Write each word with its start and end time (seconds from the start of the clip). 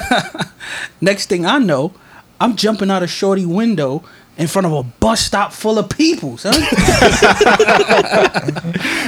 Next 1.00 1.28
thing 1.28 1.46
I 1.46 1.58
know, 1.58 1.92
I'm 2.40 2.56
jumping 2.56 2.90
out 2.90 3.02
a 3.02 3.06
shorty 3.06 3.46
window 3.46 4.04
in 4.36 4.46
front 4.48 4.66
of 4.66 4.72
a 4.72 4.82
bus 4.82 5.20
stop 5.20 5.52
full 5.52 5.78
of 5.78 5.88
people, 5.88 6.36
son. 6.38 6.54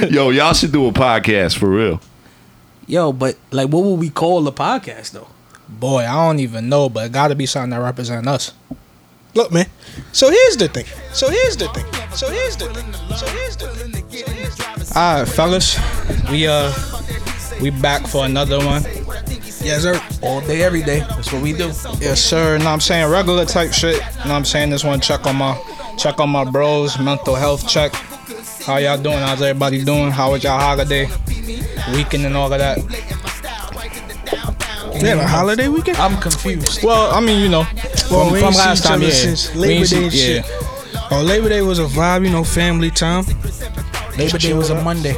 Yo, 0.09 0.29
y'all 0.29 0.53
should 0.53 0.71
do 0.71 0.87
a 0.87 0.91
podcast 0.91 1.57
for 1.57 1.69
real. 1.69 1.99
Yo, 2.87 3.11
but 3.11 3.35
like, 3.51 3.69
what 3.69 3.83
would 3.83 3.99
we 3.99 4.09
call 4.09 4.41
the 4.41 4.51
podcast 4.51 5.11
though? 5.11 5.27
Boy, 5.67 6.03
I 6.03 6.27
don't 6.27 6.39
even 6.39 6.69
know, 6.69 6.89
but 6.89 7.07
it 7.07 7.11
got 7.11 7.29
to 7.29 7.35
be 7.35 7.47
something 7.47 7.71
that 7.71 7.81
represents 7.81 8.27
us. 8.27 8.53
Look, 9.33 9.51
man. 9.51 9.65
So 10.13 10.29
here's 10.29 10.55
the 10.57 10.67
thing. 10.67 10.85
So 11.11 11.29
here's 11.29 11.57
the 11.57 11.67
thing. 11.69 11.85
So 12.13 12.29
here's 12.29 12.55
the 12.55 12.69
thing. 12.73 12.93
So 13.15 13.25
here's 13.27 13.57
the 13.57 13.67
thing. 13.67 13.89
So 14.13 14.25
here's 14.31 14.55
the 14.55 14.63
thing. 14.63 14.95
All 14.95 15.19
right, 15.19 15.27
fellas, 15.27 15.77
we 16.29 16.47
uh, 16.47 16.71
we 17.61 17.69
back 17.69 18.07
for 18.07 18.25
another 18.25 18.59
one. 18.59 18.83
Yes, 19.65 19.81
sir. 19.81 19.99
All 20.21 20.41
day, 20.41 20.61
every 20.63 20.83
day. 20.83 20.99
That's 20.99 21.33
what 21.33 21.41
we 21.41 21.51
do. 21.51 21.67
Yes, 21.99 22.21
sir. 22.21 22.57
Know 22.59 22.65
what 22.65 22.71
I'm 22.71 22.79
saying 22.79 23.09
regular 23.11 23.45
type 23.45 23.73
shit. 23.73 23.99
Know 23.99 24.05
what 24.05 24.31
I'm 24.31 24.45
saying 24.45 24.69
this 24.69 24.83
one 24.83 24.99
check 25.01 25.25
on 25.25 25.35
my 25.37 25.59
check 25.97 26.19
on 26.19 26.29
my 26.29 26.43
bros 26.43 26.99
mental 26.99 27.35
health 27.35 27.67
check. 27.67 27.93
How 28.65 28.77
y'all 28.77 28.97
doing? 29.01 29.17
How's 29.17 29.41
everybody 29.41 29.83
doing? 29.83 30.11
How 30.11 30.31
was 30.31 30.43
y'all 30.43 30.59
holiday 30.59 31.07
weekend 31.93 32.25
and 32.25 32.35
all 32.37 32.51
of 32.53 32.59
that? 32.59 32.77
We 35.01 35.07
have 35.09 35.19
a 35.19 35.27
holiday 35.27 35.67
weekend? 35.67 35.97
I'm 35.97 36.19
confused. 36.21 36.83
Well, 36.83 37.11
I 37.11 37.19
mean, 37.19 37.41
you 37.41 37.49
know, 37.49 37.65
Well, 38.09 38.25
from, 38.25 38.33
we 38.33 38.39
from 38.39 38.53
last 38.53 38.83
time, 38.83 38.95
other 38.99 39.05
yeah. 39.07 39.11
since 39.11 39.53
Labor 39.55 39.85
Day 39.85 40.03
and 40.03 40.11
seen- 40.13 40.43
shit. 40.43 40.45
Oh, 41.11 41.21
Labor 41.23 41.49
Day 41.49 41.61
was 41.61 41.79
a 41.79 41.83
vibe, 41.85 42.23
you 42.25 42.31
know, 42.31 42.43
family 42.43 42.89
time. 42.91 43.25
Labor 44.17 44.37
Day 44.37 44.53
was 44.53 44.69
a 44.69 44.81
Monday. 44.83 45.15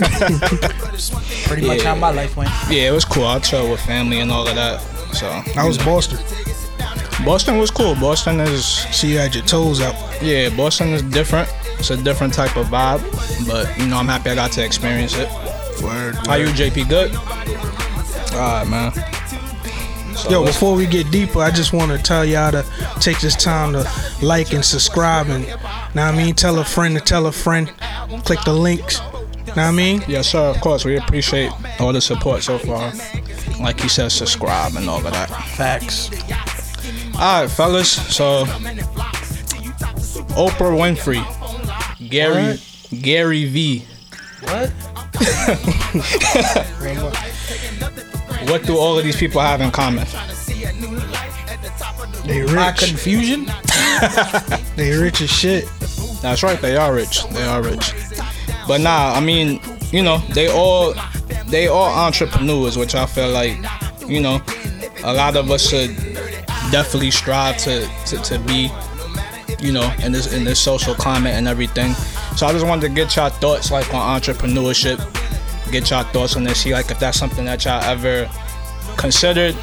Pretty 1.46 1.66
much 1.66 1.82
how 1.82 1.94
my 1.94 2.10
life 2.10 2.36
went. 2.36 2.50
Yeah, 2.70 2.88
it 2.88 2.92
was 2.92 3.04
cool. 3.04 3.26
I 3.26 3.38
traveled 3.38 3.72
with 3.72 3.80
family 3.82 4.20
and 4.20 4.30
all 4.30 4.46
of 4.48 4.54
that. 4.54 4.80
So 5.14 5.26
I 5.56 5.66
was 5.66 5.78
Boston. 5.78 6.18
Boston 7.24 7.58
was 7.58 7.70
cool. 7.70 7.94
Boston 7.96 8.40
is 8.40 8.64
See 8.66 9.12
you 9.12 9.18
had 9.18 9.34
your 9.34 9.44
toes 9.44 9.80
out. 9.80 9.94
yeah, 10.22 10.48
Boston 10.56 10.88
is 10.88 11.02
different. 11.02 11.52
It's 11.78 11.90
a 11.90 11.96
different 11.96 12.32
type 12.34 12.56
of 12.56 12.66
vibe, 12.66 13.00
but 13.46 13.76
you 13.78 13.86
know 13.86 13.96
I'm 13.96 14.06
happy 14.06 14.30
I 14.30 14.34
got 14.34 14.52
to 14.52 14.64
experience 14.64 15.14
it. 15.16 15.28
Word, 15.82 16.14
How 16.26 16.34
you, 16.34 16.46
JP? 16.46 16.88
Good. 16.88 17.14
All 18.34 18.40
right, 18.40 18.66
man. 18.68 18.92
So 20.14 20.30
Yo, 20.30 20.44
before 20.44 20.74
we 20.74 20.86
get 20.86 21.10
deeper, 21.10 21.40
I 21.40 21.50
just 21.50 21.72
want 21.72 21.90
to 21.90 21.98
tell 21.98 22.24
y'all 22.24 22.52
to 22.52 22.64
take 23.00 23.20
this 23.20 23.34
time 23.34 23.72
to 23.72 23.90
like 24.22 24.52
and 24.52 24.62
subscribe 24.64 25.28
and, 25.28 25.46
now 25.94 26.08
I 26.08 26.12
mean, 26.16 26.34
tell 26.34 26.58
a 26.58 26.64
friend 26.64 26.94
to 26.94 27.00
tell 27.00 27.26
a 27.26 27.32
friend. 27.32 27.72
Click 28.24 28.40
the 28.44 28.52
links. 28.52 29.00
Know 29.56 29.62
what 29.62 29.68
I 29.68 29.70
mean? 29.72 30.02
Yes, 30.06 30.28
sir. 30.28 30.38
Of 30.50 30.60
course, 30.60 30.84
we 30.84 30.96
appreciate 30.96 31.50
all 31.80 31.92
the 31.92 32.00
support 32.00 32.42
so 32.42 32.58
far. 32.58 32.92
Like 33.60 33.82
you 33.82 33.88
said, 33.88 34.10
subscribe 34.12 34.76
and 34.76 34.88
all 34.88 35.04
of 35.04 35.12
that. 35.12 35.28
Facts. 35.56 36.10
All 37.16 37.42
right, 37.42 37.50
fellas. 37.50 37.90
So, 38.14 38.44
Oprah 40.36 40.72
Winfrey, 40.78 41.22
Gary, 42.08 42.58
Gary 43.02 43.44
V. 43.46 43.84
What? 44.42 44.70
What 48.48 48.64
do 48.64 48.78
all 48.78 48.98
of 48.98 49.04
these 49.04 49.16
people 49.16 49.40
have 49.40 49.60
in 49.60 49.70
common? 49.70 50.06
They 52.26 52.40
rich. 52.40 52.52
My 52.52 52.72
confusion? 52.72 53.46
They 54.76 54.96
rich 54.96 55.20
as 55.20 55.30
shit. 55.30 55.68
That's 56.22 56.42
right. 56.42 56.58
They 56.60 56.76
are 56.76 56.94
rich. 56.94 57.22
They 57.28 57.42
are 57.42 57.62
rich. 57.62 57.92
But 58.70 58.82
nah, 58.82 59.14
I 59.14 59.20
mean, 59.20 59.60
you 59.90 60.00
know, 60.00 60.18
they 60.32 60.46
all 60.46 60.94
they 61.48 61.66
all 61.66 61.88
entrepreneurs, 61.88 62.78
which 62.78 62.94
I 62.94 63.04
feel 63.04 63.28
like, 63.28 63.58
you 64.06 64.20
know, 64.20 64.40
a 65.02 65.12
lot 65.12 65.34
of 65.34 65.50
us 65.50 65.68
should 65.68 65.96
definitely 66.70 67.10
strive 67.10 67.56
to 67.64 67.84
to, 68.06 68.16
to 68.18 68.38
be, 68.38 68.70
you 69.58 69.72
know, 69.72 69.92
in 70.04 70.12
this 70.12 70.32
in 70.32 70.44
this 70.44 70.60
social 70.60 70.94
climate 70.94 71.34
and 71.34 71.48
everything. 71.48 71.94
So 72.36 72.46
I 72.46 72.52
just 72.52 72.64
wanted 72.64 72.86
to 72.86 72.94
get 72.94 73.16
y'all 73.16 73.30
thoughts 73.30 73.72
like 73.72 73.92
on 73.92 74.20
entrepreneurship, 74.20 74.98
get 75.72 75.90
y'all 75.90 76.04
thoughts 76.04 76.36
on 76.36 76.44
this. 76.44 76.60
See 76.60 76.72
like 76.72 76.92
if 76.92 77.00
that's 77.00 77.18
something 77.18 77.46
that 77.46 77.64
y'all 77.64 77.82
ever 77.82 78.30
considered. 78.96 79.56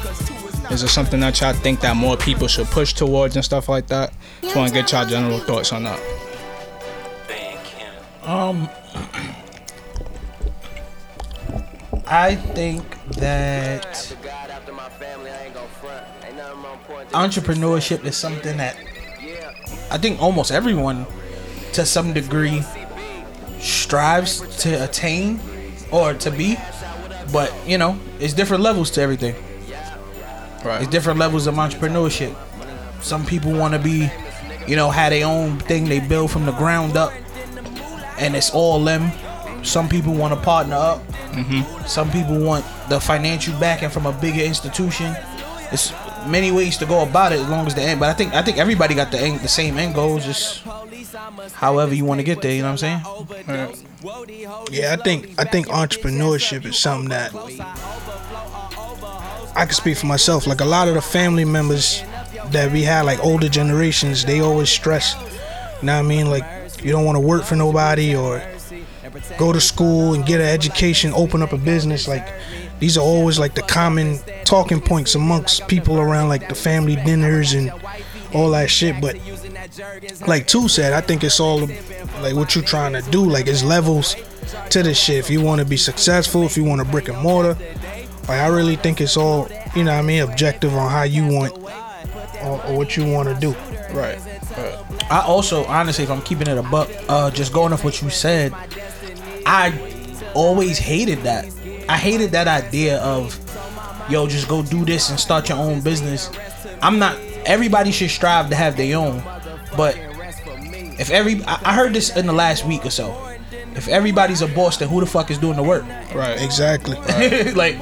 Is 0.70 0.82
it 0.82 0.88
something 0.88 1.20
that 1.20 1.40
y'all 1.40 1.54
think 1.54 1.80
that 1.80 1.96
more 1.96 2.18
people 2.18 2.46
should 2.46 2.66
push 2.66 2.92
towards 2.92 3.36
and 3.36 3.44
stuff 3.44 3.70
like 3.70 3.86
that? 3.86 4.12
Just 4.42 4.54
want 4.54 4.68
to 4.68 4.74
get 4.74 4.92
y'all 4.92 5.06
general 5.06 5.38
thoughts 5.38 5.72
on 5.72 5.84
that. 5.84 6.17
Um, 8.28 8.68
I 12.06 12.34
think 12.34 12.82
that 13.12 13.86
entrepreneurship 17.12 18.04
is 18.04 18.18
something 18.18 18.58
that 18.58 18.76
I 19.90 19.96
think 19.96 20.20
almost 20.20 20.50
everyone, 20.52 21.06
to 21.72 21.86
some 21.86 22.12
degree, 22.12 22.62
strives 23.60 24.40
to 24.58 24.84
attain 24.84 25.40
or 25.90 26.12
to 26.12 26.30
be. 26.30 26.58
But 27.32 27.50
you 27.66 27.78
know, 27.78 27.98
it's 28.20 28.34
different 28.34 28.62
levels 28.62 28.90
to 28.90 29.00
everything. 29.00 29.36
Right. 30.62 30.82
It's 30.82 30.90
different 30.90 31.18
levels 31.18 31.46
of 31.46 31.54
entrepreneurship. 31.54 32.36
Some 33.00 33.24
people 33.24 33.52
want 33.52 33.72
to 33.72 33.80
be, 33.80 34.10
you 34.66 34.76
know, 34.76 34.90
have 34.90 35.12
their 35.12 35.24
own 35.24 35.58
thing 35.60 35.86
they 35.86 36.00
build 36.00 36.30
from 36.30 36.44
the 36.44 36.52
ground 36.52 36.94
up, 36.98 37.10
and 38.18 38.36
it's 38.36 38.50
all 38.50 38.82
them. 38.82 39.10
Some 39.64 39.88
people 39.88 40.14
want 40.14 40.34
to 40.34 40.40
partner 40.40 40.76
up. 40.76 41.06
Mm-hmm. 41.32 41.86
Some 41.86 42.10
people 42.10 42.38
want 42.40 42.64
the 42.88 43.00
financial 43.00 43.58
backing 43.58 43.90
from 43.90 44.06
a 44.06 44.12
bigger 44.12 44.42
institution. 44.42 45.16
It's 45.72 45.92
many 46.26 46.50
ways 46.50 46.76
to 46.78 46.86
go 46.86 47.02
about 47.02 47.32
it 47.32 47.40
as 47.40 47.48
long 47.48 47.66
as 47.66 47.74
the 47.74 47.82
end. 47.82 48.00
But 48.00 48.08
I 48.08 48.12
think 48.12 48.34
I 48.34 48.42
think 48.42 48.58
everybody 48.58 48.94
got 48.94 49.10
the 49.10 49.18
end, 49.18 49.40
the 49.40 49.48
same 49.48 49.78
end 49.78 49.94
goals. 49.94 50.24
Just 50.24 50.64
however 51.52 51.94
you 51.94 52.04
want 52.04 52.20
to 52.20 52.24
get 52.24 52.40
there. 52.40 52.52
You 52.52 52.62
know 52.62 52.72
what 52.72 52.82
I'm 52.82 53.02
saying? 53.02 53.86
Yeah, 54.70 54.96
I 54.98 55.02
think 55.02 55.34
I 55.38 55.44
think 55.44 55.68
entrepreneurship 55.68 56.64
is 56.64 56.78
something 56.78 57.10
that 57.10 57.34
I 59.56 59.64
can 59.64 59.74
speak 59.74 59.98
for 59.98 60.06
myself. 60.06 60.46
Like 60.46 60.60
a 60.60 60.64
lot 60.64 60.88
of 60.88 60.94
the 60.94 61.02
family 61.02 61.44
members 61.44 62.02
that 62.50 62.72
we 62.72 62.82
had, 62.82 63.02
like 63.02 63.22
older 63.24 63.48
generations, 63.48 64.24
they 64.24 64.40
always 64.40 64.70
stress. 64.70 65.14
You 65.80 65.86
know 65.86 65.94
what 65.94 66.04
I 66.04 66.08
mean? 66.08 66.30
Like 66.30 66.44
you 66.84 66.92
don't 66.92 67.04
want 67.04 67.16
to 67.16 67.20
work 67.20 67.44
for 67.44 67.56
nobody 67.56 68.14
or 68.14 68.42
go 69.38 69.52
to 69.52 69.60
school 69.60 70.14
and 70.14 70.26
get 70.26 70.40
an 70.40 70.46
education, 70.46 71.12
open 71.14 71.42
up 71.42 71.52
a 71.52 71.58
business. 71.58 72.08
Like 72.08 72.26
these 72.78 72.96
are 72.96 73.04
always 73.04 73.38
like 73.38 73.54
the 73.54 73.62
common 73.62 74.18
talking 74.44 74.80
points 74.80 75.14
amongst 75.14 75.66
people 75.68 75.98
around 75.98 76.28
like 76.28 76.48
the 76.48 76.54
family 76.54 76.96
dinners 76.96 77.52
and 77.52 77.72
all 78.34 78.50
that 78.50 78.70
shit. 78.70 79.00
But 79.00 79.16
like 80.26 80.46
two 80.46 80.68
said, 80.68 80.92
I 80.92 81.00
think 81.00 81.24
it's 81.24 81.40
all 81.40 81.60
like 82.20 82.34
what 82.34 82.54
you're 82.54 82.64
trying 82.64 82.92
to 82.92 83.02
do. 83.10 83.24
Like 83.24 83.46
it's 83.46 83.62
levels 83.62 84.16
to 84.70 84.82
this 84.82 84.98
shit. 84.98 85.16
If 85.16 85.30
you 85.30 85.40
want 85.40 85.60
to 85.60 85.66
be 85.66 85.76
successful, 85.76 86.44
if 86.44 86.56
you 86.56 86.64
want 86.64 86.80
a 86.80 86.84
brick 86.84 87.08
and 87.08 87.18
mortar, 87.18 87.56
like 88.22 88.40
I 88.40 88.48
really 88.48 88.76
think 88.76 89.00
it's 89.00 89.16
all 89.16 89.48
you 89.74 89.84
know. 89.84 89.92
what 89.92 89.98
I 89.98 90.02
mean, 90.02 90.22
objective 90.22 90.74
on 90.74 90.90
how 90.90 91.02
you 91.02 91.26
want 91.26 91.56
or, 92.42 92.64
or 92.66 92.76
what 92.76 92.96
you 92.96 93.10
want 93.10 93.28
to 93.28 93.34
do. 93.34 93.54
Right. 93.92 94.18
I 95.10 95.22
also, 95.26 95.64
honestly, 95.64 96.04
if 96.04 96.10
I'm 96.10 96.22
keeping 96.22 96.48
it 96.48 96.58
a 96.58 96.62
buck, 96.62 96.90
uh, 97.08 97.30
just 97.30 97.52
going 97.52 97.72
off 97.72 97.84
what 97.84 98.02
you 98.02 98.10
said, 98.10 98.52
I 99.46 99.72
always 100.34 100.78
hated 100.78 101.20
that. 101.20 101.46
I 101.88 101.96
hated 101.96 102.32
that 102.32 102.48
idea 102.48 102.98
of, 102.98 103.38
yo, 104.10 104.26
just 104.26 104.48
go 104.48 104.62
do 104.62 104.84
this 104.84 105.10
and 105.10 105.18
start 105.18 105.48
your 105.48 105.58
own 105.58 105.80
business. 105.80 106.30
I'm 106.82 106.98
not. 106.98 107.18
Everybody 107.46 107.92
should 107.92 108.10
strive 108.10 108.50
to 108.50 108.56
have 108.56 108.76
their 108.76 108.98
own, 108.98 109.22
but 109.76 109.96
if 110.98 111.10
every, 111.10 111.42
I 111.44 111.60
I 111.64 111.74
heard 111.74 111.94
this 111.94 112.14
in 112.14 112.26
the 112.26 112.32
last 112.32 112.66
week 112.66 112.84
or 112.84 112.90
so. 112.90 113.24
If 113.74 113.88
everybody's 113.88 114.42
a 114.42 114.48
boss, 114.48 114.76
then 114.76 114.88
who 114.88 115.00
the 115.00 115.06
fuck 115.06 115.30
is 115.30 115.38
doing 115.38 115.56
the 115.56 115.62
work? 115.62 115.84
Right. 116.12 116.42
Exactly. 116.42 116.96
like, 117.54 117.76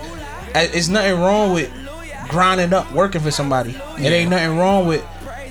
uh, 0.55 0.69
it's 0.73 0.89
nothing 0.89 1.19
wrong 1.19 1.55
with 1.55 1.73
grinding 2.29 2.73
up, 2.75 2.93
working 2.93 3.23
for 3.23 3.31
somebody. 3.31 3.71
It 3.99 4.13
ain't 4.13 4.31
nothing 4.31 4.59
wrong 4.59 4.87
with 4.87 5.03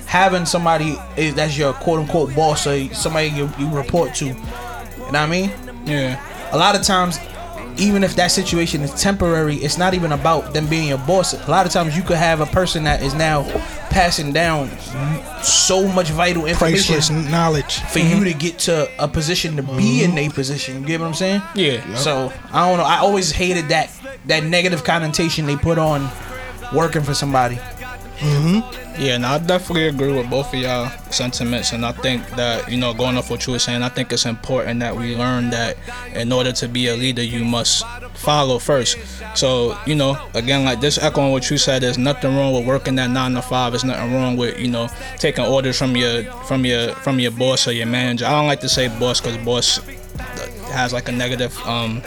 having 0.06 0.46
somebody 0.46 0.96
is 1.16 1.34
that's 1.34 1.58
your 1.58 1.72
quote 1.74 2.00
unquote 2.00 2.34
boss 2.34 2.66
or 2.66 2.92
somebody 2.94 3.28
you, 3.28 3.50
you 3.58 3.68
report 3.70 4.14
to. 4.16 4.26
You 4.26 4.34
know 4.34 5.04
what 5.04 5.14
I 5.14 5.26
mean? 5.26 5.52
Yeah. 5.84 6.20
A 6.52 6.56
lot 6.56 6.74
of 6.74 6.82
times, 6.82 7.18
even 7.78 8.02
if 8.02 8.16
that 8.16 8.28
situation 8.28 8.80
is 8.82 8.92
temporary, 9.00 9.56
it's 9.56 9.76
not 9.76 9.94
even 9.94 10.12
about 10.12 10.54
them 10.54 10.66
being 10.66 10.88
your 10.88 10.98
boss. 10.98 11.34
A 11.34 11.50
lot 11.50 11.66
of 11.66 11.72
times, 11.72 11.96
you 11.96 12.02
could 12.02 12.16
have 12.16 12.40
a 12.40 12.46
person 12.46 12.84
that 12.84 13.02
is 13.02 13.14
now 13.14 13.42
passing 13.90 14.32
down 14.32 14.70
so 15.42 15.86
much 15.88 16.08
vital 16.10 16.46
information 16.46 16.94
Priceless 16.94 17.30
knowledge. 17.30 17.80
for 17.80 17.98
you 17.98 18.16
mm-hmm. 18.16 18.24
to 18.24 18.34
get 18.34 18.58
to 18.60 18.88
a 19.02 19.08
position 19.08 19.56
to 19.56 19.62
be 19.62 20.02
in 20.02 20.12
mm-hmm. 20.12 20.30
a 20.30 20.34
position. 20.34 20.80
You 20.80 20.86
get 20.86 21.00
what 21.00 21.06
I'm 21.06 21.14
saying? 21.14 21.42
Yeah. 21.54 21.94
So 21.94 22.32
I 22.52 22.68
don't 22.68 22.78
know. 22.78 22.84
I 22.84 22.98
always 22.98 23.30
hated 23.30 23.68
that 23.68 23.90
that 24.26 24.44
negative 24.44 24.82
connotation 24.82 25.46
they 25.46 25.56
put 25.56 25.78
on 25.78 26.10
working 26.74 27.02
for 27.02 27.14
somebody. 27.14 27.58
Yeah, 28.98 29.16
and 29.16 29.26
I 29.26 29.38
definitely 29.38 29.88
agree 29.88 30.12
with 30.12 30.30
both 30.30 30.54
of 30.54 30.58
y'all 30.60 30.88
sentiments, 31.10 31.72
and 31.72 31.84
I 31.84 31.92
think 31.92 32.26
that 32.30 32.70
you 32.70 32.78
know, 32.78 32.94
going 32.94 33.16
off 33.18 33.30
what 33.30 33.46
you 33.46 33.52
were 33.52 33.58
saying, 33.58 33.82
I 33.82 33.90
think 33.90 34.10
it's 34.12 34.24
important 34.24 34.80
that 34.80 34.96
we 34.96 35.14
learn 35.14 35.50
that 35.50 35.76
in 36.14 36.32
order 36.32 36.52
to 36.52 36.68
be 36.68 36.88
a 36.88 36.94
leader, 36.96 37.22
you 37.22 37.44
must 37.44 37.84
follow 38.14 38.58
first. 38.58 38.96
So 39.36 39.78
you 39.86 39.94
know, 39.94 40.18
again, 40.34 40.64
like 40.64 40.80
this, 40.80 40.96
echoing 40.96 41.30
what 41.32 41.50
you 41.50 41.58
said, 41.58 41.82
there's 41.82 41.98
nothing 41.98 42.34
wrong 42.34 42.54
with 42.54 42.66
working 42.66 42.94
that 42.96 43.10
nine 43.10 43.34
to 43.34 43.42
five. 43.42 43.72
There's 43.72 43.84
nothing 43.84 44.14
wrong 44.14 44.36
with 44.36 44.58
you 44.58 44.68
know 44.68 44.88
taking 45.18 45.44
orders 45.44 45.78
from 45.78 45.94
your 45.94 46.24
from 46.44 46.64
your 46.64 46.94
from 46.94 47.20
your 47.20 47.32
boss 47.32 47.68
or 47.68 47.72
your 47.72 47.86
manager. 47.86 48.24
I 48.24 48.30
don't 48.30 48.46
like 48.46 48.60
to 48.60 48.68
say 48.68 48.88
boss 48.88 49.20
because 49.20 49.36
boss 49.44 49.78
has 50.72 50.92
like 50.92 51.08
a 51.08 51.12
negative 51.12 51.56
um 51.66 52.02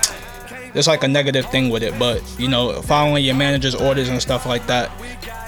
it's 0.76 0.88
like 0.88 1.04
a 1.04 1.08
negative 1.08 1.46
thing 1.50 1.70
with 1.70 1.82
it 1.82 1.98
but 1.98 2.22
you 2.38 2.48
know 2.48 2.82
following 2.84 3.24
your 3.24 3.34
manager's 3.34 3.74
orders 3.74 4.10
and 4.10 4.22
stuff 4.22 4.46
like 4.46 4.68
that 4.68 4.92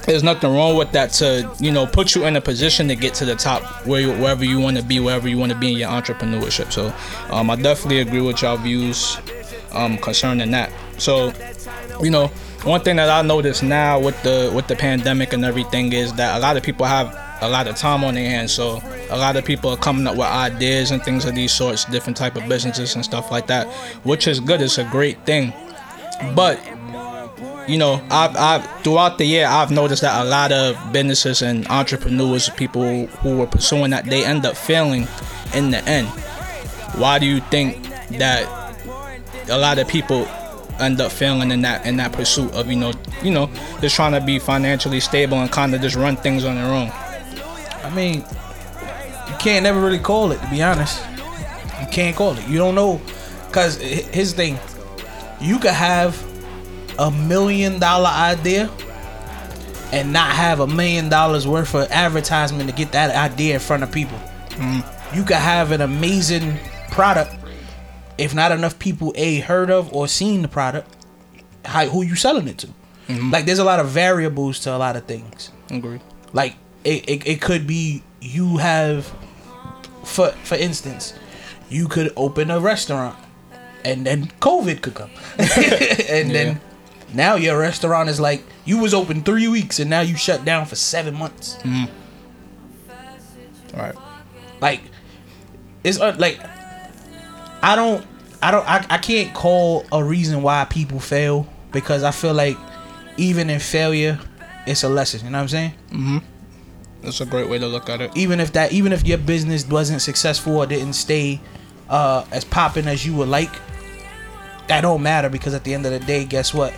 there's 0.05 0.23
nothing 0.23 0.51
wrong 0.51 0.75
with 0.75 0.91
that 0.91 1.11
to 1.11 1.49
you 1.59 1.71
know 1.71 1.85
put 1.85 2.15
you 2.15 2.25
in 2.25 2.35
a 2.35 2.41
position 2.41 2.87
to 2.87 2.95
get 2.95 3.13
to 3.15 3.25
the 3.25 3.35
top 3.35 3.85
where 3.85 4.01
you, 4.01 4.11
wherever 4.13 4.43
you 4.43 4.59
want 4.59 4.77
to 4.77 4.83
be 4.83 4.99
wherever 4.99 5.27
you 5.27 5.37
want 5.37 5.51
to 5.51 5.57
be 5.57 5.73
in 5.73 5.77
your 5.77 5.89
entrepreneurship. 5.89 6.71
So 6.71 6.93
um, 7.33 7.49
i 7.49 7.55
definitely 7.55 7.99
agree 7.99 8.21
with 8.21 8.41
y'all 8.41 8.57
views 8.57 9.17
um, 9.71 9.97
concerning 9.97 10.51
that. 10.51 10.71
So 10.97 11.33
you 12.01 12.09
know 12.09 12.27
one 12.63 12.81
thing 12.81 12.95
that 12.97 13.09
i 13.09 13.21
notice 13.25 13.63
now 13.63 13.99
with 13.99 14.21
the 14.23 14.51
with 14.53 14.67
the 14.67 14.75
pandemic 14.75 15.33
and 15.33 15.43
everything 15.43 15.91
is 15.93 16.13
that 16.13 16.37
a 16.37 16.39
lot 16.39 16.57
of 16.57 16.63
people 16.63 16.85
have 16.85 17.15
a 17.41 17.49
lot 17.49 17.67
of 17.67 17.75
time 17.75 18.03
on 18.03 18.13
their 18.13 18.29
hands. 18.29 18.51
So 18.51 18.79
a 19.09 19.17
lot 19.17 19.35
of 19.35 19.43
people 19.43 19.71
are 19.71 19.77
coming 19.77 20.05
up 20.05 20.15
with 20.15 20.27
ideas 20.27 20.91
and 20.91 21.03
things 21.03 21.25
of 21.25 21.33
these 21.33 21.51
sorts 21.51 21.85
different 21.85 22.15
type 22.15 22.35
of 22.35 22.47
businesses 22.47 22.95
and 22.95 23.03
stuff 23.03 23.31
like 23.31 23.47
that 23.47 23.67
which 24.03 24.27
is 24.27 24.39
good. 24.39 24.61
It's 24.61 24.77
a 24.77 24.83
great 24.85 25.25
thing. 25.25 25.53
But 26.35 26.59
you 27.67 27.77
know 27.77 28.01
I've, 28.09 28.35
I've 28.35 28.83
throughout 28.83 29.17
the 29.17 29.25
year 29.25 29.45
i've 29.45 29.71
noticed 29.71 30.01
that 30.01 30.25
a 30.25 30.27
lot 30.27 30.51
of 30.51 30.75
businesses 30.91 31.41
and 31.41 31.67
entrepreneurs 31.67 32.49
people 32.49 33.05
who 33.07 33.37
were 33.37 33.47
pursuing 33.47 33.91
that 33.91 34.05
they 34.05 34.25
end 34.25 34.45
up 34.45 34.57
failing 34.57 35.07
in 35.53 35.71
the 35.71 35.83
end 35.85 36.07
why 36.97 37.19
do 37.19 37.25
you 37.25 37.39
think 37.41 37.81
that 38.17 38.47
a 39.49 39.57
lot 39.57 39.77
of 39.79 39.87
people 39.87 40.27
end 40.79 40.99
up 40.99 41.11
failing 41.11 41.51
in 41.51 41.61
that 41.61 41.85
in 41.85 41.97
that 41.97 42.11
pursuit 42.11 42.51
of 42.53 42.69
you 42.69 42.75
know 42.75 42.93
you 43.21 43.31
know 43.31 43.49
just 43.79 43.95
trying 43.95 44.13
to 44.13 44.21
be 44.21 44.39
financially 44.39 44.99
stable 44.99 45.37
and 45.37 45.51
kind 45.51 45.75
of 45.75 45.81
just 45.81 45.95
run 45.95 46.15
things 46.15 46.43
on 46.43 46.55
their 46.55 46.73
own 46.73 46.91
I 47.83 47.89
mean, 47.93 48.15
you 48.17 49.35
can't 49.39 49.63
never 49.63 49.81
really 49.81 49.99
call 49.99 50.31
it. 50.31 50.39
To 50.41 50.49
be 50.49 50.61
honest, 50.61 51.03
you 51.79 51.87
can't 51.91 52.15
call 52.15 52.37
it. 52.37 52.47
You 52.47 52.57
don't 52.57 52.75
know, 52.75 53.01
cause 53.51 53.77
his 53.77 54.33
thing, 54.33 54.59
you 55.39 55.59
could 55.59 55.71
have 55.71 56.15
a 57.01 57.11
million 57.11 57.79
dollar 57.79 58.09
idea 58.09 58.71
and 59.91 60.13
not 60.13 60.31
have 60.31 60.61
a 60.61 60.67
million 60.67 61.09
dollars 61.09 61.45
worth 61.47 61.75
of 61.75 61.91
advertisement 61.91 62.69
to 62.69 62.75
get 62.75 62.93
that 62.93 63.13
idea 63.13 63.55
in 63.55 63.59
front 63.59 63.83
of 63.83 63.91
people. 63.91 64.17
Mm. 64.51 65.15
You 65.15 65.23
could 65.23 65.35
have 65.35 65.71
an 65.71 65.81
amazing 65.81 66.57
product 66.89 67.35
if 68.17 68.33
not 68.33 68.51
enough 68.51 68.77
people 68.79 69.13
a 69.15 69.39
heard 69.39 69.69
of 69.69 69.91
or 69.93 70.07
seen 70.07 70.41
the 70.41 70.47
product. 70.47 70.95
How 71.65 71.85
who 71.85 72.03
you 72.03 72.15
selling 72.15 72.47
it 72.47 72.57
to? 72.59 72.67
Mm-hmm. 73.07 73.31
Like 73.31 73.45
there's 73.45 73.59
a 73.59 73.63
lot 73.63 73.79
of 73.79 73.89
variables 73.89 74.59
to 74.59 74.75
a 74.75 74.77
lot 74.77 74.95
of 74.95 75.05
things 75.05 75.51
agree 75.71 75.99
like 76.33 76.55
it, 76.83 77.09
it, 77.09 77.27
it 77.27 77.41
could 77.41 77.67
be 77.67 78.03
you 78.21 78.57
have 78.57 79.11
for 80.03 80.29
for 80.43 80.55
instance 80.55 81.13
you 81.69 81.87
could 81.87 82.11
open 82.15 82.51
a 82.51 82.59
restaurant 82.59 83.17
and 83.83 84.05
then 84.05 84.25
covid 84.39 84.81
could 84.81 84.93
come 84.93 85.09
and 85.37 86.31
then 86.31 86.61
now 87.13 87.35
your 87.35 87.57
restaurant 87.59 88.09
is 88.09 88.19
like 88.19 88.43
you 88.65 88.77
was 88.79 88.93
open 88.93 89.21
three 89.23 89.47
weeks 89.47 89.79
and 89.79 89.89
now 89.89 90.01
you 90.01 90.15
shut 90.15 90.45
down 90.45 90.65
for 90.65 90.75
seven 90.75 91.13
months. 91.15 91.57
All 93.73 93.79
right. 93.79 93.95
Like 94.61 94.81
it's 95.83 95.99
uh, 95.99 96.15
like 96.19 96.39
i 97.63 97.75
don't 97.75 98.05
i 98.41 98.51
don't 98.51 98.67
I, 98.67 98.85
I 98.89 98.97
can't 98.97 99.33
call 99.33 99.85
a 99.91 100.03
reason 100.03 100.41
why 100.41 100.65
people 100.65 100.99
fail 100.99 101.47
because 101.71 102.03
i 102.03 102.11
feel 102.11 102.33
like 102.33 102.57
even 103.17 103.49
in 103.49 103.59
failure 103.59 104.19
it's 104.67 104.83
a 104.83 104.89
lesson 104.89 105.21
you 105.25 105.31
know 105.31 105.39
what 105.39 105.43
i'm 105.43 105.47
saying? 105.47 105.71
Mm-hmm. 105.89 106.17
that's 107.01 107.21
a 107.21 107.25
great 107.25 107.49
way 107.49 107.57
to 107.57 107.67
look 107.67 107.89
at 107.89 107.99
it. 108.01 108.15
Even 108.15 108.39
if 108.39 108.53
that 108.53 108.73
even 108.73 108.93
if 108.93 109.05
your 109.05 109.17
business 109.17 109.67
wasn't 109.67 110.01
successful 110.01 110.57
or 110.57 110.67
didn't 110.67 110.93
stay 110.93 111.39
uh 111.89 112.25
as 112.31 112.45
popping 112.45 112.87
as 112.87 113.05
you 113.05 113.15
would 113.15 113.27
like 113.29 113.51
that 114.67 114.81
don't 114.81 115.01
matter 115.01 115.29
because 115.29 115.53
at 115.53 115.63
the 115.63 115.73
end 115.73 115.85
of 115.85 115.91
the 115.91 115.99
day 115.99 116.25
guess 116.25 116.53
what 116.53 116.73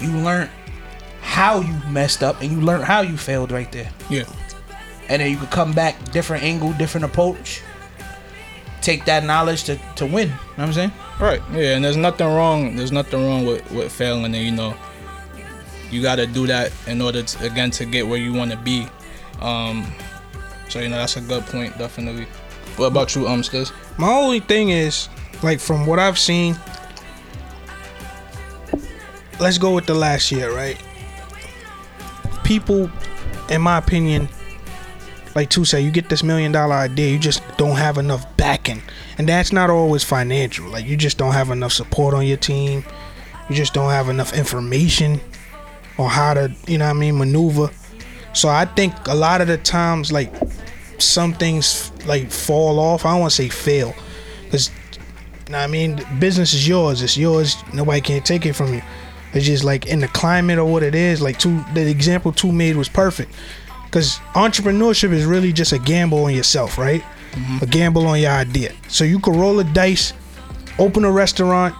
you 0.00 0.10
learned 0.10 0.50
how 1.20 1.60
you 1.60 1.74
messed 1.88 2.22
up 2.22 2.40
and 2.40 2.50
you 2.50 2.60
learned 2.60 2.84
how 2.84 3.00
you 3.00 3.16
failed 3.16 3.50
right 3.50 3.70
there 3.72 3.90
yeah 4.08 4.24
and 5.08 5.20
then 5.20 5.30
you 5.30 5.36
could 5.36 5.50
come 5.50 5.72
back 5.72 6.12
different 6.12 6.42
angle 6.42 6.72
different 6.74 7.04
approach 7.04 7.62
take 8.80 9.04
that 9.04 9.24
knowledge 9.24 9.64
to 9.64 9.76
to 9.96 10.06
win 10.06 10.28
you 10.28 10.34
know 10.34 10.34
what 10.56 10.64
i'm 10.64 10.72
saying 10.72 10.92
Right. 11.18 11.40
Yeah, 11.52 11.76
and 11.76 11.84
there's 11.84 11.96
nothing 11.96 12.26
wrong. 12.26 12.76
There's 12.76 12.92
nothing 12.92 13.24
wrong 13.24 13.46
with 13.46 13.70
with 13.70 13.90
failing, 13.90 14.26
and 14.26 14.36
you 14.36 14.50
know, 14.50 14.74
you 15.90 16.02
got 16.02 16.16
to 16.16 16.26
do 16.26 16.46
that 16.46 16.72
in 16.86 17.00
order 17.00 17.22
to 17.22 17.44
again 17.46 17.70
to 17.72 17.86
get 17.86 18.06
where 18.06 18.18
you 18.18 18.34
want 18.34 18.50
to 18.50 18.56
be. 18.58 18.86
Um, 19.40 19.86
so 20.68 20.80
you 20.80 20.88
know 20.88 20.96
that's 20.96 21.16
a 21.16 21.22
good 21.22 21.44
point, 21.46 21.76
definitely. 21.78 22.26
What 22.76 22.86
about 22.86 23.14
you, 23.14 23.26
um, 23.26 23.40
Stiz? 23.40 23.72
My 23.98 24.12
only 24.12 24.40
thing 24.40 24.68
is, 24.68 25.08
like 25.42 25.58
from 25.58 25.86
what 25.86 25.98
I've 25.98 26.18
seen, 26.18 26.54
let's 29.40 29.58
go 29.58 29.74
with 29.74 29.86
the 29.86 29.94
last 29.94 30.30
year, 30.32 30.54
right? 30.54 30.80
People, 32.44 32.90
in 33.50 33.62
my 33.62 33.78
opinion, 33.78 34.28
like 35.34 35.50
to 35.50 35.64
say, 35.64 35.80
you 35.80 35.90
get 35.90 36.08
this 36.08 36.22
million 36.22 36.52
dollar 36.52 36.74
idea, 36.74 37.10
you 37.12 37.18
just 37.18 37.42
don't 37.58 37.76
have 37.76 37.98
enough 37.98 38.24
backing, 38.36 38.82
and 39.18 39.28
that's 39.28 39.52
not 39.52 39.68
always 39.68 40.02
financial. 40.02 40.68
Like 40.68 40.86
you 40.86 40.96
just 40.96 41.18
don't 41.18 41.32
have 41.32 41.50
enough 41.50 41.72
support 41.72 42.14
on 42.14 42.26
your 42.26 42.38
team, 42.38 42.84
you 43.48 43.54
just 43.54 43.74
don't 43.74 43.90
have 43.90 44.08
enough 44.08 44.32
information 44.32 45.20
on 45.98 46.08
how 46.08 46.34
to, 46.34 46.52
you 46.66 46.78
know, 46.78 46.86
what 46.86 46.96
I 46.96 46.98
mean, 46.98 47.18
maneuver. 47.18 47.70
So 48.32 48.48
I 48.48 48.64
think 48.64 48.94
a 49.08 49.14
lot 49.14 49.40
of 49.40 49.48
the 49.48 49.58
times, 49.58 50.12
like 50.12 50.32
some 50.98 51.34
things 51.34 51.92
like 52.06 52.30
fall 52.30 52.78
off. 52.78 53.04
I 53.04 53.12
don't 53.12 53.20
want 53.20 53.30
to 53.32 53.36
say 53.36 53.48
fail, 53.48 53.94
because 54.44 54.70
I 55.52 55.66
mean, 55.66 56.02
business 56.18 56.54
is 56.54 56.66
yours. 56.66 57.02
It's 57.02 57.16
yours. 57.16 57.56
Nobody 57.72 58.00
can 58.00 58.22
take 58.22 58.46
it 58.46 58.54
from 58.54 58.74
you. 58.74 58.82
It's 59.36 59.46
just 59.46 59.64
like 59.64 59.86
in 59.86 60.00
the 60.00 60.08
climate 60.08 60.58
or 60.58 60.64
what 60.64 60.82
it 60.82 60.94
is. 60.94 61.20
Like 61.20 61.38
two, 61.38 61.62
the 61.74 61.88
example 61.88 62.32
two 62.32 62.50
made 62.52 62.76
was 62.76 62.88
perfect. 62.88 63.32
Because 63.84 64.16
entrepreneurship 64.34 65.12
is 65.12 65.24
really 65.24 65.52
just 65.52 65.72
a 65.72 65.78
gamble 65.78 66.24
on 66.24 66.34
yourself, 66.34 66.76
right? 66.78 67.02
Mm-hmm. 67.32 67.58
A 67.64 67.66
gamble 67.66 68.06
on 68.06 68.20
your 68.20 68.32
idea. 68.32 68.72
So 68.88 69.04
you 69.04 69.18
could 69.20 69.36
roll 69.36 69.58
a 69.60 69.64
dice, 69.64 70.12
open 70.78 71.04
a 71.04 71.10
restaurant, 71.12 71.74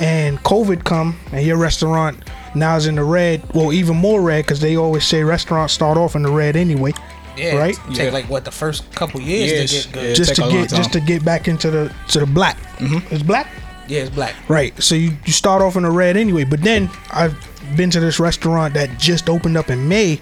and 0.00 0.38
COVID 0.42 0.84
come, 0.84 1.16
and 1.32 1.46
your 1.46 1.56
restaurant 1.56 2.18
now 2.54 2.76
is 2.76 2.86
in 2.86 2.96
the 2.96 3.04
red. 3.04 3.42
Well, 3.54 3.72
even 3.72 3.96
more 3.96 4.20
red 4.20 4.44
because 4.44 4.60
they 4.60 4.76
always 4.76 5.04
say 5.04 5.22
restaurants 5.22 5.72
start 5.74 5.96
off 5.96 6.16
in 6.16 6.22
the 6.22 6.30
red 6.30 6.56
anyway. 6.56 6.92
yeah 7.36 7.56
Right? 7.56 7.76
take 7.94 7.98
Yeah. 8.06 8.10
like 8.10 8.28
what 8.30 8.44
the 8.44 8.50
first 8.50 8.90
couple 8.94 9.20
years, 9.20 9.52
Years. 9.52 9.70
to 9.70 9.76
get 9.76 9.92
good 9.94 10.08
Yeah. 10.08 10.14
just 10.14 10.34
to 10.36 10.42
get 10.50 10.68
just 10.70 10.92
to 10.94 11.00
get 11.00 11.24
back 11.24 11.48
into 11.48 11.70
the 11.70 11.92
to 12.08 12.20
the 12.20 12.26
black. 12.26 12.56
Mm-hmm. 12.78 13.14
It's 13.14 13.22
black. 13.22 13.46
Yeah 13.88 14.02
it's 14.02 14.14
black 14.14 14.34
Right. 14.48 14.80
So 14.82 14.94
you, 14.94 15.12
you 15.24 15.32
start 15.32 15.62
off 15.62 15.76
in 15.76 15.82
the 15.82 15.90
red 15.90 16.16
anyway. 16.16 16.44
But 16.44 16.62
then 16.62 16.88
I've 17.10 17.36
been 17.76 17.90
to 17.90 18.00
this 18.00 18.20
restaurant 18.20 18.74
that 18.74 18.98
just 18.98 19.28
opened 19.28 19.56
up 19.56 19.70
in 19.70 19.88
May 19.88 20.20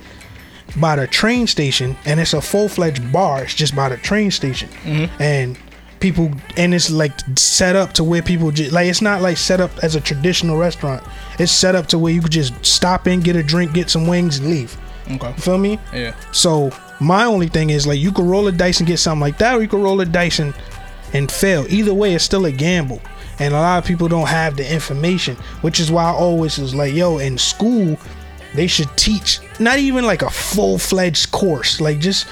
by 0.76 0.96
the 0.96 1.06
train 1.06 1.46
station, 1.46 1.96
and 2.04 2.18
it's 2.18 2.32
a 2.32 2.40
full 2.40 2.68
fledged 2.68 3.12
bar. 3.12 3.42
It's 3.42 3.54
just 3.54 3.76
by 3.76 3.88
the 3.88 3.96
train 3.96 4.30
station, 4.30 4.68
mm-hmm. 4.82 5.22
and 5.22 5.58
people 6.00 6.30
and 6.56 6.74
it's 6.74 6.90
like 6.90 7.12
set 7.36 7.76
up 7.76 7.92
to 7.94 8.04
where 8.04 8.22
people 8.22 8.50
just 8.50 8.72
like 8.72 8.86
it's 8.88 9.00
not 9.00 9.22
like 9.22 9.36
set 9.36 9.60
up 9.60 9.70
as 9.82 9.94
a 9.94 10.00
traditional 10.00 10.56
restaurant. 10.56 11.02
It's 11.38 11.52
set 11.52 11.74
up 11.74 11.86
to 11.88 11.98
where 11.98 12.12
you 12.12 12.22
could 12.22 12.32
just 12.32 12.64
stop 12.64 13.06
in, 13.06 13.20
get 13.20 13.36
a 13.36 13.42
drink, 13.42 13.74
get 13.74 13.90
some 13.90 14.06
wings, 14.06 14.38
and 14.38 14.48
leave. 14.48 14.76
Okay. 15.10 15.28
You 15.28 15.42
feel 15.42 15.58
me? 15.58 15.78
Yeah. 15.92 16.14
So 16.32 16.70
my 17.00 17.24
only 17.24 17.48
thing 17.48 17.70
is 17.70 17.86
like 17.86 17.98
you 17.98 18.10
could 18.10 18.24
roll 18.24 18.48
a 18.48 18.52
dice 18.52 18.80
and 18.80 18.86
get 18.86 18.98
something 18.98 19.20
like 19.20 19.38
that, 19.38 19.54
or 19.54 19.62
you 19.62 19.68
could 19.68 19.82
roll 19.82 20.00
a 20.00 20.06
dice 20.06 20.38
and 20.38 20.54
and 21.12 21.30
fail. 21.30 21.66
Either 21.68 21.94
way, 21.94 22.14
it's 22.14 22.24
still 22.24 22.46
a 22.46 22.52
gamble. 22.52 23.00
And 23.38 23.54
a 23.54 23.60
lot 23.60 23.78
of 23.78 23.84
people 23.84 24.08
don't 24.08 24.28
have 24.28 24.56
the 24.56 24.72
information, 24.72 25.36
which 25.62 25.80
is 25.80 25.90
why 25.90 26.04
I 26.04 26.12
always 26.12 26.58
was 26.58 26.74
like, 26.74 26.94
yo, 26.94 27.18
in 27.18 27.38
school, 27.38 27.98
they 28.54 28.66
should 28.66 28.88
teach 28.96 29.40
not 29.58 29.78
even 29.78 30.04
like 30.04 30.22
a 30.22 30.30
full 30.30 30.78
fledged 30.78 31.32
course. 31.32 31.80
Like 31.80 31.98
just 31.98 32.26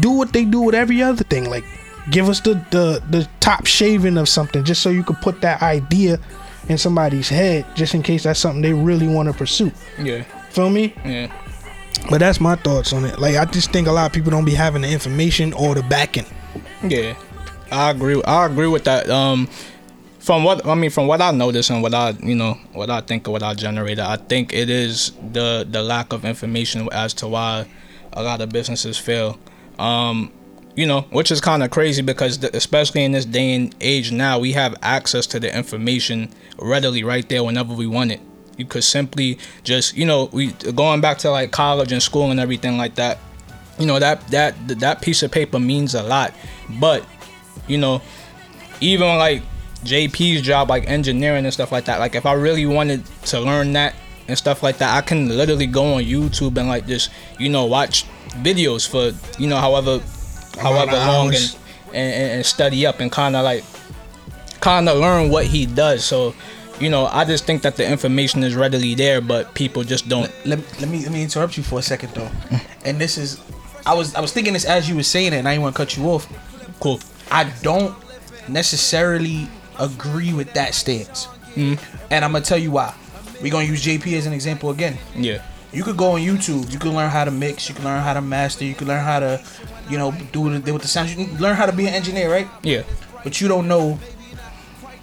do 0.00 0.10
what 0.10 0.32
they 0.32 0.44
do 0.44 0.60
with 0.60 0.74
every 0.74 1.02
other 1.02 1.24
thing. 1.24 1.48
Like 1.48 1.64
give 2.10 2.28
us 2.28 2.40
the, 2.40 2.54
the 2.70 3.02
the 3.10 3.28
top 3.40 3.66
shaving 3.66 4.18
of 4.18 4.28
something 4.28 4.64
just 4.64 4.82
so 4.82 4.90
you 4.90 5.02
could 5.02 5.18
put 5.18 5.40
that 5.42 5.62
idea 5.62 6.18
in 6.68 6.78
somebody's 6.78 7.28
head 7.28 7.64
just 7.76 7.94
in 7.94 8.02
case 8.02 8.24
that's 8.24 8.40
something 8.40 8.62
they 8.62 8.72
really 8.72 9.06
want 9.06 9.28
to 9.28 9.32
pursue. 9.32 9.70
Yeah. 9.98 10.22
Feel 10.50 10.70
me? 10.70 10.94
Yeah. 11.04 11.32
But 12.10 12.18
that's 12.18 12.40
my 12.40 12.56
thoughts 12.56 12.92
on 12.92 13.04
it. 13.04 13.18
Like 13.18 13.36
I 13.36 13.44
just 13.44 13.72
think 13.72 13.88
a 13.88 13.92
lot 13.92 14.06
of 14.06 14.12
people 14.12 14.30
don't 14.30 14.44
be 14.44 14.54
having 14.54 14.82
the 14.82 14.88
information 14.90 15.52
or 15.52 15.74
the 15.74 15.82
backing. 15.82 16.26
Yeah, 16.82 17.16
I 17.70 17.90
agree. 17.90 18.22
I 18.22 18.46
agree 18.46 18.68
with 18.68 18.84
that. 18.84 19.08
Um, 19.10 19.48
from 20.26 20.42
what 20.42 20.66
I 20.66 20.74
mean, 20.74 20.90
from 20.90 21.06
what 21.06 21.22
I 21.22 21.30
notice 21.30 21.70
and 21.70 21.84
what 21.84 21.94
I 21.94 22.10
you 22.20 22.34
know 22.34 22.54
what 22.72 22.90
I 22.90 23.00
think 23.00 23.28
of 23.28 23.32
what 23.32 23.44
I 23.44 23.54
generated, 23.54 24.00
I 24.00 24.16
think 24.16 24.52
it 24.52 24.68
is 24.68 25.12
the 25.32 25.64
the 25.70 25.84
lack 25.84 26.12
of 26.12 26.24
information 26.24 26.88
as 26.90 27.14
to 27.14 27.28
why 27.28 27.68
a 28.12 28.24
lot 28.24 28.40
of 28.40 28.48
businesses 28.48 28.98
fail. 28.98 29.38
Um, 29.78 30.32
you 30.74 30.84
know, 30.84 31.02
which 31.10 31.30
is 31.30 31.40
kind 31.40 31.62
of 31.62 31.70
crazy 31.70 32.02
because 32.02 32.40
the, 32.40 32.54
especially 32.56 33.04
in 33.04 33.12
this 33.12 33.24
day 33.24 33.54
and 33.54 33.72
age 33.80 34.10
now, 34.10 34.40
we 34.40 34.50
have 34.52 34.74
access 34.82 35.28
to 35.28 35.38
the 35.38 35.56
information 35.56 36.28
readily 36.58 37.04
right 37.04 37.26
there 37.28 37.44
whenever 37.44 37.72
we 37.72 37.86
want 37.86 38.10
it. 38.10 38.20
You 38.58 38.64
could 38.64 38.84
simply 38.84 39.38
just, 39.62 39.96
you 39.96 40.04
know, 40.04 40.28
we 40.32 40.48
going 40.74 41.00
back 41.00 41.18
to 41.18 41.30
like 41.30 41.52
college 41.52 41.92
and 41.92 42.02
school 42.02 42.32
and 42.32 42.40
everything 42.40 42.76
like 42.76 42.96
that. 42.96 43.18
You 43.78 43.86
know 43.86 44.00
that 44.00 44.26
that 44.28 44.56
that 44.80 45.02
piece 45.02 45.22
of 45.22 45.30
paper 45.30 45.60
means 45.60 45.94
a 45.94 46.02
lot, 46.02 46.34
but 46.80 47.06
you 47.68 47.78
know, 47.78 48.02
even 48.80 49.06
like 49.18 49.42
JP's 49.86 50.42
job, 50.42 50.68
like 50.68 50.88
engineering 50.88 51.44
and 51.44 51.52
stuff 51.52 51.72
like 51.72 51.86
that. 51.86 52.00
Like 52.00 52.14
if 52.14 52.26
I 52.26 52.32
really 52.34 52.66
wanted 52.66 53.04
to 53.26 53.40
learn 53.40 53.72
that 53.74 53.94
and 54.28 54.36
stuff 54.36 54.62
like 54.62 54.78
that, 54.78 54.96
I 54.96 55.06
can 55.06 55.28
literally 55.28 55.66
go 55.66 55.94
on 55.94 56.02
YouTube 56.02 56.56
and 56.58 56.68
like 56.68 56.86
just 56.86 57.10
you 57.38 57.48
know 57.48 57.66
watch 57.66 58.04
videos 58.42 58.88
for 58.88 59.16
you 59.40 59.48
know 59.48 59.56
however 59.56 60.00
however 60.60 60.92
long 60.92 61.34
and, 61.34 61.56
and 61.94 62.32
and 62.32 62.46
study 62.46 62.86
up 62.86 63.00
and 63.00 63.10
kind 63.10 63.36
of 63.36 63.44
like 63.44 63.64
kind 64.60 64.88
of 64.88 64.98
learn 64.98 65.30
what 65.30 65.46
he 65.46 65.66
does. 65.66 66.04
So 66.04 66.34
you 66.80 66.90
know, 66.90 67.06
I 67.06 67.24
just 67.24 67.44
think 67.44 67.62
that 67.62 67.76
the 67.76 67.90
information 67.90 68.42
is 68.42 68.54
readily 68.54 68.94
there, 68.94 69.20
but 69.20 69.54
people 69.54 69.82
just 69.82 70.08
don't. 70.08 70.30
Let, 70.44 70.58
let 70.80 70.88
me 70.90 71.02
let 71.02 71.12
me 71.12 71.22
interrupt 71.22 71.56
you 71.56 71.62
for 71.62 71.78
a 71.78 71.82
second 71.82 72.12
though, 72.12 72.30
and 72.84 72.98
this 72.98 73.16
is, 73.16 73.40
I 73.86 73.94
was 73.94 74.14
I 74.14 74.20
was 74.20 74.32
thinking 74.32 74.52
this 74.52 74.64
as 74.64 74.88
you 74.88 74.96
were 74.96 75.02
saying 75.02 75.32
it, 75.32 75.36
and 75.36 75.48
I 75.48 75.52
didn't 75.52 75.62
want 75.62 75.74
to 75.74 75.78
cut 75.78 75.96
you 75.96 76.04
off. 76.04 76.28
Cool. 76.80 77.00
I 77.30 77.50
don't 77.62 77.96
necessarily 78.48 79.48
agree 79.78 80.32
with 80.32 80.52
that 80.54 80.74
stance, 80.74 81.26
Mm-hmm. 81.56 81.82
and 82.10 82.24
I'm 82.24 82.32
gonna 82.32 82.44
tell 82.44 82.58
you 82.58 82.70
why. 82.70 82.94
We're 83.42 83.50
gonna 83.52 83.64
use 83.64 83.84
JP 83.84 84.16
as 84.18 84.26
an 84.26 84.32
example 84.32 84.70
again. 84.70 84.98
Yeah. 85.14 85.42
You 85.72 85.82
could 85.84 85.96
go 85.96 86.12
on 86.12 86.20
YouTube. 86.20 86.70
You 86.72 86.78
can 86.78 86.94
learn 86.94 87.10
how 87.10 87.24
to 87.24 87.30
mix. 87.30 87.68
You 87.68 87.74
can 87.74 87.84
learn 87.84 88.02
how 88.02 88.14
to 88.14 88.20
master. 88.22 88.64
You 88.64 88.74
can 88.74 88.86
learn 88.88 89.02
how 89.04 89.20
to, 89.20 89.42
you 89.90 89.98
know, 89.98 90.12
do 90.32 90.58
the, 90.58 90.72
with 90.72 90.82
the 90.82 90.88
sound. 90.88 91.10
You 91.10 91.26
can 91.26 91.36
learn 91.38 91.54
how 91.56 91.66
to 91.66 91.72
be 91.72 91.86
an 91.86 91.94
engineer, 91.94 92.30
right? 92.30 92.48
Yeah. 92.62 92.82
But 93.24 93.40
you 93.40 93.48
don't 93.48 93.68
know 93.68 93.98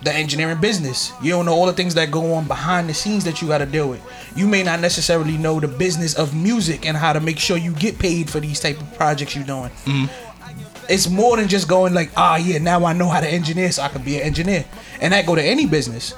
the 0.03 0.13
engineering 0.13 0.60
business. 0.60 1.12
You 1.22 1.32
don't 1.32 1.46
know 1.46 1.53
all 1.53 1.65
the 1.65 1.74
things 1.74 1.94
that 1.96 2.12
go 2.12 2.34
on 2.34 2.46
behind 2.48 2.89
the 2.89 2.94
scenes 2.94 3.24
that 3.25 3.42
you 3.42 3.48
got 3.48 3.60
to 3.60 3.65
deal 3.65 3.88
with. 3.89 4.01
You 4.36 4.48
may 4.48 4.63
not 4.63 4.80
necessarily 4.80 5.38
know 5.38 5.60
the 5.60 5.68
business 5.68 6.15
of 6.15 6.34
music 6.36 6.86
and 6.86 6.98
how 6.98 7.13
to 7.13 7.20
make 7.20 7.39
sure 7.39 7.56
you 7.58 7.74
get 7.74 8.00
paid 8.00 8.30
for 8.30 8.39
these 8.39 8.60
type 8.60 8.80
of 8.82 8.94
projects 8.96 9.36
you're 9.36 9.46
doing. 9.46 9.70
It's 10.90 11.10
more 11.10 11.38
than 11.38 11.48
just 11.48 11.68
going 11.68 11.94
like, 11.94 12.12
ah, 12.18 12.36
yeah, 12.38 12.58
now 12.60 12.86
I 12.86 12.94
know 12.94 13.08
how 13.10 13.20
to 13.22 13.28
engineer, 13.28 13.72
so 13.72 13.84
I 13.84 13.88
can 13.90 14.04
be 14.04 14.18
an 14.18 14.24
engineer, 14.24 14.66
and 15.02 15.13
that 15.13 15.25
go 15.25 15.36
to 15.36 15.44
any 15.44 15.66
business. 15.66 16.13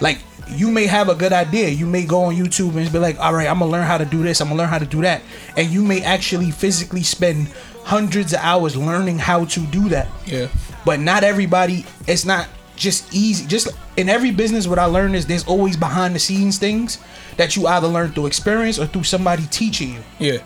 Like 0.00 0.18
you 0.48 0.70
may 0.70 0.86
have 0.86 1.08
a 1.08 1.14
good 1.14 1.32
idea. 1.32 1.68
You 1.68 1.86
may 1.86 2.04
go 2.04 2.24
on 2.24 2.34
YouTube 2.34 2.76
and 2.76 2.90
be 2.92 2.98
like, 2.98 3.18
all 3.20 3.32
right, 3.32 3.48
I'm 3.48 3.58
gonna 3.60 3.70
learn 3.70 3.86
how 3.86 3.96
to 3.98 4.04
do 4.04 4.22
this. 4.22 4.40
I'm 4.40 4.48
gonna 4.48 4.58
learn 4.58 4.68
how 4.68 4.78
to 4.78 4.86
do 4.86 5.02
that, 5.02 5.22
and 5.56 5.68
you 5.68 5.82
may 5.82 6.02
actually 6.02 6.50
physically 6.50 7.02
spend 7.02 7.48
hundreds 7.84 8.32
of 8.32 8.40
hours 8.40 8.76
learning 8.76 9.18
how 9.18 9.44
to 9.46 9.60
do 9.66 9.88
that 9.88 10.06
Yeah. 10.24 10.46
but 10.84 11.00
not 11.00 11.24
everybody 11.24 11.84
it's 12.06 12.24
not 12.24 12.46
just 12.76 13.12
easy 13.12 13.44
just 13.44 13.66
in 13.96 14.08
every 14.08 14.30
business 14.30 14.68
what 14.68 14.78
i 14.78 14.84
learned 14.84 15.16
is 15.16 15.26
there's 15.26 15.44
always 15.48 15.76
behind 15.76 16.14
the 16.14 16.20
scenes 16.20 16.58
things 16.58 16.98
that 17.38 17.56
you 17.56 17.66
either 17.66 17.88
learn 17.88 18.12
through 18.12 18.26
experience 18.26 18.78
or 18.78 18.86
through 18.86 19.02
somebody 19.02 19.42
teaching 19.50 19.94
you 19.94 20.00
Yeah. 20.20 20.38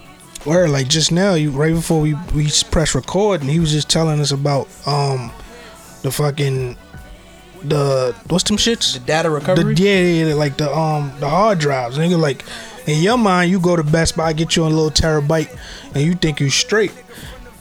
Where 0.47 0.69
like 0.69 0.89
just 0.89 1.11
now, 1.13 1.35
you 1.35 1.51
right 1.51 1.75
before 1.75 2.01
we 2.01 2.15
we 2.35 2.51
press 2.71 2.95
record, 2.95 3.41
and 3.43 3.51
he 3.51 3.61
was 3.61 3.73
just 3.73 3.91
telling 3.91 4.21
us 4.21 4.31
about 4.31 4.69
um 4.87 5.31
the 6.03 6.11
fucking 6.11 6.77
the 7.65 8.15
what's 8.29 8.45
them 8.45 8.57
shits? 8.57 8.95
the 8.95 9.01
data 9.01 9.29
The, 9.29 9.35
recovery 9.35 9.75
yeah, 9.75 10.01
yeah, 10.01 10.25
yeah, 10.27 10.35
like 10.35 10.57
the 10.57 10.73
um 10.75 11.13
the 11.19 11.29
hard 11.29 11.59
drives. 11.59 11.99
Nigga, 11.99 12.19
like 12.19 12.45
in 12.87 13.03
your 13.03 13.19
mind, 13.19 13.51
you 13.51 13.59
go 13.59 13.75
to 13.75 13.83
Best 13.83 14.17
Buy, 14.17 14.33
get 14.33 14.55
you 14.55 14.65
a 14.65 14.69
little 14.69 14.91
terabyte, 14.91 15.51
and 15.95 16.05
you 16.05 16.15
think 16.15 16.39
you 16.41 16.49
straight. 16.51 16.93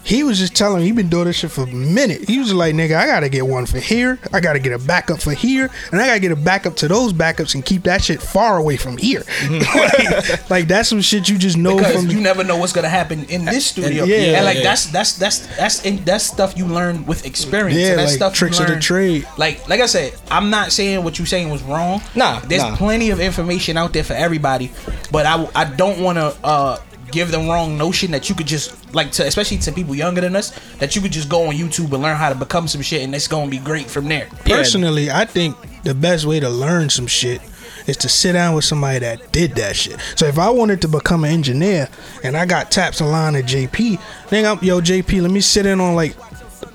He 0.05 0.23
was 0.23 0.37
just 0.37 0.55
telling 0.55 0.79
me 0.81 0.85
he 0.85 0.91
been 0.91 1.09
doing 1.09 1.25
this 1.25 1.37
shit 1.37 1.51
for 1.51 1.63
a 1.63 1.67
minute. 1.67 2.27
He 2.29 2.37
was 2.39 2.53
like, 2.53 2.75
nigga, 2.75 2.95
I 2.95 3.07
gotta 3.07 3.27
get 3.29 3.45
one 3.47 3.65
for 3.65 3.79
here. 3.79 4.19
I 4.31 4.39
gotta 4.39 4.59
get 4.59 4.71
a 4.73 4.79
backup 4.79 5.19
for 5.21 5.33
here, 5.33 5.69
and 5.91 5.99
I 5.99 6.07
gotta 6.07 6.19
get 6.19 6.31
a 6.31 6.35
backup 6.35 6.75
to 6.77 6.87
those 6.87 7.11
backups 7.11 7.55
and 7.55 7.65
keep 7.65 7.83
that 7.83 8.03
shit 8.03 8.21
far 8.21 8.57
away 8.57 8.77
from 8.77 8.97
here. 8.97 9.23
like, 9.49 10.49
like, 10.49 10.67
that's 10.67 10.89
some 10.89 11.01
shit 11.01 11.27
you 11.27 11.37
just 11.37 11.57
know 11.57 11.77
because 11.77 12.03
from 12.03 12.11
you 12.11 12.21
never 12.21 12.43
know 12.43 12.57
what's 12.57 12.73
gonna 12.73 12.89
happen 12.89 13.23
in 13.25 13.45
this 13.45 13.65
studio 13.65 14.03
yeah, 14.03 14.37
and 14.37 14.45
like 14.45 14.57
yeah. 14.57 14.63
that's 14.63 14.85
that's 14.87 15.17
that's 15.17 15.39
that's 15.57 15.85
in, 15.85 16.03
that's 16.05 16.23
stuff 16.23 16.57
you 16.57 16.65
learn 16.65 17.05
with 17.05 17.25
experience 17.25 17.79
Yeah, 17.79 17.91
and 17.91 17.99
that's 17.99 18.11
like 18.11 18.17
stuff 18.17 18.33
you 18.33 18.37
tricks 18.37 18.59
of 18.59 18.67
the 18.67 18.79
trade. 18.79 19.27
like 19.37 19.67
like 19.67 19.79
i 19.81 19.85
said 19.85 20.13
i'm 20.29 20.49
not 20.49 20.71
saying 20.71 21.03
what 21.03 21.17
you 21.19 21.25
saying 21.25 21.49
was 21.49 21.63
wrong 21.63 22.01
Nah, 22.15 22.39
there's 22.41 22.63
nah. 22.63 22.75
plenty 22.75 23.09
of 23.09 23.19
information 23.19 23.77
out 23.77 23.93
there 23.93 24.03
for 24.03 24.13
everybody 24.13 24.71
but 25.11 25.25
i 25.25 25.47
i 25.55 25.65
don't 25.65 25.99
want 26.01 26.17
to 26.17 26.35
uh 26.43 26.77
give 27.15 27.31
the 27.31 27.39
wrong 27.39 27.77
notion 27.77 28.11
that 28.11 28.29
you 28.29 28.35
could 28.35 28.45
just 28.45 28.93
like 28.93 29.11
to 29.11 29.25
especially 29.25 29.57
to 29.57 29.71
people 29.71 29.95
younger 29.95 30.21
than 30.21 30.35
us 30.35 30.51
that 30.77 30.95
you 30.95 31.01
could 31.01 31.11
just 31.11 31.29
go 31.29 31.47
on 31.47 31.55
youtube 31.55 31.91
and 31.93 32.03
learn 32.03 32.15
how 32.15 32.29
to 32.29 32.35
become 32.35 32.67
some 32.67 32.81
shit 32.81 33.01
and 33.01 33.15
it's 33.15 33.27
gonna 33.27 33.49
be 33.49 33.57
great 33.57 33.89
from 33.89 34.07
there 34.07 34.29
Personally, 34.45 35.09
I 35.11 35.25
think 35.25 35.55
the 35.83 35.93
best 35.93 36.25
way 36.25 36.39
to 36.39 36.49
learn 36.49 36.89
some 36.89 37.07
shit 37.07 37.41
is 37.87 37.97
to 37.97 38.09
sit 38.09 38.33
down 38.33 38.55
with 38.55 38.65
somebody 38.65 38.99
that 38.99 39.31
did 39.31 39.51
that 39.55 39.75
shit. 39.75 39.99
So 40.15 40.25
if 40.25 40.39
I 40.39 40.49
wanted 40.49 40.81
to 40.81 40.87
become 40.87 41.23
an 41.23 41.31
engineer 41.31 41.89
and 42.23 42.35
I 42.35 42.45
got 42.45 42.71
taps 42.71 42.99
a 43.01 43.05
line 43.05 43.35
at 43.35 43.45
JP, 43.45 43.99
then 44.29 44.45
I'm 44.45 44.63
yo 44.63 44.81
JP, 44.81 45.21
let 45.21 45.31
me 45.31 45.41
sit 45.41 45.65
in 45.65 45.79
on 45.79 45.95
like 45.95 46.15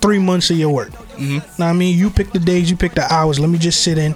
three 0.01 0.19
months 0.19 0.51
of 0.51 0.59
your 0.59 0.73
work. 0.73 0.91
Mm-hmm. 0.91 1.63
Now 1.63 1.69
I 1.69 1.73
mean, 1.73 1.97
you 1.97 2.11
pick 2.11 2.33
the 2.33 2.39
days, 2.39 2.71
you 2.71 2.77
pick 2.77 2.95
the 2.95 3.13
hours. 3.13 3.39
Let 3.41 3.51
me 3.51 3.59
just 3.59 3.83
sit 3.83 3.99
in. 3.99 4.15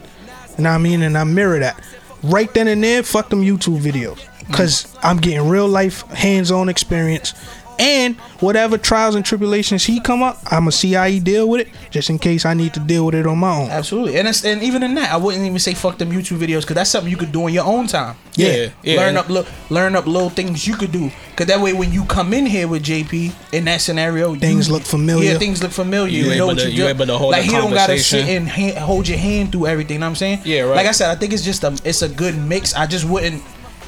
And 0.57 0.69
I 0.69 0.78
mean, 0.78 1.02
and 1.02 1.19
I 1.19 1.25
mirror 1.25 1.59
that 1.59 1.83
right 2.23 2.52
then 2.54 2.69
and 2.69 2.83
there. 2.83 3.02
Fuck 3.02 3.28
them 3.31 3.43
YouTube 3.43 3.81
videos 3.81 4.25
because 4.47 4.95
I'm 5.03 5.17
getting 5.19 5.49
real 5.49 5.69
life 5.69 6.03
hands-on 6.11 6.69
experience. 6.69 7.35
And 7.77 8.15
whatever 8.39 8.79
trials 8.79 9.17
and 9.17 9.25
tribulations 9.25 9.85
he 9.85 9.99
come 9.99 10.23
up, 10.23 10.39
I'ma 10.47 10.71
see 10.71 10.93
how 10.93 11.07
he 11.07 11.19
deal 11.19 11.49
with 11.49 11.63
it, 11.67 11.69
just 11.91 12.09
in 12.09 12.21
case 12.21 12.45
I 12.47 12.55
need 12.55 12.73
to 12.75 12.81
deal 12.81 13.05
with 13.07 13.17
it 13.17 13.27
on 13.27 13.39
my 13.39 13.53
own. 13.53 13.69
Absolutely, 13.69 14.17
and 14.17 14.29
it's, 14.29 14.45
and 14.45 14.63
even 14.63 14.85
in 14.85 14.95
that, 14.95 15.11
I 15.13 15.17
wouldn't 15.17 15.45
even 15.45 15.59
say 15.59 15.75
fuck 15.75 15.99
them 15.99 16.13
YouTube 16.13 16.39
videos 16.39 16.61
because 16.61 16.77
that's 16.77 16.91
something 16.91 17.11
you 17.11 17.17
could 17.17 17.33
do 17.33 17.49
in 17.49 17.53
your 17.55 17.65
own 17.65 17.89
time. 17.89 18.17
Yeah. 18.37 18.69
Yeah. 18.85 18.99
learn 19.01 19.17
up, 19.17 19.29
look, 19.29 19.49
learn 19.71 19.97
up 19.97 20.07
little 20.07 20.31
things 20.31 20.69
you 20.69 20.77
could 20.77 20.93
do. 20.93 21.11
Cause 21.35 21.49
that 21.49 21.59
way, 21.61 21.73
when 21.73 21.91
you 21.93 22.05
come 22.05 22.33
in 22.33 22.47
here 22.47 22.69
with 22.69 22.85
JP 22.85 23.35
in 23.53 23.65
that 23.65 23.81
scenario, 23.81 24.37
Things 24.37 24.69
you- 24.69 24.75
look 24.75 24.85
familiar. 24.85 25.33
Yeah, 25.33 25.39
things 25.39 25.61
look 25.61 25.73
familiar. 25.73 26.13
You 26.13 26.25
You, 26.25 26.29
know 26.31 26.35
able 26.37 26.47
what 26.47 26.59
to- 26.59 26.65
you 26.67 26.71
you 26.71 26.83
do. 26.85 26.89
able 26.91 27.07
to 27.07 27.19
hold 27.19 27.33
like 27.33 27.43
he 27.43 27.51
don't 27.51 27.75
gotta 27.75 27.99
sit 27.99 28.29
and 28.29 28.49
hand, 28.49 28.79
hold 28.79 29.09
your 29.09 29.19
hand 29.19 29.51
through 29.51 29.67
everything. 29.67 29.95
You 29.95 29.99
know 30.01 30.07
what 30.07 30.11
I'm 30.11 30.15
saying? 30.17 30.43
Yeah, 30.45 30.61
right. 30.61 30.77
Like 30.77 30.87
I 30.87 30.93
said, 30.93 31.11
I 31.11 31.17
think 31.17 31.33
it's 31.33 31.43
just 31.43 31.65
a 31.65 31.77
it's 31.85 32.03
a 32.03 32.09
good 32.09 32.39
mix. 32.39 32.73
I 32.73 32.87
just 32.87 33.05
wouldn't 33.05 33.43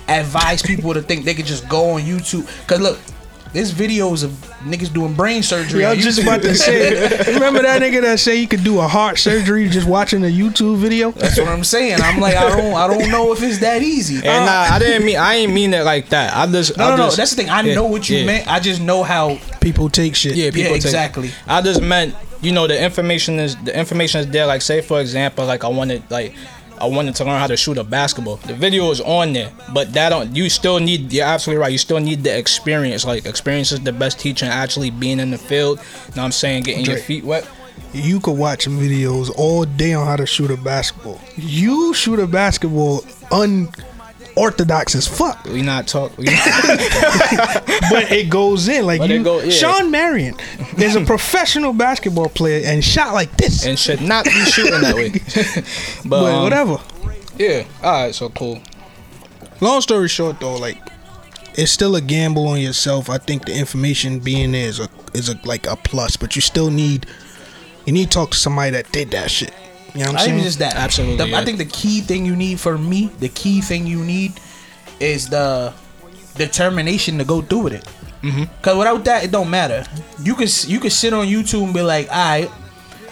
advise 0.08 0.62
people 0.62 0.94
to 0.94 1.02
think 1.02 1.24
they 1.24 1.34
could 1.34 1.46
just 1.46 1.68
go 1.68 1.90
on 1.90 2.02
YouTube. 2.02 2.46
Cause 2.66 2.80
look. 2.80 2.98
There's 3.52 3.72
videos 3.72 4.22
of 4.22 4.32
niggas 4.64 4.92
doing 4.92 5.14
brain 5.14 5.42
surgery. 5.42 5.80
Yeah, 5.80 5.90
I 5.90 5.94
was 5.94 6.04
just 6.04 6.20
about 6.20 6.42
to 6.42 6.54
say. 6.54 6.90
Remember 7.34 7.62
that 7.62 7.80
nigga 7.80 8.02
that 8.02 8.20
say 8.20 8.36
he 8.36 8.46
could 8.46 8.62
do 8.62 8.80
a 8.80 8.86
heart 8.86 9.18
surgery 9.18 9.66
just 9.70 9.88
watching 9.88 10.22
a 10.24 10.26
YouTube 10.26 10.76
video? 10.76 11.10
That's 11.12 11.38
what 11.38 11.48
I'm 11.48 11.64
saying. 11.64 12.00
I'm 12.02 12.20
like, 12.20 12.36
I 12.36 12.54
don't, 12.54 12.74
I 12.74 12.86
don't 12.86 13.10
know 13.10 13.32
if 13.32 13.42
it's 13.42 13.60
that 13.60 13.80
easy. 13.82 14.16
And 14.16 14.26
uh, 14.26 14.44
nah, 14.44 14.74
I 14.74 14.78
didn't 14.78 15.06
mean 15.06 15.16
I 15.16 15.36
ain't 15.36 15.54
mean 15.54 15.72
it 15.72 15.84
like 15.84 16.10
that. 16.10 16.36
I 16.36 16.50
just 16.52 16.76
No, 16.76 16.84
I 16.84 16.90
no, 16.90 16.96
no. 16.96 17.10
That's 17.10 17.30
the 17.30 17.36
thing. 17.36 17.48
I 17.48 17.62
yeah, 17.62 17.76
know 17.76 17.86
what 17.86 18.10
you 18.10 18.18
yeah. 18.18 18.26
meant. 18.26 18.48
I 18.48 18.60
just 18.60 18.82
know 18.82 19.02
how. 19.02 19.38
People 19.62 19.88
take 19.88 20.16
shit. 20.16 20.34
Yeah, 20.34 20.50
people 20.50 20.74
take- 20.74 20.84
exactly. 20.84 21.30
I 21.46 21.62
just 21.62 21.80
meant 21.80 22.14
you 22.42 22.52
know 22.52 22.66
the 22.66 22.78
information 22.82 23.38
is 23.38 23.56
the 23.64 23.78
information 23.78 24.20
is 24.20 24.28
there. 24.28 24.44
Like 24.44 24.60
say 24.60 24.82
for 24.82 25.00
example, 25.00 25.46
like 25.46 25.64
I 25.64 25.68
wanted 25.68 26.02
like 26.10 26.34
I 26.78 26.86
wanted 26.86 27.14
to 27.16 27.24
learn 27.24 27.38
how 27.38 27.46
to 27.46 27.56
shoot 27.56 27.78
a 27.78 27.84
basketball. 27.84 28.36
The 28.36 28.54
video 28.54 28.90
is 28.90 29.00
on 29.00 29.32
there, 29.32 29.52
but 29.72 29.92
that 29.94 30.10
don't. 30.10 30.34
You 30.34 30.48
still 30.50 30.78
need. 30.78 31.12
You're 31.12 31.26
absolutely 31.26 31.60
right. 31.60 31.72
You 31.72 31.78
still 31.78 32.00
need 32.00 32.22
the 32.22 32.36
experience. 32.36 33.04
Like 33.04 33.24
experience 33.26 33.72
is 33.72 33.80
the 33.80 33.92
best 33.92 34.20
teacher. 34.20 34.46
Actually 34.46 34.90
being 34.90 35.20
in 35.20 35.30
the 35.30 35.38
field. 35.38 35.78
You 35.78 35.84
know 35.84 36.22
what 36.22 36.24
I'm 36.26 36.32
saying? 36.32 36.64
Getting 36.64 36.84
your 36.84 36.98
feet 36.98 37.24
wet. 37.24 37.48
You 37.92 38.20
could 38.20 38.36
watch 38.36 38.66
videos 38.66 39.30
all 39.36 39.64
day 39.64 39.94
on 39.94 40.06
how 40.06 40.16
to 40.16 40.26
shoot 40.26 40.50
a 40.50 40.56
basketball. 40.56 41.20
You 41.36 41.94
shoot 41.94 42.18
a 42.18 42.26
basketball 42.26 43.04
unorthodox 44.36 44.94
as 44.94 45.06
fuck, 45.06 45.42
We 45.44 45.62
not 45.62 45.86
talk. 45.86 46.16
We 46.18 46.24
but 47.90 48.10
it 48.12 48.28
goes 48.30 48.68
in 48.68 48.84
like 48.86 48.98
But 49.00 49.10
you. 49.10 49.22
go- 49.22 49.40
yeah. 49.40 49.50
Shawn 49.50 49.90
Marion 49.90 50.36
is 50.78 50.94
a 50.96 51.04
professional 51.04 51.72
basketball 51.72 52.28
player 52.28 52.62
and 52.66 52.84
shot 52.84 53.14
like 53.14 53.34
this. 53.36 53.64
and 53.64 53.78
should 53.78 54.00
not 54.02 54.24
be 54.24 54.30
shooting 54.30 54.80
that 54.80 54.94
way. 54.94 55.10
but 56.08 56.20
but 56.20 56.34
um, 56.34 56.42
whatever. 56.42 56.78
Yeah. 57.38 57.64
All 57.82 58.04
right. 58.04 58.14
So 58.14 58.28
cool. 58.30 58.60
Long 59.60 59.80
story 59.80 60.08
short, 60.08 60.38
though, 60.40 60.56
like 60.56 60.78
it's 61.54 61.72
still 61.72 61.96
a 61.96 62.00
gamble 62.02 62.46
on 62.48 62.60
yourself. 62.60 63.08
I 63.08 63.18
think 63.18 63.46
the 63.46 63.54
information 63.56 64.18
being 64.20 64.52
there 64.52 64.68
is 64.68 64.80
a 64.80 64.88
is 65.14 65.28
a 65.30 65.38
like 65.44 65.66
a 65.66 65.76
plus, 65.76 66.16
but 66.16 66.36
you 66.36 66.42
still 66.42 66.70
need 66.70 67.06
you 67.86 67.92
need 67.92 68.10
to 68.10 68.14
talk 68.18 68.30
to 68.32 68.36
somebody 68.36 68.72
that 68.72 68.92
did 68.92 69.10
that 69.12 69.30
shit. 69.30 69.54
You 69.96 70.04
know 70.04 70.06
what 70.06 70.08
I'm 70.08 70.14
Not 70.14 70.20
saying? 70.22 70.34
even 70.34 70.44
just 70.44 70.58
that. 70.58 70.74
Absolutely, 70.76 71.16
The- 71.16 71.28
yeah. 71.28 71.38
I 71.40 71.44
think 71.44 71.58
the 71.58 71.64
key 71.64 72.00
thing 72.02 72.26
you 72.26 72.36
need 72.36 72.60
for 72.60 72.76
me, 72.76 73.10
the 73.20 73.28
key 73.28 73.60
thing 73.60 73.86
you 73.86 74.04
need, 74.04 74.32
is 75.00 75.28
the 75.28 75.72
determination 76.36 77.18
to 77.18 77.24
go 77.24 77.42
through 77.42 77.60
with 77.60 77.72
it. 77.74 77.84
Mm-hmm. 78.22 78.44
Cause 78.62 78.76
without 78.76 79.04
that, 79.04 79.24
it 79.24 79.30
don't 79.30 79.50
matter. 79.50 79.84
You 80.22 80.34
can 80.34 80.48
you 80.66 80.80
could 80.80 80.92
sit 80.92 81.12
on 81.12 81.26
YouTube 81.26 81.64
and 81.64 81.74
be 81.74 81.82
like, 81.82 82.08
"I, 82.10 82.50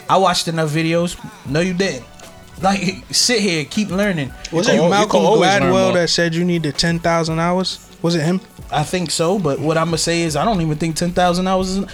I 0.09 0.17
watched 0.19 0.49
enough 0.49 0.71
videos." 0.71 1.17
No, 1.47 1.61
you 1.61 1.75
didn't. 1.75 2.05
Like 2.63 3.05
sit 3.11 3.41
here, 3.41 3.65
keep 3.65 3.91
learning. 3.91 4.33
Was 4.53 4.69
You 4.69 4.75
it 4.75 4.77
you 4.85 4.89
Malcolm 4.89 5.11
can 5.11 5.21
always 5.27 5.51
learn 5.51 5.63
Gladwell 5.65 5.95
that 5.95 6.09
said 6.09 6.37
you 6.37 6.45
needed 6.45 6.79
ten 6.79 7.01
thousand 7.01 7.41
hours? 7.41 7.85
Was 8.01 8.15
it 8.15 8.23
him? 8.23 8.41
I 8.71 8.85
think 8.85 9.11
so, 9.11 9.41
but 9.41 9.59
what 9.59 9.77
I'm 9.77 9.87
gonna 9.87 9.99
say 9.99 10.23
is 10.23 10.37
I 10.37 10.45
don't 10.45 10.61
even 10.61 10.79
think 10.79 10.95
ten 10.95 11.11
thousand 11.11 11.49
hours 11.49 11.71
is. 11.77 11.85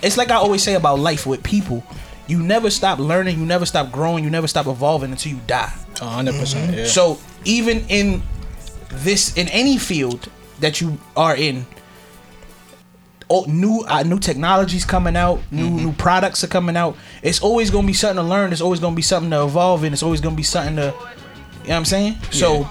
It's 0.00 0.16
like 0.16 0.30
I 0.30 0.36
always 0.36 0.62
say 0.62 0.74
about 0.74 1.00
life 1.00 1.26
with 1.26 1.42
people. 1.42 1.82
You 2.30 2.42
never 2.42 2.70
stop 2.70 2.98
learning. 2.98 3.38
You 3.38 3.44
never 3.46 3.66
stop 3.66 3.90
growing. 3.90 4.22
You 4.24 4.30
never 4.30 4.46
stop 4.46 4.66
evolving 4.66 5.10
until 5.10 5.32
you 5.32 5.40
die. 5.46 5.72
A 6.00 6.04
hundred 6.06 6.36
percent. 6.36 6.76
Yeah. 6.76 6.86
So 6.86 7.18
even 7.44 7.84
in 7.88 8.22
this, 8.90 9.36
in 9.36 9.48
any 9.48 9.76
field 9.78 10.28
that 10.60 10.80
you 10.80 10.98
are 11.16 11.34
in, 11.36 11.66
oh, 13.28 13.44
new 13.48 13.80
uh, 13.88 14.02
new 14.02 14.18
technologies 14.18 14.84
coming 14.84 15.16
out, 15.16 15.40
new 15.50 15.66
Mm-hmm. 15.66 15.76
new 15.86 15.92
products 15.92 16.42
are 16.44 16.48
coming 16.48 16.76
out. 16.76 16.96
It's 17.22 17.40
always 17.40 17.70
gonna 17.70 17.86
be 17.86 17.92
something 17.92 18.22
to 18.24 18.28
learn. 18.28 18.52
It's 18.52 18.60
always 18.62 18.80
gonna 18.80 18.96
be 18.96 19.02
something 19.02 19.30
to 19.30 19.42
evolve 19.44 19.84
in. 19.84 19.92
It's 19.92 20.02
always 20.02 20.20
gonna 20.20 20.36
be 20.36 20.42
something 20.42 20.76
to, 20.76 20.82
you 20.82 20.88
know 20.88 20.94
what 20.94 21.70
I'm 21.70 21.84
saying? 21.84 22.16
So 22.30 22.68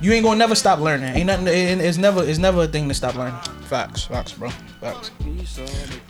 you 0.00 0.12
ain't 0.12 0.24
gonna 0.24 0.38
never 0.38 0.54
stop 0.54 0.80
learning. 0.80 1.14
Ain't 1.16 1.26
nothing. 1.26 1.46
it- 1.48 1.80
It's 1.80 1.98
never. 1.98 2.22
It's 2.24 2.38
never 2.38 2.62
a 2.64 2.66
thing 2.66 2.88
to 2.88 2.94
stop 2.94 3.14
learning. 3.14 3.38
Facts, 3.72 4.04
facts, 4.04 4.32
bro. 4.34 4.50
Facts. 4.82 5.10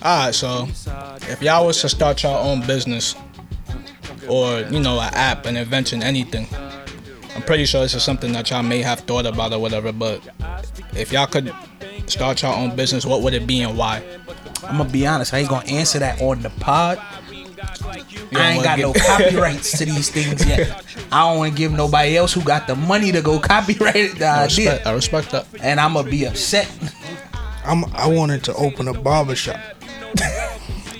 Alright, 0.04 0.34
so 0.34 0.66
if 1.30 1.40
y'all 1.40 1.64
was 1.64 1.80
to 1.82 1.88
start 1.88 2.20
your 2.24 2.36
own 2.36 2.66
business 2.66 3.14
or, 4.28 4.62
you 4.62 4.80
know, 4.80 4.98
an 4.98 5.14
app, 5.14 5.46
an 5.46 5.56
invention, 5.56 6.02
anything, 6.02 6.48
I'm 7.36 7.42
pretty 7.42 7.64
sure 7.66 7.82
this 7.82 7.94
is 7.94 8.02
something 8.02 8.32
that 8.32 8.50
y'all 8.50 8.64
may 8.64 8.82
have 8.82 8.98
thought 9.02 9.26
about 9.26 9.52
or 9.52 9.60
whatever, 9.60 9.92
but 9.92 10.28
if 10.96 11.12
y'all 11.12 11.28
could 11.28 11.54
start 12.06 12.42
your 12.42 12.52
own 12.52 12.74
business, 12.74 13.06
what 13.06 13.22
would 13.22 13.32
it 13.32 13.46
be 13.46 13.62
and 13.62 13.78
why? 13.78 14.02
I'm 14.64 14.78
gonna 14.78 14.90
be 14.90 15.06
honest. 15.06 15.32
I 15.32 15.38
ain't 15.38 15.48
gonna 15.48 15.70
answer 15.70 16.00
that 16.00 16.20
on 16.20 16.42
the 16.42 16.50
pod. 16.50 16.98
I 18.34 18.54
ain't 18.54 18.64
got 18.64 18.80
no 18.80 18.92
copyrights 19.06 19.78
to 19.78 19.84
these 19.84 20.10
things 20.10 20.44
yet. 20.44 20.84
I 21.12 21.28
don't 21.28 21.38
want 21.38 21.52
to 21.52 21.56
give 21.56 21.70
nobody 21.70 22.16
else 22.16 22.32
who 22.32 22.42
got 22.42 22.66
the 22.66 22.74
money 22.74 23.12
to 23.12 23.22
go 23.22 23.38
copyright 23.40 24.18
the 24.18 24.26
I 24.26 24.44
idea, 24.46 24.82
I 24.84 24.92
respect 24.92 25.30
that. 25.30 25.46
and 25.60 25.78
I'm 25.78 25.92
gonna 25.94 26.10
be 26.10 26.24
upset. 26.24 26.68
I'm 27.64 27.84
I 27.94 28.06
wanted 28.06 28.44
to 28.44 28.54
open 28.54 28.88
a 28.88 28.94
barber 28.94 29.34
shop. 29.34 29.58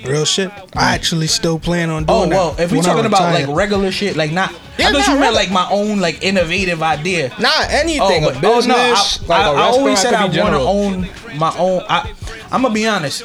Real 0.04 0.24
shit. 0.24 0.50
I 0.74 0.94
actually 0.94 1.28
still 1.28 1.58
plan 1.58 1.88
on 1.90 2.04
doing 2.04 2.30
that. 2.30 2.36
Oh 2.36 2.50
that. 2.50 2.56
well, 2.58 2.60
if 2.60 2.72
we 2.72 2.78
when 2.78 2.86
I 2.86 2.88
talking 2.88 3.06
about 3.06 3.32
like 3.32 3.46
regular 3.56 3.92
shit, 3.92 4.16
like 4.16 4.32
not. 4.32 4.52
Yeah, 4.78 4.88
I 4.88 4.92
thought 4.92 5.06
nah, 5.06 5.14
you 5.14 5.20
meant 5.20 5.34
like 5.34 5.50
my 5.50 5.68
own 5.70 6.00
like 6.00 6.24
innovative 6.24 6.82
idea. 6.82 7.28
Not 7.38 7.70
anything, 7.70 8.24
Oh, 8.24 8.30
a 8.30 8.32
but 8.32 8.40
business, 8.40 9.20
oh 9.20 9.26
no, 9.26 9.34
I, 9.34 9.38
like 9.38 9.46
I, 9.46 9.50
a 9.50 9.54
I 9.54 9.62
always 9.62 10.00
said 10.00 10.14
I 10.14 10.26
restaurant, 10.26 10.56
want 10.56 10.64
want 10.64 11.06
to 11.06 11.28
own 11.30 11.38
my 11.38 11.56
own. 11.56 11.82
I, 11.88 12.12
I'm 12.50 12.62
gonna 12.62 12.74
be 12.74 12.86
honest. 12.86 13.22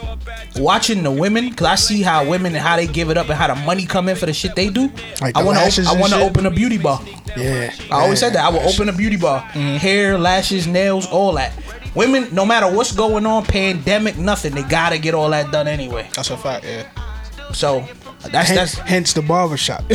Watching 0.58 1.04
the 1.04 1.12
women, 1.12 1.54
cause 1.54 1.68
I 1.68 1.76
see 1.76 2.02
how 2.02 2.28
women 2.28 2.54
and 2.54 2.64
how 2.64 2.76
they 2.76 2.88
give 2.88 3.10
it 3.10 3.18
up 3.18 3.30
and 3.30 3.36
how 3.36 3.48
the 3.48 3.56
money 3.56 3.86
come 3.86 4.08
in 4.10 4.16
for 4.16 4.26
the 4.26 4.34
shit 4.34 4.56
they 4.56 4.70
do. 4.70 4.92
Like 5.22 5.36
I 5.36 5.44
want 5.44 5.58
to. 5.58 5.84
I 5.88 6.00
want 6.00 6.14
to 6.14 6.22
open 6.22 6.46
a 6.46 6.52
beauty 6.52 6.78
bar. 6.78 7.02
yeah, 7.36 7.74
I 7.92 8.04
always 8.04 8.20
said 8.20 8.34
that 8.34 8.46
I 8.46 8.50
would 8.50 8.62
open 8.62 8.90
a 8.90 8.94
beauty 8.94 9.18
bar, 9.18 9.42
mm-hmm. 9.42 9.78
hair, 9.78 10.18
lashes, 10.18 10.68
nails, 10.68 11.08
all 11.08 11.34
that. 11.34 11.54
Women, 11.98 12.28
no 12.32 12.46
matter 12.46 12.68
what's 12.74 12.92
going 12.92 13.26
on, 13.26 13.44
pandemic, 13.44 14.18
nothing, 14.18 14.54
they 14.54 14.62
gotta 14.62 15.00
get 15.00 15.16
all 15.16 15.32
that 15.32 15.52
done 15.52 15.68
anyway. 15.68 16.08
That's 16.16 16.30
a 16.30 16.38
fact, 16.38 16.64
yeah. 16.64 16.88
So 17.54 17.80
that's 18.32 18.50
Hence, 18.50 18.76
that's 18.76 18.76
hence 18.76 19.14
the 19.14 19.24
barber 19.24 19.58
shop. 19.58 19.84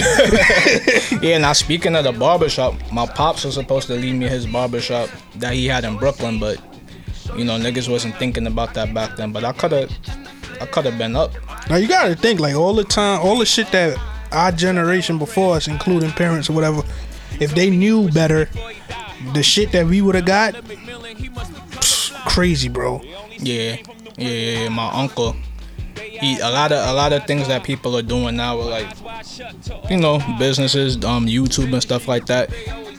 Yeah, 1.23 1.39
now 1.39 1.53
speaking 1.53 1.95
of 1.95 2.03
the 2.03 2.11
barbershop, 2.13 2.75
my 2.91 3.07
pops 3.07 3.45
was 3.45 3.55
supposed 3.55 3.87
to 3.87 3.95
leave 3.95 4.17
me 4.17 4.27
his 4.27 4.47
barbershop 4.47 5.11
that 5.37 5.53
he 5.55 5.67
had 5.67 5.85
in 5.85 5.97
Brooklyn, 5.97 6.41
but 6.41 6.61
you 7.37 7.45
know, 7.45 7.57
niggas 7.57 7.89
wasn't 7.89 8.17
thinking 8.17 8.49
about 8.49 8.75
that 8.75 8.93
back 8.93 9.17
then. 9.17 9.31
But 9.31 9.45
I 9.45 9.53
coulda 9.53 9.89
I 10.61 10.67
coulda 10.67 10.91
been 10.91 11.15
up. 11.15 11.31
now 11.71 11.77
you 11.77 11.87
gotta 11.87 12.17
think 12.17 12.41
like 12.41 12.57
all 12.57 12.75
the 12.75 12.83
time, 12.85 13.21
all 13.21 13.39
the 13.39 13.47
shit 13.47 13.71
that 13.71 13.97
our 14.33 14.51
generation 14.51 15.19
before 15.19 15.55
us, 15.55 15.69
including 15.69 16.11
parents 16.11 16.51
or 16.51 16.55
whatever, 16.55 16.83
if 17.39 17.55
they 17.55 17.71
knew 17.71 18.11
better, 18.11 18.49
the 19.35 19.43
shit 19.43 19.71
that 19.71 19.87
we 19.87 20.01
would 20.03 20.17
have 20.17 20.25
got, 20.25 20.55
psh, 20.55 21.72
crazy, 22.33 22.69
bro. 22.69 23.01
Yeah, 23.39 23.77
yeah, 24.17 24.29
yeah. 24.29 24.69
My 24.71 24.91
uncle. 24.93 25.37
He, 25.95 26.39
a 26.39 26.51
lot 26.51 26.73
of 26.73 26.89
a 26.89 26.93
lot 26.93 27.13
of 27.13 27.27
things 27.27 27.49
that 27.49 27.63
people 27.63 27.97
are 27.97 28.03
doing 28.03 28.37
now 28.37 28.59
are 28.59 28.71
like 28.71 28.89
you 29.91 29.99
know, 29.99 30.19
businesses, 30.39 30.97
um, 31.05 31.27
YouTube 31.27 31.73
and 31.73 31.83
stuff 31.83 32.09
like 32.09 32.27
that. 32.27 32.51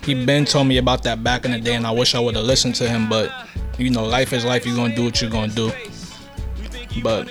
He 0.04 0.26
been 0.26 0.46
told 0.46 0.68
me 0.68 0.78
about 0.78 1.04
that 1.04 1.24
back 1.24 1.46
in 1.46 1.52
the 1.52 1.60
day 1.60 1.76
and 1.76 1.88
I 1.88 1.92
wish 1.92 2.14
I 2.14 2.20
would 2.20 2.36
have 2.36 2.44
listened 2.44 2.76
to 2.76 2.90
him, 2.90 3.10
but 3.10 3.32
you 3.78 3.90
know, 3.90 4.04
life 4.06 4.34
is 4.34 4.46
life, 4.46 4.66
you're 4.66 4.76
gonna 4.76 4.96
do 4.96 5.06
what 5.06 5.22
you're 5.22 5.32
gonna 5.32 5.54
do. 5.54 5.72
But 7.02 7.30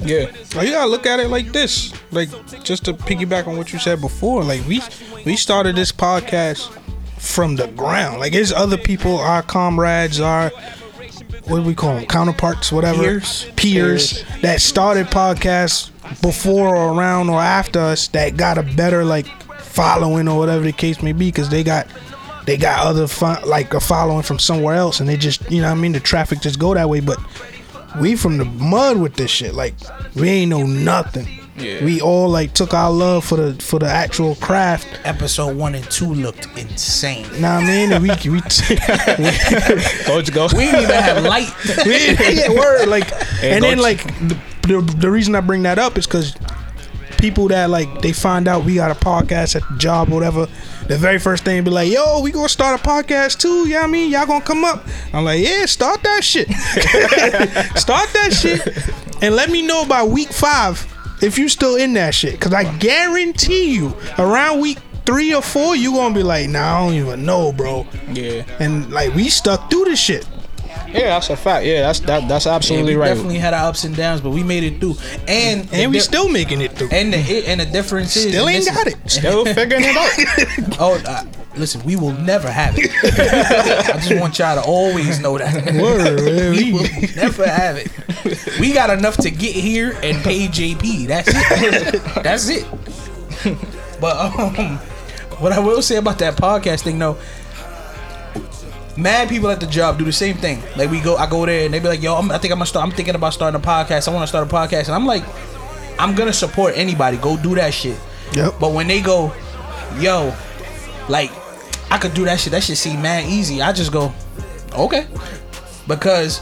yeah. 0.00 0.30
Like, 0.54 0.68
you 0.68 0.72
gotta 0.72 0.90
look 0.90 1.06
at 1.06 1.20
it 1.20 1.28
like 1.28 1.52
this. 1.52 1.92
Like 2.12 2.30
just 2.62 2.84
to 2.86 2.94
piggyback 2.94 3.46
on 3.46 3.56
what 3.56 3.72
you 3.72 3.78
said 3.78 4.00
before. 4.00 4.42
Like 4.42 4.66
we 4.66 4.80
we 5.26 5.36
started 5.36 5.76
this 5.76 5.92
podcast 5.92 6.72
from 7.18 7.56
the 7.56 7.66
ground. 7.68 8.20
Like 8.20 8.32
there's 8.32 8.52
other 8.52 8.78
people, 8.78 9.18
our 9.18 9.42
comrades, 9.42 10.20
our 10.20 10.50
what 11.48 11.58
do 11.58 11.62
we 11.62 11.74
call 11.74 11.96
them, 11.96 12.06
counterparts, 12.06 12.72
whatever, 12.72 13.02
Peers. 13.02 13.46
peers, 13.56 14.24
that 14.42 14.60
started 14.60 15.06
podcasts 15.06 15.90
before 16.22 16.76
or 16.76 16.92
around 16.98 17.30
or 17.30 17.40
after 17.40 17.78
us 17.80 18.08
that 18.08 18.36
got 18.36 18.58
a 18.58 18.62
better 18.62 19.04
like 19.04 19.26
following 19.60 20.28
or 20.28 20.38
whatever 20.38 20.64
the 20.64 20.72
case 20.72 21.02
may 21.02 21.12
be 21.12 21.26
because 21.26 21.48
they 21.48 21.62
got 21.64 21.86
they 22.46 22.56
got 22.56 22.86
other 22.86 23.06
fo- 23.06 23.44
like 23.44 23.74
a 23.74 23.80
following 23.80 24.22
from 24.22 24.38
somewhere 24.38 24.74
else 24.76 25.00
and 25.00 25.08
they 25.08 25.16
just 25.16 25.50
you 25.50 25.60
know 25.60 25.68
what 25.68 25.76
I 25.78 25.80
mean 25.80 25.92
the 25.92 26.00
traffic 26.00 26.40
just 26.40 26.58
go 26.58 26.74
that 26.74 26.88
way 26.88 27.00
but 27.00 27.18
we 28.00 28.16
from 28.16 28.36
the 28.38 28.44
mud 28.44 28.98
with 28.98 29.14
this 29.14 29.30
shit. 29.30 29.54
Like 29.54 29.74
we 30.14 30.28
ain't 30.28 30.50
know 30.50 30.64
nothing. 30.64 31.35
Yeah. 31.58 31.84
We 31.84 32.00
all 32.00 32.28
like 32.28 32.52
took 32.52 32.74
our 32.74 32.90
love 32.90 33.24
for 33.24 33.36
the 33.36 33.62
for 33.62 33.78
the 33.78 33.86
actual 33.86 34.34
craft. 34.36 34.86
episode 35.04 35.56
one 35.56 35.74
and 35.74 35.84
two 35.90 36.12
looked 36.12 36.46
insane. 36.58 37.22
Know 37.40 37.54
what 37.54 37.64
I 37.64 37.66
mean? 37.66 37.92
And 37.92 38.02
we 38.02 38.10
we, 38.30 38.40
Go 40.06 40.22
go. 40.22 40.48
We 40.56 40.66
didn't 40.66 40.82
even 40.82 40.94
have 40.94 41.24
light. 41.24 41.52
we 41.86 42.36
yeah, 42.36 42.50
word 42.50 42.88
like, 42.88 43.10
and 43.42 43.62
go 43.62 43.70
then 43.70 43.78
like 43.78 44.04
the, 44.28 44.38
the 44.62 44.94
the 44.98 45.10
reason 45.10 45.34
I 45.34 45.40
bring 45.40 45.62
that 45.62 45.78
up 45.78 45.96
is 45.96 46.06
because 46.06 46.34
people 47.18 47.48
that 47.48 47.70
like 47.70 48.02
they 48.02 48.12
find 48.12 48.48
out 48.48 48.64
we 48.64 48.74
got 48.74 48.90
a 48.90 48.94
podcast 48.94 49.56
at 49.56 49.62
the 49.70 49.78
job 49.78 50.10
or 50.10 50.14
whatever. 50.14 50.46
The 50.88 50.98
very 50.98 51.18
first 51.18 51.44
thing 51.44 51.64
be 51.64 51.70
like, 51.70 51.90
"Yo, 51.90 52.20
we 52.20 52.32
gonna 52.32 52.48
start 52.48 52.78
a 52.78 52.82
podcast 52.82 53.38
too." 53.38 53.66
Yeah, 53.66 53.82
I 53.82 53.86
mean, 53.86 54.10
y'all 54.10 54.26
gonna 54.26 54.44
come 54.44 54.64
up. 54.64 54.84
I'm 55.14 55.24
like, 55.24 55.42
"Yeah, 55.42 55.64
start 55.64 56.02
that 56.02 56.22
shit. 56.22 56.48
start 57.76 58.12
that 58.12 58.32
shit, 58.32 58.60
and 59.22 59.34
let 59.34 59.50
me 59.50 59.62
know 59.66 59.86
by 59.86 60.02
week 60.02 60.28
five 60.28 60.86
if 61.22 61.38
you 61.38 61.48
still 61.48 61.76
in 61.76 61.92
that 61.94 62.14
shit. 62.14 62.40
Cause 62.40 62.52
I 62.54 62.64
guarantee 62.78 63.74
you, 63.74 63.94
around 64.18 64.60
week 64.60 64.78
three 65.04 65.34
or 65.34 65.42
four, 65.42 65.76
you 65.76 65.92
gonna 65.92 66.14
be 66.14 66.22
like, 66.22 66.48
"Nah, 66.48 66.76
I 66.78 66.80
don't 66.86 66.94
even 66.94 67.24
know, 67.24 67.52
bro." 67.52 67.86
Yeah. 68.12 68.42
And 68.60 68.90
like 68.90 69.14
we 69.14 69.28
stuck 69.28 69.70
through 69.70 69.84
this 69.86 70.00
shit. 70.00 70.26
Yeah, 70.88 71.08
that's 71.08 71.30
a 71.30 71.36
fact. 71.36 71.66
Yeah, 71.66 71.82
that's 71.82 72.00
that 72.00 72.28
that's 72.28 72.46
Yeah, 72.46 72.54
absolutely 72.54 72.94
we 72.94 73.00
right. 73.00 73.08
definitely 73.08 73.38
had 73.38 73.54
our 73.54 73.68
ups 73.68 73.84
and 73.84 73.94
downs, 73.96 74.20
but 74.20 74.30
we 74.30 74.42
made 74.42 74.62
it 74.62 74.78
through. 74.80 74.96
And 75.26 75.68
And 75.72 75.90
we 75.90 75.98
the- 75.98 76.04
still 76.04 76.28
making 76.28 76.60
it 76.60 76.72
through. 76.72 76.88
and 76.92 77.12
the 77.12 77.18
hit 77.18 77.46
and 77.48 77.60
the 77.60 77.66
difference 77.66 78.16
is 78.16 78.28
Still 78.28 78.48
ain't 78.48 78.66
got 78.66 78.86
is- 78.86 78.94
it. 78.94 79.10
Still 79.10 79.44
figuring 79.44 79.84
it 79.84 79.96
out. 79.96 80.76
Oh, 80.78 80.94
uh, 81.06 81.24
listen, 81.56 81.82
we 81.84 81.96
will 81.96 82.12
never 82.12 82.50
have 82.50 82.74
it. 82.76 82.90
I 83.94 83.98
just 83.98 84.20
want 84.20 84.38
y'all 84.38 84.60
to 84.60 84.68
always 84.68 85.20
know 85.20 85.38
that. 85.38 85.74
Word, 85.74 86.20
we 86.56 86.72
will 86.72 86.88
never 87.16 87.46
have 87.46 87.76
it. 87.76 87.90
We 88.60 88.72
got 88.72 88.90
enough 88.90 89.16
to 89.18 89.30
get 89.30 89.54
here 89.54 89.92
and 90.02 90.22
pay 90.22 90.48
JP. 90.48 91.06
That's 91.06 91.28
it. 91.32 92.22
That's 92.22 92.48
it. 92.48 92.66
But 94.00 94.16
um, 94.16 94.78
what 95.38 95.52
I 95.52 95.58
will 95.58 95.82
say 95.82 95.96
about 95.96 96.18
that 96.18 96.36
podcast 96.36 96.82
thing, 96.82 96.98
though, 96.98 97.16
mad 98.96 99.28
people 99.28 99.50
at 99.50 99.60
the 99.60 99.66
job 99.66 99.98
do 99.98 100.04
the 100.04 100.12
same 100.12 100.36
thing. 100.36 100.62
Like 100.76 100.90
we 100.90 101.00
go, 101.00 101.16
I 101.16 101.28
go 101.28 101.46
there 101.46 101.66
and 101.66 101.74
they 101.74 101.78
be 101.78 101.88
like, 101.88 102.02
"Yo, 102.02 102.14
I'm, 102.14 102.30
I 102.30 102.38
think 102.38 102.52
I'm 102.52 102.58
gonna 102.58 102.66
start. 102.66 102.86
I'm 102.86 102.94
thinking 102.94 103.14
about 103.14 103.34
starting 103.34 103.60
a 103.60 103.64
podcast. 103.64 104.08
I 104.08 104.14
want 104.14 104.22
to 104.22 104.26
start 104.26 104.46
a 104.46 104.54
podcast." 104.54 104.86
And 104.86 104.94
I'm 104.94 105.06
like, 105.06 105.24
"I'm 105.98 106.14
gonna 106.14 106.32
support 106.32 106.74
anybody. 106.76 107.16
Go 107.16 107.36
do 107.36 107.54
that 107.54 107.72
shit." 107.72 107.98
Yep. 108.32 108.54
But 108.60 108.72
when 108.72 108.86
they 108.86 109.00
go, 109.00 109.32
"Yo, 109.98 110.34
like, 111.08 111.30
I 111.90 111.98
could 111.98 112.14
do 112.14 112.24
that 112.24 112.40
shit. 112.40 112.52
That 112.52 112.62
shit 112.62 112.76
seem 112.76 113.02
mad 113.02 113.24
easy." 113.26 113.62
I 113.62 113.72
just 113.72 113.92
go, 113.92 114.12
"Okay," 114.72 115.06
because 115.86 116.40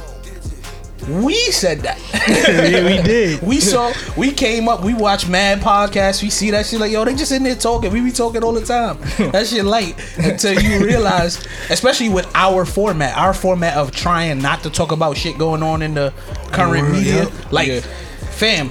we 1.09 1.35
said 1.51 1.81
that. 1.81 1.99
yeah, 2.71 2.85
we 2.87 3.03
did. 3.03 3.43
We 3.55 3.61
saw, 3.61 3.93
we 4.17 4.31
came 4.33 4.69
up, 4.71 4.83
we 4.83 4.95
watch 4.95 5.29
mad 5.29 5.61
podcasts, 5.61 6.23
we 6.23 6.31
see 6.31 6.51
that 6.53 6.65
shit 6.65 6.81
like, 6.81 6.91
yo, 6.93 7.05
they 7.05 7.15
just 7.15 7.31
in 7.31 7.43
there 7.43 7.55
talking. 7.55 7.93
We 7.93 8.01
be 8.01 8.11
talking 8.11 8.43
all 8.43 8.53
the 8.55 8.65
time. 8.65 8.97
That 9.33 9.47
shit 9.47 9.65
light 9.67 9.97
until 10.17 10.59
you 10.59 10.83
realize, 10.85 11.47
especially 11.69 12.09
with 12.09 12.27
our 12.35 12.65
format, 12.65 13.17
our 13.19 13.35
format 13.35 13.77
of 13.77 13.91
trying 13.91 14.39
not 14.41 14.63
to 14.63 14.71
talk 14.71 14.93
about 14.93 15.17
shit 15.19 15.37
going 15.37 15.63
on 15.63 15.83
in 15.83 15.93
the 15.93 16.13
current 16.53 16.91
media. 16.91 17.29
Like, 17.51 17.69
Yeah. 17.69 17.81
fam, 18.31 18.71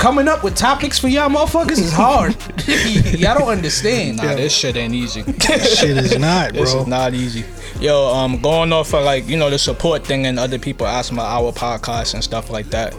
coming 0.00 0.28
up 0.28 0.42
with 0.42 0.56
topics 0.56 0.98
for 0.98 1.08
y'all 1.08 1.28
motherfuckers 1.28 1.78
is 1.78 1.92
hard. 1.92 2.34
y'all 3.20 3.38
don't 3.38 3.48
understand. 3.48 4.16
Nah, 4.16 4.34
this 4.34 4.56
shit 4.56 4.76
ain't 4.76 4.94
easy. 4.94 5.22
This 5.50 5.78
shit 5.78 5.96
is 5.96 6.18
not, 6.18 6.54
This 6.54 6.72
bro. 6.72 6.82
is 6.82 6.86
not 6.86 7.12
easy. 7.12 7.44
Yo, 7.80 8.06
um, 8.06 8.40
going 8.40 8.72
off 8.72 8.94
of 8.94 9.04
like 9.04 9.28
you 9.28 9.36
know 9.36 9.50
the 9.50 9.58
support 9.58 10.04
thing 10.04 10.24
and 10.26 10.38
other 10.38 10.58
people 10.58 10.86
asking 10.86 11.18
about 11.18 11.28
our 11.30 11.52
podcast 11.52 12.14
and 12.14 12.24
stuff 12.24 12.50
like 12.50 12.70
that. 12.70 12.96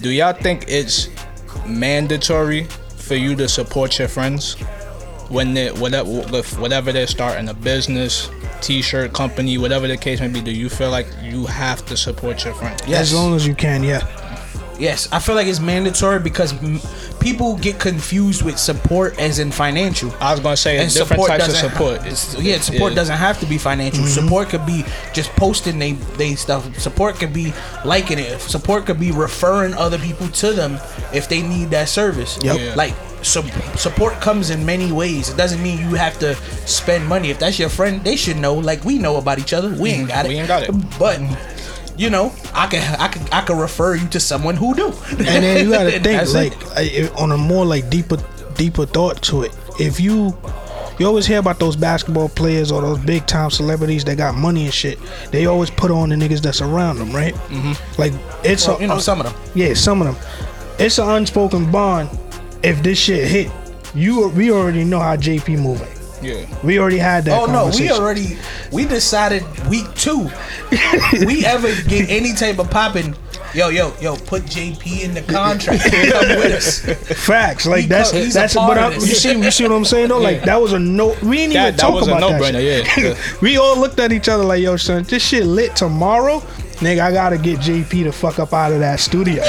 Do 0.00 0.10
y'all 0.10 0.32
think 0.32 0.64
it's 0.68 1.08
mandatory 1.66 2.64
for 2.96 3.16
you 3.16 3.34
to 3.36 3.48
support 3.48 3.98
your 3.98 4.08
friends? 4.08 4.56
when 5.30 5.54
they 5.54 5.72
whatever 5.72 6.08
whatever 6.60 6.92
they're 6.92 7.06
starting 7.06 7.48
a 7.48 7.54
business, 7.54 8.30
t-shirt 8.60 9.12
company, 9.14 9.56
whatever 9.56 9.88
the 9.88 9.96
case 9.96 10.20
may 10.20 10.28
be, 10.28 10.42
do 10.42 10.52
you 10.52 10.68
feel 10.68 10.90
like 10.90 11.06
you 11.22 11.46
have 11.46 11.84
to 11.86 11.96
support 11.96 12.44
your 12.44 12.54
friends? 12.54 12.82
Yes. 12.86 13.00
As 13.00 13.14
long 13.14 13.34
as 13.34 13.46
you 13.46 13.54
can, 13.54 13.82
yeah. 13.82 14.23
Yes, 14.78 15.08
I 15.12 15.18
feel 15.18 15.34
like 15.34 15.46
it's 15.46 15.60
mandatory 15.60 16.18
because 16.18 16.52
m- 16.62 16.80
people 17.20 17.56
get 17.56 17.78
confused 17.78 18.42
with 18.42 18.58
support 18.58 19.18
as 19.18 19.38
in 19.38 19.50
financial. 19.50 20.12
I 20.20 20.32
was 20.32 20.40
gonna 20.40 20.56
say 20.56 20.78
And 20.78 20.92
different 20.92 21.08
support 21.22 21.28
types 21.28 21.46
of 21.46 21.52
doesn't- 21.54 21.70
support. 21.70 21.94
it's- 22.00 22.36
yeah, 22.40 22.60
support 22.60 22.94
doesn't 22.94 23.16
have 23.16 23.38
to 23.40 23.46
be 23.46 23.58
financial. 23.58 24.04
Mm-hmm. 24.04 24.24
Support 24.24 24.48
could 24.48 24.66
be 24.66 24.84
just 25.12 25.30
posting 25.36 25.78
they 25.78 25.92
they 26.16 26.34
stuff. 26.34 26.78
Support 26.78 27.16
could 27.16 27.32
be 27.32 27.52
liking 27.84 28.18
it. 28.18 28.40
Support 28.40 28.86
could 28.86 28.98
be 28.98 29.12
referring 29.12 29.74
other 29.74 29.98
people 29.98 30.28
to 30.28 30.52
them 30.52 30.78
if 31.12 31.28
they 31.28 31.40
need 31.42 31.70
that 31.70 31.88
service. 31.88 32.38
Yep. 32.42 32.58
Yeah. 32.58 32.74
Like 32.74 32.94
su- 33.22 33.44
support 33.76 34.20
comes 34.20 34.50
in 34.50 34.64
many 34.66 34.92
ways. 34.92 35.28
It 35.28 35.36
doesn't 35.36 35.62
mean 35.62 35.78
you 35.78 35.94
have 35.96 36.18
to 36.18 36.34
spend 36.66 37.06
money. 37.06 37.30
If 37.30 37.38
that's 37.38 37.58
your 37.58 37.68
friend, 37.68 38.02
they 38.04 38.16
should 38.16 38.36
know. 38.38 38.54
Like 38.54 38.84
we 38.84 38.98
know 38.98 39.16
about 39.16 39.38
each 39.38 39.52
other. 39.52 39.70
We 39.70 39.90
ain't 39.90 40.08
mm-hmm. 40.08 40.16
got 40.16 40.24
it. 40.26 40.28
We 40.28 40.34
ain't 40.36 40.48
got 40.48 40.62
it. 40.64 40.72
But 40.98 41.18
mm-hmm. 41.20 41.53
You 41.96 42.10
know, 42.10 42.32
I 42.54 42.66
can 42.66 43.00
I 43.00 43.08
can 43.08 43.22
I 43.32 43.40
can 43.42 43.58
refer 43.58 43.94
you 43.94 44.06
to 44.08 44.20
someone 44.20 44.56
who 44.56 44.74
do. 44.74 44.88
And 45.10 45.18
then 45.20 45.64
you 45.66 45.72
gotta 45.72 45.90
think 45.92 46.04
That's 46.04 46.34
it. 46.34 46.36
like 46.36 46.76
I- 46.76 47.08
on 47.16 47.32
a 47.32 47.36
more 47.36 47.64
like 47.64 47.88
deeper 47.90 48.16
deeper 48.56 48.86
thought 48.86 49.22
to 49.24 49.42
it. 49.42 49.56
If 49.80 50.00
you 50.00 50.36
you 50.98 51.06
always 51.06 51.26
hear 51.26 51.40
about 51.40 51.58
those 51.58 51.74
basketball 51.74 52.28
players 52.28 52.70
or 52.70 52.80
those 52.80 52.98
big 53.00 53.26
time 53.26 53.50
celebrities 53.50 54.04
that 54.04 54.16
got 54.16 54.34
money 54.36 54.64
and 54.66 54.72
shit. 54.74 54.98
They 55.32 55.46
always 55.46 55.68
put 55.70 55.90
on 55.90 56.08
the 56.10 56.14
niggas 56.14 56.40
that's 56.40 56.60
around 56.60 56.98
them, 56.98 57.10
right? 57.12 57.34
Mm-hmm. 57.34 58.00
Like 58.00 58.12
it's 58.44 58.68
Well, 58.68 58.76
a, 58.78 58.80
you 58.80 58.86
know 58.86 58.98
some 59.00 59.20
of 59.20 59.26
them. 59.26 59.34
yeah, 59.56 59.74
some 59.74 60.00
of 60.02 60.06
them. 60.14 60.16
It's 60.78 60.98
an 60.98 61.08
unspoken 61.08 61.70
bond. 61.72 62.10
If 62.62 62.82
this 62.82 62.98
shit 62.98 63.26
hit, 63.28 63.50
you 63.94 64.28
we 64.28 64.50
already 64.52 64.84
know 64.84 65.00
how 65.00 65.16
JP 65.16 65.58
moving. 65.60 65.88
Yeah. 66.24 66.46
We 66.64 66.78
already 66.78 66.98
had 66.98 67.24
that. 67.26 67.38
Oh 67.40 67.46
no, 67.46 67.70
we 67.78 67.90
already 67.90 68.36
we 68.72 68.84
decided 68.86 69.42
week 69.68 69.86
two. 69.94 70.30
we 71.26 71.44
ever 71.44 71.68
get 71.88 72.08
any 72.08 72.32
type 72.32 72.58
of 72.58 72.70
popping. 72.70 73.14
Yo, 73.54 73.68
yo, 73.68 73.94
yo, 74.00 74.16
put 74.16 74.42
JP 74.42 75.02
in 75.04 75.14
the 75.14 75.22
contract. 75.22 75.82
Come 75.84 76.28
with 76.40 76.52
us. 76.56 77.24
Facts 77.24 77.66
like 77.66 77.82
He 77.82 77.86
that's 77.86 78.10
co- 78.10 78.24
that's. 78.24 78.54
part 78.54 78.68
But 78.76 78.78
I, 78.78 78.94
you 78.94 79.00
see, 79.02 79.32
you 79.38 79.50
see 79.52 79.62
what 79.62 79.72
I'm 79.72 79.84
saying 79.84 80.08
though? 80.08 80.18
Like 80.18 80.42
that 80.42 80.60
was 80.60 80.72
a 80.72 80.78
no. 80.80 81.08
We 81.22 81.36
didn't 81.36 81.52
even 81.52 81.52
That, 81.52 81.76
that 81.76 81.78
talk 81.78 81.94
was 81.94 82.08
a 82.08 82.16
about 82.16 82.30
that. 82.30 82.40
no-brainer. 82.52 82.60
shit. 82.60 82.96
Yeah. 82.98 83.04
yeah. 83.10 83.38
we 83.40 83.56
all 83.56 83.78
looked 83.78 84.00
at 84.00 84.10
each 84.10 84.28
other 84.28 84.42
like, 84.42 84.60
yo, 84.60 84.76
son, 84.76 85.04
this 85.04 85.24
shit 85.24 85.44
lit 85.46 85.76
tomorrow. 85.76 86.40
Nigga, 86.80 86.98
I 87.00 87.12
gotta 87.12 87.38
get 87.38 87.60
JP 87.60 87.90
to 88.04 88.10
fuck 88.12 88.40
up 88.40 88.52
out 88.52 88.72
of 88.72 88.80
that 88.80 88.98
studio. 88.98 89.40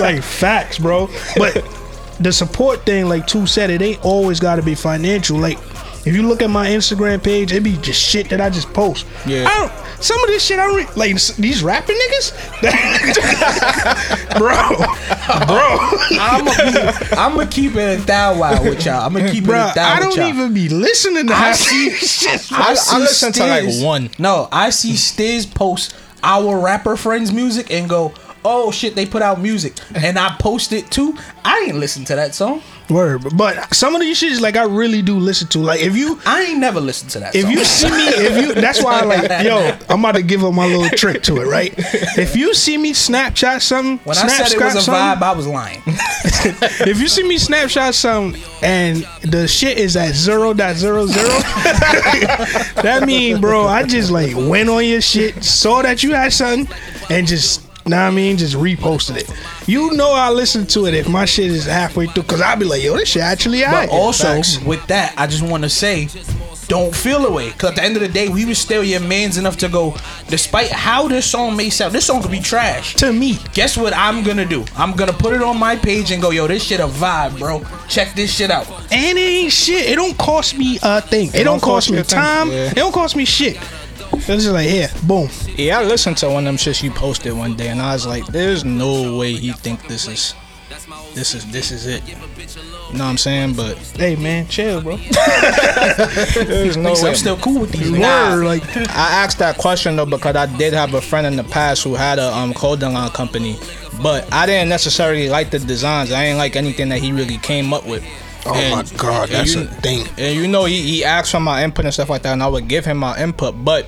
like 0.00 0.22
facts, 0.22 0.78
bro. 0.78 1.08
But 1.36 1.56
the 2.24 2.32
support 2.32 2.84
thing, 2.86 3.08
like 3.08 3.26
Two 3.26 3.46
said, 3.46 3.70
it 3.70 3.82
ain't 3.82 4.04
always 4.04 4.40
gotta 4.40 4.62
be 4.62 4.74
financial. 4.74 5.38
Like 5.38 5.58
if 6.06 6.14
you 6.16 6.22
look 6.26 6.42
at 6.42 6.50
my 6.50 6.66
Instagram 6.68 7.22
page, 7.22 7.52
it 7.52 7.62
be 7.62 7.76
just 7.78 8.00
shit 8.00 8.28
that 8.30 8.40
I 8.40 8.50
just 8.50 8.72
post. 8.72 9.06
Yeah. 9.26 9.44
I 9.48 9.58
don't, 9.68 9.72
some 10.02 10.20
of 10.24 10.26
this 10.28 10.44
shit 10.44 10.58
I 10.58 10.66
don't 10.66 10.76
re- 10.76 10.86
like 10.96 11.12
these 11.36 11.62
rapping 11.62 11.96
niggas, 11.96 12.32
bro, 14.38 14.68
bro. 15.46 15.78
I'm 16.18 16.44
gonna 16.44 16.92
I'm 17.16 17.34
gonna 17.36 17.46
keep 17.50 17.76
it 17.76 18.00
a 18.00 18.02
thou 18.04 18.38
wow 18.40 18.62
with 18.62 18.84
y'all. 18.84 19.06
I'm 19.06 19.12
gonna 19.12 19.30
keep 19.30 19.44
Bruh, 19.44 19.68
it 19.68 19.72
a 19.72 19.74
thou 19.76 19.94
I 19.94 20.00
don't 20.00 20.16
y'all. 20.16 20.28
even 20.28 20.52
be 20.54 20.68
listening 20.68 21.26
to 21.28 21.32
I 21.34 21.36
half 21.36 21.56
see- 21.56 21.88
these 21.90 21.98
shit. 22.20 22.52
I- 22.52 22.70
I 22.70 22.74
see 22.74 22.98
listen 22.98 23.32
to, 23.34 23.46
like, 23.46 23.64
one. 23.84 24.10
No, 24.18 24.48
I 24.50 24.70
see 24.70 24.92
Stiz 24.94 25.52
post 25.52 25.94
our 26.24 26.58
rapper 26.58 26.96
friends 26.96 27.32
music 27.32 27.70
and 27.70 27.88
go, 27.88 28.12
oh 28.44 28.70
shit, 28.70 28.94
they 28.94 29.06
put 29.06 29.22
out 29.22 29.40
music, 29.40 29.74
and 29.94 30.18
I 30.18 30.36
post 30.38 30.72
it 30.72 30.90
too. 30.90 31.16
I 31.44 31.66
ain't 31.68 31.76
listen 31.76 32.04
to 32.06 32.16
that 32.16 32.34
song. 32.34 32.62
Word, 32.90 33.36
but 33.36 33.72
some 33.74 33.94
of 33.94 34.00
these 34.00 34.20
shits 34.20 34.40
like 34.40 34.56
I 34.56 34.64
really 34.64 35.02
do 35.02 35.16
listen 35.16 35.48
to. 35.48 35.60
Like 35.60 35.80
if 35.80 35.96
you 35.96 36.20
I 36.26 36.42
ain't 36.42 36.58
never 36.58 36.80
listened 36.80 37.10
to 37.12 37.20
that. 37.20 37.34
If 37.34 37.42
song. 37.42 37.52
you 37.52 37.64
see 37.64 37.90
me, 37.90 38.06
if 38.08 38.44
you 38.44 38.54
that's 38.54 38.82
why 38.82 39.00
I 39.00 39.04
like 39.04 39.30
yo, 39.44 39.78
I'm 39.88 40.00
about 40.00 40.16
to 40.16 40.22
give 40.22 40.44
up 40.44 40.52
my 40.52 40.66
little 40.66 40.90
trick 40.90 41.22
to 41.24 41.40
it, 41.40 41.46
right? 41.46 41.72
If 42.18 42.36
you 42.36 42.54
see 42.54 42.76
me 42.76 42.92
Snapchat 42.92 43.62
something, 43.62 43.98
when 44.04 44.18
I 44.18 44.26
said 44.26 44.52
it 44.52 44.60
was 44.62 44.74
a 44.74 44.82
something, 44.82 45.00
vibe, 45.00 45.22
I 45.22 45.32
was 45.32 45.46
lying. 45.46 45.80
if 45.86 47.00
you 47.00 47.08
see 47.08 47.26
me 47.26 47.36
Snapchat 47.36 47.94
something 47.94 48.42
and 48.62 49.06
the 49.22 49.48
shit 49.48 49.78
is 49.78 49.96
at 49.96 50.14
zero 50.14 50.52
dot 50.52 50.76
zero 50.76 51.06
zero, 51.06 51.28
that 52.82 53.04
mean, 53.06 53.40
bro, 53.40 53.64
I 53.66 53.84
just 53.84 54.10
like 54.10 54.36
went 54.36 54.68
on 54.68 54.84
your 54.84 55.00
shit, 55.00 55.42
saw 55.42 55.82
that 55.82 56.02
you 56.02 56.14
had 56.14 56.32
something, 56.32 56.74
and 57.08 57.26
just. 57.26 57.71
Know 57.84 57.96
what 57.96 58.02
I 58.02 58.10
mean? 58.10 58.36
Just 58.36 58.54
reposted 58.54 59.16
it. 59.16 59.68
You 59.68 59.92
know 59.92 60.12
I 60.12 60.30
listen 60.30 60.66
to 60.68 60.86
it 60.86 60.94
if 60.94 61.08
my 61.08 61.24
shit 61.24 61.50
is 61.50 61.66
halfway 61.66 62.06
through, 62.06 62.22
cause 62.24 62.40
I'll 62.40 62.56
be 62.56 62.64
like, 62.64 62.82
yo, 62.82 62.96
this 62.96 63.08
shit 63.08 63.22
actually 63.22 63.64
I. 63.64 63.70
But 63.70 63.74
alright. 63.74 63.90
also 63.90 64.24
Facts. 64.34 64.60
with 64.62 64.86
that, 64.86 65.14
I 65.16 65.26
just 65.26 65.42
want 65.42 65.64
to 65.64 65.68
say, 65.68 66.08
don't 66.68 66.94
feel 66.94 67.26
away. 67.26 67.50
Cause 67.50 67.70
at 67.70 67.76
the 67.76 67.82
end 67.82 67.96
of 67.96 68.02
the 68.02 68.08
day, 68.08 68.28
we 68.28 68.44
was 68.44 68.58
still 68.58 68.84
your 68.84 69.00
man's 69.00 69.36
enough 69.36 69.56
to 69.58 69.68
go. 69.68 69.96
Despite 70.28 70.70
how 70.70 71.08
this 71.08 71.28
song 71.28 71.56
may 71.56 71.70
sound, 71.70 71.92
this 71.92 72.06
song 72.06 72.22
could 72.22 72.30
be 72.30 72.38
trash. 72.40 72.94
to 72.96 73.12
me, 73.12 73.38
Guess 73.52 73.76
what 73.76 73.92
I'm 73.96 74.22
gonna 74.22 74.46
do? 74.46 74.64
I'm 74.76 74.92
gonna 74.92 75.12
put 75.12 75.34
it 75.34 75.42
on 75.42 75.58
my 75.58 75.74
page 75.76 76.12
and 76.12 76.22
go, 76.22 76.30
yo, 76.30 76.46
this 76.46 76.62
shit 76.62 76.78
a 76.80 76.86
vibe, 76.86 77.36
bro. 77.38 77.64
Check 77.88 78.14
this 78.14 78.32
shit 78.34 78.50
out. 78.50 78.68
And 78.92 79.18
it 79.18 79.20
ain't 79.20 79.52
shit. 79.52 79.90
It 79.90 79.96
don't 79.96 80.16
cost 80.16 80.56
me 80.56 80.78
a 80.82 81.00
thing. 81.00 81.28
It, 81.28 81.32
don't, 81.44 81.44
don't 81.44 81.60
cost 81.60 81.88
cost 81.88 81.90
me 81.90 81.96
you 81.96 82.00
a 82.00 82.04
thing. 82.04 82.18
time. 82.18 82.50
Yeah. 82.52 82.70
It 82.70 82.76
don't 82.76 82.92
cost 82.92 83.16
me 83.16 83.24
shit. 83.24 83.58
It's 84.14 84.26
just 84.26 84.48
like, 84.50 84.68
here, 84.68 84.88
boom. 85.04 85.28
Yeah, 85.56 85.80
I 85.80 85.84
listened 85.84 86.16
to 86.18 86.28
one 86.28 86.44
of 86.46 86.52
them 86.52 86.56
shits 86.56 86.82
you 86.82 86.90
posted 86.90 87.32
one 87.32 87.56
day, 87.56 87.68
and 87.68 87.80
I 87.80 87.92
was 87.94 88.06
like, 88.06 88.24
"There's 88.26 88.64
no 88.64 89.16
way 89.18 89.32
he 89.34 89.52
think 89.52 89.86
this 89.88 90.06
is, 90.06 90.34
this 91.14 91.34
is, 91.34 91.50
this 91.50 91.70
is 91.70 91.86
it." 91.86 92.06
You 92.08 92.14
know 92.98 93.04
what 93.04 93.10
I'm 93.10 93.18
saying? 93.18 93.54
But 93.54 93.76
Hey, 93.96 94.16
man, 94.16 94.46
chill, 94.48 94.80
bro. 94.82 94.96
there's 96.34 96.76
no 96.76 96.92
way. 96.92 97.08
I'm 97.08 97.14
still 97.14 97.36
cool 97.38 97.60
with 97.62 97.72
these. 97.72 97.90
Nah. 97.90 98.34
Word, 98.36 98.44
like, 98.44 98.76
I 98.76 99.22
asked 99.24 99.38
that 99.38 99.58
question 99.58 99.96
though 99.96 100.06
because 100.06 100.36
I 100.36 100.46
did 100.58 100.72
have 100.74 100.94
a 100.94 101.00
friend 101.00 101.26
in 101.26 101.36
the 101.36 101.44
past 101.44 101.82
who 101.84 101.94
had 101.94 102.18
a 102.18 102.32
um 102.34 102.52
clothing 102.54 102.92
line 102.92 103.10
company, 103.10 103.56
but 104.02 104.30
I 104.32 104.46
didn't 104.46 104.68
necessarily 104.68 105.28
like 105.28 105.50
the 105.50 105.58
designs. 105.58 106.12
I 106.12 106.24
didn't 106.26 106.38
like 106.38 106.54
anything 106.56 106.88
that 106.90 106.98
he 107.00 107.12
really 107.12 107.38
came 107.38 107.72
up 107.72 107.86
with. 107.86 108.04
oh 108.46 108.54
And- 108.54 108.76
my 108.92 108.96
god, 108.98 109.28
that's 109.30 109.54
you- 109.54 109.62
a 109.62 109.66
thing. 109.66 110.06
And 110.18 110.36
you 110.36 110.46
know, 110.48 110.64
he, 110.66 110.82
he 110.82 111.04
asked 111.04 111.30
for 111.32 111.40
my 111.40 111.64
input 111.64 111.86
and 111.86 111.94
stuff 111.94 112.10
like 112.10 112.22
that, 112.22 112.32
and 112.34 112.42
I 112.42 112.46
would 112.48 112.68
give 112.68 112.84
him 112.84 112.98
my 112.98 113.18
input, 113.20 113.64
but 113.64 113.86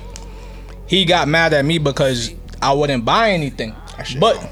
he 0.87 1.05
got 1.05 1.27
mad 1.27 1.53
at 1.53 1.65
me 1.65 1.77
because 1.77 2.33
I 2.61 2.73
wouldn't 2.73 3.05
buy 3.05 3.31
anything. 3.31 3.75
But 4.19 4.49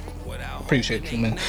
appreciate 0.59 1.11
you, 1.11 1.17
man. 1.19 1.39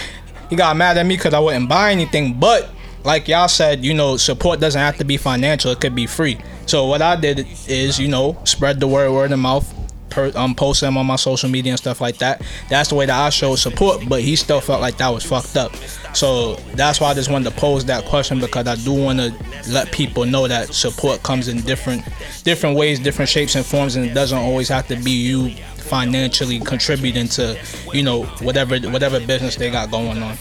He 0.50 0.56
got 0.56 0.76
mad 0.76 0.98
at 0.98 1.06
me 1.06 1.16
because 1.16 1.34
I 1.34 1.38
wouldn't 1.38 1.68
buy 1.68 1.92
anything. 1.92 2.38
But 2.38 2.70
like 3.04 3.28
y'all 3.28 3.48
said, 3.48 3.84
you 3.84 3.94
know, 3.94 4.16
support 4.16 4.60
doesn't 4.60 4.80
have 4.80 4.98
to 4.98 5.04
be 5.04 5.16
financial; 5.16 5.70
it 5.70 5.80
could 5.80 5.94
be 5.94 6.06
free. 6.06 6.38
So 6.66 6.86
what 6.86 7.02
I 7.02 7.16
did 7.16 7.46
is, 7.66 7.98
you 7.98 8.08
know, 8.08 8.38
spread 8.44 8.80
the 8.80 8.86
word, 8.86 9.12
word 9.12 9.32
of 9.32 9.38
mouth. 9.38 9.72
Per, 10.14 10.30
um, 10.36 10.54
post 10.54 10.80
them 10.80 10.96
on 10.96 11.06
my 11.06 11.16
social 11.16 11.48
media 11.50 11.72
and 11.72 11.78
stuff 11.78 12.00
like 12.00 12.18
that. 12.18 12.40
That's 12.68 12.88
the 12.88 12.94
way 12.94 13.06
that 13.06 13.18
I 13.18 13.30
showed 13.30 13.56
support, 13.56 14.08
but 14.08 14.22
he 14.22 14.36
still 14.36 14.60
felt 14.60 14.80
like 14.80 14.96
that 14.98 15.08
was 15.08 15.24
fucked 15.24 15.56
up. 15.56 15.74
So 16.14 16.54
that's 16.76 17.00
why 17.00 17.08
I 17.10 17.14
just 17.14 17.30
wanted 17.30 17.50
to 17.50 17.56
pose 17.56 17.84
that 17.86 18.04
question 18.04 18.38
because 18.38 18.68
I 18.68 18.76
do 18.76 18.92
want 18.92 19.18
to 19.18 19.34
let 19.68 19.90
people 19.90 20.24
know 20.24 20.46
that 20.46 20.72
support 20.72 21.24
comes 21.24 21.48
in 21.48 21.62
different, 21.62 22.04
different 22.44 22.76
ways, 22.76 23.00
different 23.00 23.28
shapes 23.28 23.56
and 23.56 23.66
forms, 23.66 23.96
and 23.96 24.04
it 24.06 24.14
doesn't 24.14 24.38
always 24.38 24.68
have 24.68 24.86
to 24.88 24.96
be 24.96 25.10
you 25.10 25.50
financially 25.84 26.60
contributing 26.60 27.26
to, 27.28 27.58
you 27.92 28.02
know, 28.04 28.22
whatever 28.40 28.78
whatever 28.90 29.18
business 29.18 29.56
they 29.56 29.70
got 29.70 29.90
going 29.90 30.22
on. 30.22 30.36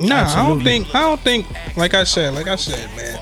Nah, 0.00 0.26
I 0.28 0.48
don't 0.48 0.62
think. 0.62 0.94
I 0.94 1.00
don't 1.02 1.20
think. 1.20 1.46
Like 1.76 1.94
I 1.94 2.04
said, 2.04 2.34
like 2.34 2.48
I 2.48 2.56
said, 2.56 2.88
man, 2.96 3.18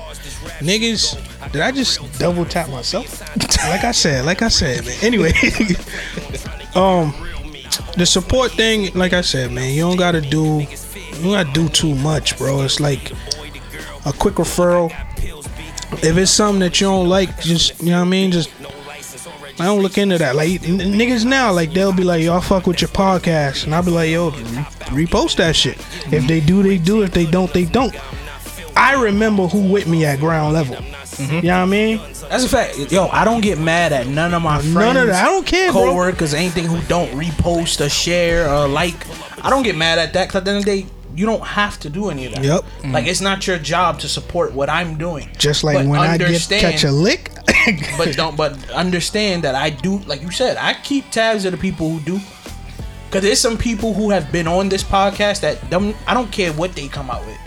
niggas. 0.59 1.32
Did 1.51 1.61
I 1.61 1.71
just 1.71 2.19
double 2.19 2.45
tap 2.45 2.69
myself? 2.69 3.21
like 3.67 3.83
I 3.83 3.91
said, 3.91 4.25
like 4.25 4.41
I 4.41 4.47
said, 4.47 4.85
man. 4.85 4.95
Anyway, 5.01 5.31
um, 6.75 7.13
the 7.97 8.05
support 8.05 8.51
thing, 8.51 8.93
like 8.93 9.13
I 9.13 9.21
said, 9.21 9.51
man, 9.51 9.73
you 9.73 9.81
don't 9.81 9.97
gotta 9.97 10.21
do. 10.21 10.59
You 10.61 11.21
don't 11.21 11.31
gotta 11.31 11.51
do 11.53 11.69
too 11.69 11.95
much, 11.95 12.37
bro. 12.37 12.61
It's 12.61 12.79
like 12.79 13.11
a 14.05 14.13
quick 14.13 14.35
referral. 14.35 14.91
If 16.03 16.17
it's 16.17 16.31
something 16.31 16.59
that 16.61 16.81
you 16.81 16.87
don't 16.87 17.07
like, 17.07 17.39
just 17.39 17.79
you 17.81 17.91
know 17.91 17.99
what 17.99 18.07
I 18.07 18.09
mean. 18.09 18.31
Just 18.31 18.49
I 19.59 19.65
don't 19.65 19.81
look 19.81 19.97
into 19.97 20.17
that. 20.17 20.35
Like 20.35 20.63
n- 20.67 20.79
niggas 20.79 21.25
now, 21.25 21.51
like 21.51 21.71
they'll 21.73 21.93
be 21.93 22.03
like, 22.03 22.23
"Yo, 22.23 22.35
I 22.35 22.41
fuck 22.41 22.65
with 22.65 22.81
your 22.81 22.89
podcast," 22.89 23.65
and 23.65 23.75
I'll 23.75 23.83
be 23.83 23.91
like, 23.91 24.09
"Yo, 24.09 24.31
re- 24.31 25.05
repost 25.05 25.37
that 25.37 25.55
shit." 25.55 25.77
If 26.11 26.27
they 26.27 26.39
do, 26.39 26.63
they 26.63 26.79
do. 26.79 27.03
If 27.03 27.11
they 27.11 27.25
don't, 27.25 27.53
they 27.53 27.65
don't. 27.65 27.95
I 28.75 28.95
remember 29.01 29.47
who 29.47 29.71
with 29.71 29.87
me 29.87 30.05
at 30.05 30.19
ground 30.19 30.53
level. 30.53 30.77
Mm-hmm. 31.17 31.35
You 31.35 31.41
know 31.41 31.57
what 31.59 31.63
I 31.63 31.65
mean? 31.65 31.97
That's 32.29 32.43
a 32.43 32.49
fact. 32.49 32.91
Yo, 32.91 33.07
I 33.07 33.25
don't 33.25 33.41
get 33.41 33.59
mad 33.59 33.93
at 33.93 34.07
none 34.07 34.33
of 34.33 34.41
my 34.41 34.59
friends. 34.59 34.75
None 34.75 34.97
of 34.97 35.07
that. 35.07 35.25
I 35.25 35.29
don't 35.29 35.45
care, 35.45 35.71
bro. 35.71 35.85
Coworkers, 35.85 36.33
anything 36.33 36.65
who 36.65 36.81
don't 36.87 37.09
repost 37.11 37.85
or 37.85 37.89
share 37.89 38.49
or 38.49 38.67
like. 38.67 38.95
I 39.43 39.49
don't 39.49 39.63
get 39.63 39.75
mad 39.75 39.99
at 39.99 40.13
that 40.13 40.27
because 40.27 40.39
at 40.39 40.45
the 40.45 40.51
end 40.51 40.59
of 40.59 40.65
the 40.65 40.83
day, 40.83 40.87
you 41.15 41.25
don't 41.25 41.43
have 41.43 41.79
to 41.81 41.89
do 41.89 42.09
any 42.09 42.25
of 42.25 42.33
that. 42.33 42.43
Yep. 42.43 42.63
Mm. 42.81 42.93
Like 42.93 43.05
it's 43.05 43.21
not 43.21 43.45
your 43.45 43.59
job 43.59 43.99
to 43.99 44.09
support 44.09 44.53
what 44.53 44.69
I'm 44.69 44.97
doing. 44.97 45.29
Just 45.37 45.63
like 45.63 45.77
But 45.77 45.87
when 45.87 45.99
I 45.99 46.17
get 46.17 46.41
catch 46.49 46.83
a 46.83 46.91
lick. 46.91 47.31
but 47.97 48.15
don't. 48.15 48.35
But 48.35 48.71
understand 48.71 49.43
that 49.43 49.55
I 49.55 49.69
do. 49.69 49.99
Like 49.99 50.21
you 50.21 50.31
said, 50.31 50.57
I 50.57 50.73
keep 50.73 51.09
tabs 51.11 51.45
of 51.45 51.51
the 51.51 51.57
people 51.57 51.89
who 51.89 51.99
do. 51.99 52.19
Cause 53.11 53.21
there's 53.21 53.39
some 53.39 53.59
people 53.59 53.93
who 53.93 54.09
have 54.09 54.31
been 54.31 54.47
on 54.47 54.69
this 54.69 54.83
podcast 54.83 55.41
that 55.41 55.69
don't, 55.69 55.95
I 56.07 56.15
don't 56.15 56.31
care 56.31 56.51
what 56.53 56.73
they 56.73 56.87
come 56.87 57.11
out 57.11 57.23
with. 57.27 57.37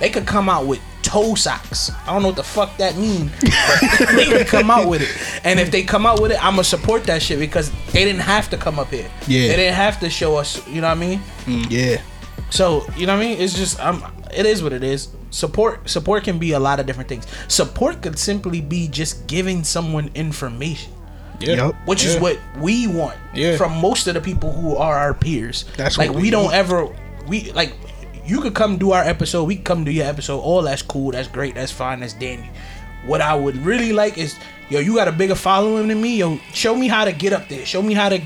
They 0.00 0.10
could 0.10 0.26
come 0.26 0.48
out 0.48 0.66
with 0.66 0.80
toe 1.02 1.34
socks. 1.34 1.90
I 2.06 2.12
don't 2.12 2.22
know 2.22 2.28
what 2.28 2.36
the 2.36 2.42
fuck 2.42 2.76
that 2.78 2.96
mean. 2.96 3.30
But 3.40 4.08
they 4.14 4.24
could 4.26 4.46
come 4.46 4.70
out 4.70 4.88
with 4.88 5.02
it. 5.02 5.40
And 5.44 5.58
if 5.60 5.70
they 5.70 5.82
come 5.82 6.06
out 6.06 6.20
with 6.22 6.32
it, 6.32 6.42
I'ma 6.44 6.62
support 6.62 7.04
that 7.04 7.20
shit 7.22 7.38
because 7.38 7.70
they 7.92 8.04
didn't 8.04 8.20
have 8.22 8.48
to 8.50 8.56
come 8.56 8.78
up 8.78 8.88
here. 8.88 9.10
Yeah. 9.26 9.48
They 9.48 9.56
didn't 9.56 9.74
have 9.74 10.00
to 10.00 10.08
show 10.10 10.36
us, 10.36 10.66
you 10.68 10.80
know 10.80 10.88
what 10.88 10.96
I 10.96 11.00
mean? 11.00 11.20
Yeah. 11.68 12.00
So 12.50 12.84
you 12.96 13.06
know 13.06 13.16
what 13.16 13.22
I 13.24 13.28
mean? 13.28 13.40
It's 13.40 13.54
just 13.54 13.80
um, 13.80 14.04
it 14.34 14.46
is 14.46 14.62
what 14.62 14.72
it 14.72 14.84
is. 14.84 15.08
Support 15.30 15.88
support 15.88 16.24
can 16.24 16.38
be 16.38 16.52
a 16.52 16.60
lot 16.60 16.78
of 16.80 16.86
different 16.86 17.08
things. 17.08 17.26
Support 17.48 18.02
could 18.02 18.18
simply 18.18 18.60
be 18.60 18.88
just 18.88 19.26
giving 19.26 19.64
someone 19.64 20.10
information, 20.14 20.92
Yeah. 21.40 21.54
Yup. 21.54 21.74
which 21.86 22.04
is 22.04 22.20
what 22.20 22.38
we 22.60 22.86
want 22.86 23.16
Yeah. 23.34 23.56
from 23.56 23.72
most 23.80 24.06
of 24.06 24.12
the 24.14 24.20
people 24.20 24.52
who 24.52 24.76
are 24.76 24.98
our 24.98 25.14
peers. 25.14 25.64
That's 25.78 25.96
like 25.96 26.08
what 26.10 26.16
we, 26.16 26.22
we 26.24 26.30
don't 26.30 26.44
want. 26.44 26.54
ever 26.56 26.88
we 27.26 27.50
like 27.52 27.72
you 28.24 28.40
could 28.40 28.54
come 28.54 28.78
do 28.78 28.92
our 28.92 29.02
episode, 29.02 29.44
we 29.44 29.56
come 29.56 29.84
do 29.84 29.90
your 29.90 30.06
episode. 30.06 30.38
All 30.40 30.62
that's 30.62 30.82
cool, 30.82 31.12
that's 31.12 31.28
great, 31.28 31.54
that's 31.54 31.72
fine, 31.72 32.00
that's 32.00 32.12
dandy. 32.14 32.48
What 33.06 33.20
I 33.20 33.34
would 33.34 33.56
really 33.56 33.92
like 33.92 34.16
is 34.16 34.38
yo, 34.72 34.80
you 34.80 34.94
got 34.94 35.06
a 35.08 35.12
bigger 35.12 35.34
following 35.34 35.88
than 35.88 36.00
me. 36.00 36.16
Yo, 36.16 36.38
show 36.54 36.74
me 36.74 36.88
how 36.88 37.04
to 37.04 37.12
get 37.12 37.32
up 37.32 37.48
there. 37.48 37.64
Show 37.66 37.82
me 37.82 37.94
how 37.94 38.08
to 38.08 38.18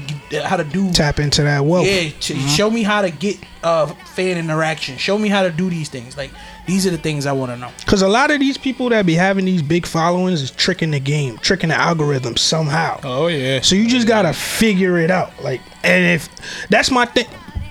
how 0.44 0.56
to 0.56 0.64
do 0.64 0.90
Tap 0.92 1.18
into 1.18 1.42
that 1.42 1.64
wealth. 1.64 1.86
yeah, 1.86 2.10
ch- 2.20 2.36
show 2.50 2.70
me 2.70 2.82
how 2.82 3.02
to 3.02 3.10
get 3.10 3.38
uh 3.62 3.86
fan 3.86 4.38
interaction. 4.38 4.96
Show 4.96 5.18
me 5.18 5.28
how 5.28 5.42
to 5.42 5.50
do 5.50 5.68
these 5.70 5.88
things. 5.88 6.16
Like 6.16 6.30
these 6.66 6.86
are 6.86 6.90
the 6.90 6.98
things 6.98 7.26
I 7.26 7.32
want 7.32 7.52
to 7.52 7.56
know. 7.56 7.70
Cause 7.86 8.02
a 8.02 8.08
lot 8.08 8.30
of 8.30 8.38
these 8.38 8.58
people 8.58 8.88
that 8.90 9.06
be 9.06 9.14
having 9.14 9.44
these 9.44 9.62
big 9.62 9.86
followings 9.86 10.42
is 10.42 10.50
tricking 10.50 10.90
the 10.92 11.00
game, 11.00 11.38
tricking 11.38 11.70
the 11.70 11.76
algorithm 11.76 12.36
somehow. 12.36 13.00
Oh 13.02 13.26
yeah. 13.28 13.60
So 13.62 13.74
you 13.74 13.88
just 13.88 14.06
gotta 14.06 14.32
figure 14.32 14.98
it 14.98 15.10
out. 15.10 15.32
Like, 15.42 15.60
and 15.82 16.04
if 16.04 16.28
that's 16.68 16.90
my 16.90 17.06
thing, 17.06 17.26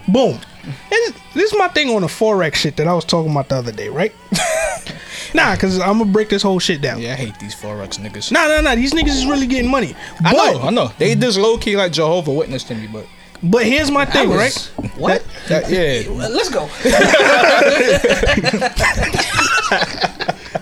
boom. 0.07 0.39
And 0.65 1.15
this 1.33 1.51
is 1.51 1.57
my 1.57 1.67
thing 1.69 1.89
on 1.89 2.01
the 2.01 2.07
forex 2.07 2.55
shit 2.55 2.77
that 2.77 2.87
I 2.87 2.93
was 2.93 3.05
talking 3.05 3.31
about 3.31 3.49
the 3.49 3.55
other 3.55 3.71
day, 3.71 3.89
right? 3.89 4.13
nah, 5.33 5.55
cause 5.55 5.79
I'm 5.79 5.99
gonna 5.99 6.11
break 6.11 6.29
this 6.29 6.41
whole 6.41 6.59
shit 6.59 6.81
down. 6.81 7.01
Yeah, 7.01 7.13
I 7.13 7.15
hate 7.15 7.39
these 7.39 7.55
forex 7.55 7.99
niggas. 7.99 8.31
Nah, 8.31 8.47
nah, 8.47 8.61
nah. 8.61 8.75
These 8.75 8.93
niggas 8.93 9.09
is 9.09 9.25
really 9.25 9.47
getting 9.47 9.69
money. 9.69 9.95
I 10.23 10.33
know, 10.33 10.61
I 10.61 10.69
know. 10.71 10.91
They 10.97 11.15
just 11.15 11.37
low 11.37 11.57
key 11.57 11.75
like 11.77 11.91
Jehovah 11.91 12.31
Witness 12.31 12.63
to 12.65 12.75
me, 12.75 12.87
but 12.87 13.05
but 13.43 13.65
here's 13.65 13.91
my 13.91 14.05
thing, 14.05 14.29
That 14.29 14.37
right? 14.37 14.71
What? 14.97 15.23
that, 15.49 15.69
yeah. 15.69 16.09
Let's 16.09 16.49
go. 16.49 16.67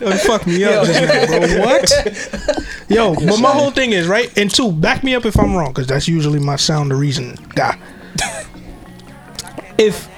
Yo, 0.02 0.10
you 0.10 0.18
fucked 0.18 0.48
me 0.48 0.64
up 0.66 0.86
just 0.86 1.02
now, 1.02 1.26
bro. 1.28 1.66
What? 1.66 2.90
Yo, 2.90 3.16
but 3.16 3.40
my 3.40 3.52
whole 3.52 3.72
thing 3.72 3.92
is 3.92 4.08
right. 4.08 4.36
And 4.38 4.54
two, 4.54 4.72
back 4.72 5.04
me 5.04 5.16
up 5.16 5.26
if 5.26 5.40
I'm 5.40 5.56
wrong, 5.56 5.70
because 5.70 5.88
that's 5.88 6.08
usually 6.08 6.40
my 6.40 6.58
sound 6.58 6.92
of 6.92 7.00
reason 7.00 7.36
guy. 7.56 7.78
If 9.78 10.10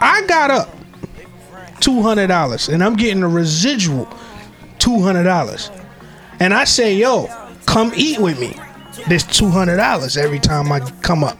I 0.00 0.26
got 0.26 0.50
up 0.50 0.74
two 1.80 2.02
hundred 2.02 2.28
dollars 2.28 2.68
and 2.68 2.82
I'm 2.82 2.96
getting 2.96 3.22
a 3.22 3.28
residual 3.28 4.08
two 4.78 5.00
hundred 5.00 5.24
dollars, 5.24 5.70
and 6.40 6.52
I 6.54 6.64
say, 6.64 6.94
"Yo, 6.94 7.28
come 7.66 7.92
eat 7.96 8.18
with 8.20 8.38
me," 8.38 8.54
This 9.08 9.22
two 9.24 9.48
hundred 9.48 9.76
dollars 9.76 10.16
every 10.16 10.38
time 10.40 10.70
I 10.72 10.80
come 11.02 11.22
up. 11.24 11.38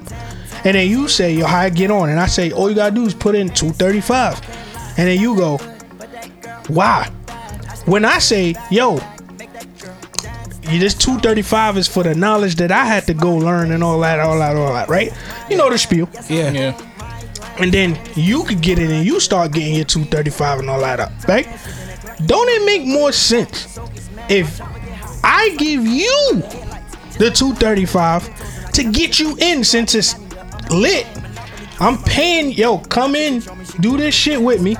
And 0.64 0.74
then 0.74 0.88
you 0.88 1.08
say, 1.08 1.32
"Yo, 1.34 1.46
how 1.46 1.60
I 1.60 1.70
get 1.70 1.90
on?" 1.90 2.08
And 2.10 2.20
I 2.20 2.26
say, 2.26 2.50
"All 2.52 2.68
you 2.68 2.76
gotta 2.76 2.94
do 2.94 3.04
is 3.04 3.14
put 3.14 3.34
in 3.34 3.48
two 3.48 3.70
thirty 3.70 4.00
five," 4.00 4.40
and 4.96 5.08
then 5.08 5.20
you 5.20 5.36
go, 5.36 5.58
"Why?" 6.68 7.10
when 7.86 8.04
I 8.04 8.18
say, 8.18 8.54
yo, 8.70 8.98
this 10.62 10.94
235 10.94 11.78
is 11.78 11.88
for 11.88 12.02
the 12.02 12.14
knowledge 12.14 12.56
that 12.56 12.72
I 12.72 12.84
had 12.84 13.06
to 13.06 13.14
go 13.14 13.34
learn 13.34 13.70
and 13.70 13.82
all 13.82 14.00
that, 14.00 14.18
all 14.20 14.38
that, 14.40 14.56
all 14.56 14.74
that, 14.74 14.88
right? 14.88 15.12
You 15.48 15.56
know 15.56 15.70
the 15.70 15.78
spiel. 15.78 16.08
Yeah. 16.28 16.50
Yeah. 16.50 16.80
And 17.58 17.72
then 17.72 17.98
you 18.14 18.44
could 18.44 18.60
get 18.60 18.78
it 18.78 18.90
and 18.90 19.04
you 19.04 19.18
start 19.20 19.52
getting 19.52 19.74
your 19.74 19.84
235 19.84 20.60
and 20.60 20.70
all 20.70 20.80
that 20.80 21.00
up, 21.00 21.12
right? 21.26 21.46
Don't 22.26 22.48
it 22.48 22.64
make 22.66 22.86
more 22.86 23.12
sense 23.12 23.78
if 24.28 24.60
I 25.24 25.54
give 25.56 25.86
you 25.86 26.42
the 27.18 27.30
235 27.30 28.72
to 28.72 28.84
get 28.90 29.18
you 29.18 29.36
in 29.38 29.64
since 29.64 29.94
it's 29.94 30.14
lit? 30.70 31.06
I'm 31.78 31.98
paying, 32.02 32.52
yo, 32.52 32.78
come 32.78 33.14
in, 33.14 33.42
do 33.80 33.96
this 33.96 34.14
shit 34.14 34.40
with 34.40 34.62
me, 34.62 34.76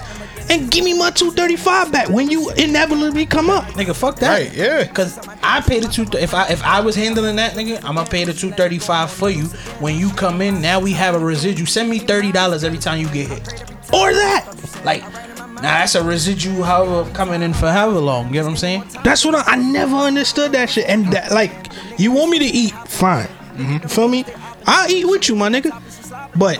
and 0.48 0.70
give 0.70 0.84
me 0.84 0.96
my 0.96 1.10
235 1.10 1.92
back 1.92 2.08
when 2.08 2.30
you 2.30 2.50
inevitably 2.52 3.26
come 3.26 3.50
up. 3.50 3.64
Nigga, 3.74 3.94
fuck 3.94 4.16
that. 4.20 4.38
Right, 4.38 4.54
yeah. 4.54 4.86
Cause 4.86 5.18
I 5.42 5.60
pay 5.60 5.80
the 5.80 5.88
two. 5.88 6.06
If 6.18 6.34
I 6.34 6.48
if 6.48 6.62
I 6.62 6.80
was 6.80 6.94
handling 6.94 7.36
that, 7.36 7.52
nigga, 7.52 7.82
I'ma 7.84 8.04
pay 8.04 8.24
the 8.24 8.32
two 8.32 8.50
thirty 8.50 8.78
five 8.78 9.10
for 9.10 9.30
you. 9.30 9.44
When 9.80 9.96
you 9.96 10.10
come 10.10 10.40
in, 10.40 10.60
now 10.60 10.80
we 10.80 10.92
have 10.92 11.14
a 11.14 11.18
residual. 11.18 11.66
Send 11.66 11.88
me 11.88 11.98
thirty 11.98 12.32
dollars 12.32 12.64
every 12.64 12.78
time 12.78 13.00
you 13.00 13.08
get 13.08 13.28
hit. 13.28 13.62
Or 13.92 14.12
that. 14.12 14.52
Like, 14.84 15.02
now 15.02 15.60
that's 15.62 15.94
a 15.94 16.02
residual. 16.02 16.64
However, 16.64 17.10
coming 17.12 17.42
in 17.42 17.54
for 17.54 17.70
however 17.70 18.00
long. 18.00 18.28
You 18.28 18.40
know 18.40 18.44
what 18.44 18.50
I'm 18.50 18.56
saying? 18.56 18.84
That's 19.04 19.24
what 19.24 19.34
I, 19.34 19.52
I 19.52 19.56
never 19.56 19.96
understood 19.96 20.52
that 20.52 20.70
shit. 20.70 20.86
And 20.88 21.12
that, 21.12 21.32
like, 21.32 21.68
you 21.98 22.12
want 22.12 22.30
me 22.30 22.38
to 22.40 22.44
eat, 22.44 22.72
fine. 22.88 23.26
Mm-hmm. 23.26 23.72
You 23.82 23.88
feel 23.88 24.08
me? 24.08 24.24
I'll 24.66 24.90
eat 24.90 25.04
with 25.04 25.28
you, 25.28 25.36
my 25.36 25.48
nigga. 25.48 25.72
But 26.36 26.58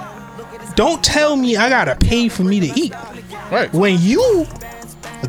don't 0.77 1.03
tell 1.03 1.37
me 1.37 1.57
I 1.57 1.68
gotta 1.68 1.96
pay 1.96 2.29
for 2.29 2.44
me 2.44 2.61
to 2.61 2.66
eat 2.79 2.94
Right. 3.51 3.73
when 3.73 3.99
you 4.01 4.47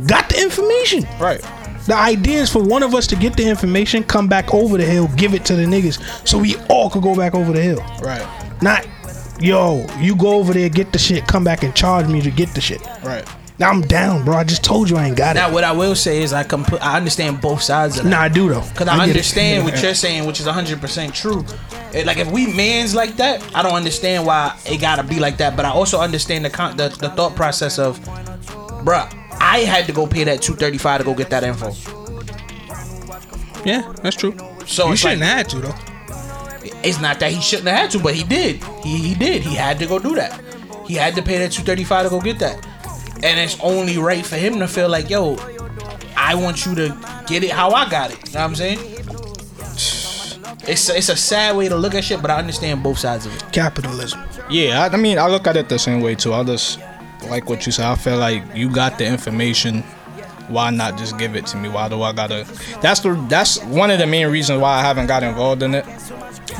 got 0.07 0.29
the 0.29 0.41
information. 0.41 1.03
Right. 1.19 1.41
The 1.85 1.95
idea 1.95 2.41
is 2.41 2.51
for 2.51 2.61
one 2.61 2.83
of 2.83 2.93
us 2.93 3.07
to 3.07 3.15
get 3.15 3.37
the 3.37 3.47
information, 3.47 4.03
come 4.03 4.27
back 4.27 4.53
over 4.53 4.77
the 4.77 4.83
hill, 4.85 5.09
give 5.15 5.33
it 5.33 5.45
to 5.45 5.55
the 5.55 5.63
niggas, 5.63 6.27
so 6.27 6.37
we 6.37 6.57
all 6.69 6.89
could 6.89 7.01
go 7.03 7.15
back 7.15 7.33
over 7.33 7.53
the 7.53 7.61
hill. 7.61 7.79
Right. 8.01 8.27
Not, 8.61 8.85
yo, 9.39 9.85
you 9.97 10.15
go 10.15 10.33
over 10.33 10.51
there, 10.53 10.67
get 10.67 10.91
the 10.91 10.99
shit, 10.99 11.25
come 11.27 11.45
back 11.45 11.63
and 11.63 11.73
charge 11.73 12.07
me 12.07 12.21
to 12.21 12.29
get 12.29 12.49
the 12.53 12.59
shit. 12.59 12.81
Right. 13.03 13.25
Now 13.59 13.71
I'm 13.71 13.81
down, 13.81 14.23
bro. 14.23 14.35
I 14.35 14.43
just 14.43 14.63
told 14.63 14.87
you 14.89 14.97
I 14.97 15.07
ain't 15.07 15.17
got 15.17 15.35
it. 15.35 15.39
Now, 15.39 15.51
what 15.51 15.63
I 15.63 15.71
will 15.71 15.95
say 15.95 16.21
is 16.21 16.31
I 16.31 16.43
compl- 16.43 16.79
I 16.79 16.95
understand 16.95 17.41
both 17.41 17.61
sides 17.63 17.97
of 17.97 18.03
that. 18.03 18.09
Nah, 18.09 18.21
I 18.21 18.29
do 18.29 18.49
though. 18.49 18.61
Cause 18.75 18.87
I, 18.87 18.95
get 18.97 19.07
it. 19.07 19.09
understand 19.09 19.65
what 19.65 19.81
you're 19.81 19.95
saying, 19.95 20.27
which 20.27 20.39
is 20.39 20.45
100 20.45 20.79
percent 20.79 21.15
true. 21.15 21.43
It- 21.91 22.05
like 22.05 22.17
if 22.17 22.29
we 22.31 22.53
mans 22.53 22.93
like 22.93 23.15
that, 23.17 23.43
I 23.55 23.63
don't 23.63 23.73
understand 23.73 24.27
why 24.27 24.55
it 24.65 24.79
gotta 24.79 25.03
be 25.03 25.19
like 25.19 25.37
that. 25.37 25.55
But 25.55 25.65
I 25.65 25.69
also 25.71 25.99
understand 25.99 26.45
the 26.45 26.51
con- 26.51 26.77
the, 26.77 26.89
the 26.89 27.09
thought 27.09 27.35
process 27.35 27.79
of, 27.79 27.99
bruh, 28.85 29.11
I 29.39 29.59
had 29.59 29.87
to 29.87 29.91
go 29.91 30.05
pay 30.05 30.23
that 30.25 30.41
235 30.43 30.99
to 30.99 31.03
go 31.03 31.15
get 31.15 31.29
that 31.31 31.43
info. 31.43 31.71
Yeah, 33.65 33.91
that's 34.03 34.15
true. 34.15 34.35
So 34.67 34.89
you 34.89 34.95
shouldn't 34.95 35.21
like, 35.21 35.29
have 35.29 35.37
had 35.37 35.49
to 35.49 35.59
though. 35.61 35.75
it's 36.83 37.01
not 37.01 37.19
that 37.21 37.31
he 37.31 37.41
shouldn't 37.41 37.69
have 37.69 37.77
had 37.77 37.91
to, 37.91 37.99
but 37.99 38.13
he 38.13 38.23
did. 38.23 38.63
He 38.83 38.97
he 38.99 39.15
did. 39.15 39.41
He 39.41 39.55
had 39.55 39.79
to 39.79 39.87
go 39.87 39.97
do 39.97 40.13
that. 40.15 40.39
He 40.85 40.93
had 40.93 41.15
to 41.15 41.21
pay 41.23 41.39
that 41.39 41.51
235 41.51 42.05
to 42.05 42.09
go 42.11 42.21
get 42.21 42.39
that. 42.39 42.65
And 43.23 43.39
it's 43.39 43.59
only 43.61 43.97
right 43.97 44.25
for 44.25 44.35
him 44.35 44.59
to 44.59 44.67
feel 44.67 44.89
like, 44.89 45.09
yo, 45.09 45.37
I 46.15 46.35
want 46.35 46.65
you 46.65 46.75
to 46.75 47.23
get 47.27 47.43
it 47.43 47.51
how 47.51 47.71
I 47.71 47.89
got 47.89 48.11
it. 48.11 48.17
You 48.27 48.33
know 48.33 48.39
what 48.41 48.45
I'm 48.49 48.55
saying? 48.55 48.79
It's 50.67 50.89
it's 50.89 51.07
a 51.07 51.15
sad 51.15 51.55
way 51.55 51.69
to 51.69 51.77
look 51.77 51.95
at 51.95 52.03
shit, 52.03 52.21
but 52.21 52.29
I 52.29 52.39
understand 52.39 52.83
both 52.83 52.99
sides 52.99 53.25
of 53.25 53.33
it. 53.33 53.53
Capitalism. 53.53 54.21
Yeah, 54.49 54.83
I, 54.83 54.93
I 54.93 54.97
mean, 54.97 55.17
I 55.17 55.27
look 55.27 55.47
at 55.47 55.55
it 55.55 55.69
the 55.69 55.79
same 55.79 56.01
way 56.01 56.13
too. 56.13 56.33
I 56.33 56.43
just 56.43 56.79
like 57.29 57.49
what 57.49 57.65
you 57.65 57.71
said. 57.71 57.85
I 57.85 57.95
feel 57.95 58.17
like 58.17 58.43
you 58.53 58.69
got 58.69 58.97
the 58.97 59.05
information. 59.05 59.81
Why 60.49 60.69
not 60.71 60.97
just 60.97 61.17
give 61.17 61.37
it 61.37 61.45
to 61.47 61.57
me? 61.57 61.69
Why 61.69 61.87
do 61.87 62.01
I 62.01 62.11
gotta? 62.11 62.45
That's 62.81 62.99
the 62.99 63.13
that's 63.29 63.63
one 63.63 63.91
of 63.91 63.99
the 63.99 64.07
main 64.07 64.27
reasons 64.27 64.59
why 64.59 64.73
I 64.73 64.81
haven't 64.81 65.07
got 65.07 65.23
involved 65.23 65.63
in 65.63 65.73
it. 65.73 65.85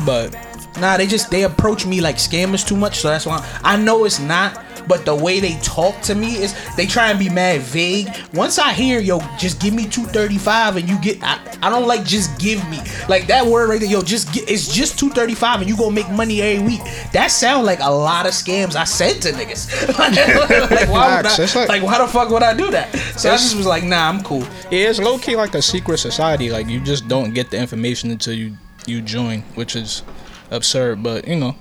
But 0.05 0.33
Nah, 0.79 0.95
they 0.97 1.07
just 1.07 1.31
they 1.31 1.43
approach 1.43 1.85
me 1.85 2.01
like 2.01 2.17
scammers 2.17 2.65
too 2.65 2.75
much, 2.75 2.99
so 2.99 3.09
that's 3.09 3.25
why 3.25 3.45
I 3.63 3.77
know 3.77 4.05
it's 4.05 4.19
not. 4.19 4.63
But 4.87 5.05
the 5.05 5.15
way 5.15 5.39
they 5.39 5.55
talk 5.61 5.99
to 6.03 6.15
me 6.15 6.35
is 6.37 6.55
they 6.75 6.85
try 6.85 7.09
and 7.09 7.19
be 7.19 7.29
mad 7.29 7.61
vague. 7.61 8.07
Once 8.33 8.57
I 8.57 8.73
hear 8.73 8.99
yo, 8.99 9.19
just 9.37 9.59
give 9.59 9.73
me 9.73 9.85
two 9.87 10.05
thirty 10.05 10.37
five 10.37 10.77
and 10.77 10.87
you 10.87 10.99
get, 11.01 11.17
I, 11.21 11.39
I 11.61 11.69
don't 11.69 11.87
like 11.87 12.03
just 12.05 12.39
give 12.39 12.67
me 12.69 12.79
like 13.09 13.27
that 13.27 13.45
word 13.45 13.69
right 13.69 13.79
there. 13.79 13.89
Yo, 13.89 14.01
just 14.01 14.31
get, 14.33 14.49
it's 14.49 14.73
just 14.73 14.97
two 14.97 15.09
thirty 15.09 15.33
five 15.35 15.59
and 15.61 15.69
you 15.69 15.75
gonna 15.77 15.91
make 15.91 16.09
money 16.11 16.41
every 16.41 16.65
week. 16.65 16.81
That 17.13 17.27
sound 17.27 17.65
like 17.65 17.79
a 17.81 17.91
lot 17.91 18.25
of 18.25 18.31
scams 18.33 18.75
I 18.75 18.83
said 18.85 19.21
to 19.23 19.31
niggas. 19.31 19.67
like, 19.99 20.89
why 20.89 21.17
would 21.17 21.25
I, 21.25 21.37
like, 21.37 21.69
like- 21.69 21.83
why 21.83 21.97
the 21.99 22.07
fuck 22.07 22.29
would 22.29 22.43
I 22.43 22.53
do 22.55 22.71
that? 22.71 22.93
So 23.17 23.29
I 23.29 23.33
just 23.33 23.55
was 23.57 23.65
like, 23.65 23.83
nah, 23.83 24.07
I'm 24.09 24.21
cool. 24.23 24.41
yeah, 24.71 24.89
it's 24.89 24.99
low 24.99 25.17
key 25.17 25.35
like 25.35 25.53
a 25.55 25.61
secret 25.61 25.97
society. 25.97 26.49
Like 26.49 26.67
you 26.67 26.79
just 26.79 27.07
don't 27.07 27.33
get 27.33 27.51
the 27.51 27.57
information 27.59 28.11
until 28.11 28.33
you 28.33 28.55
you 28.85 29.01
join, 29.01 29.41
which 29.55 29.75
is 29.75 30.03
absurd. 30.51 31.03
But 31.03 31.27
you 31.27 31.35
know, 31.35 31.55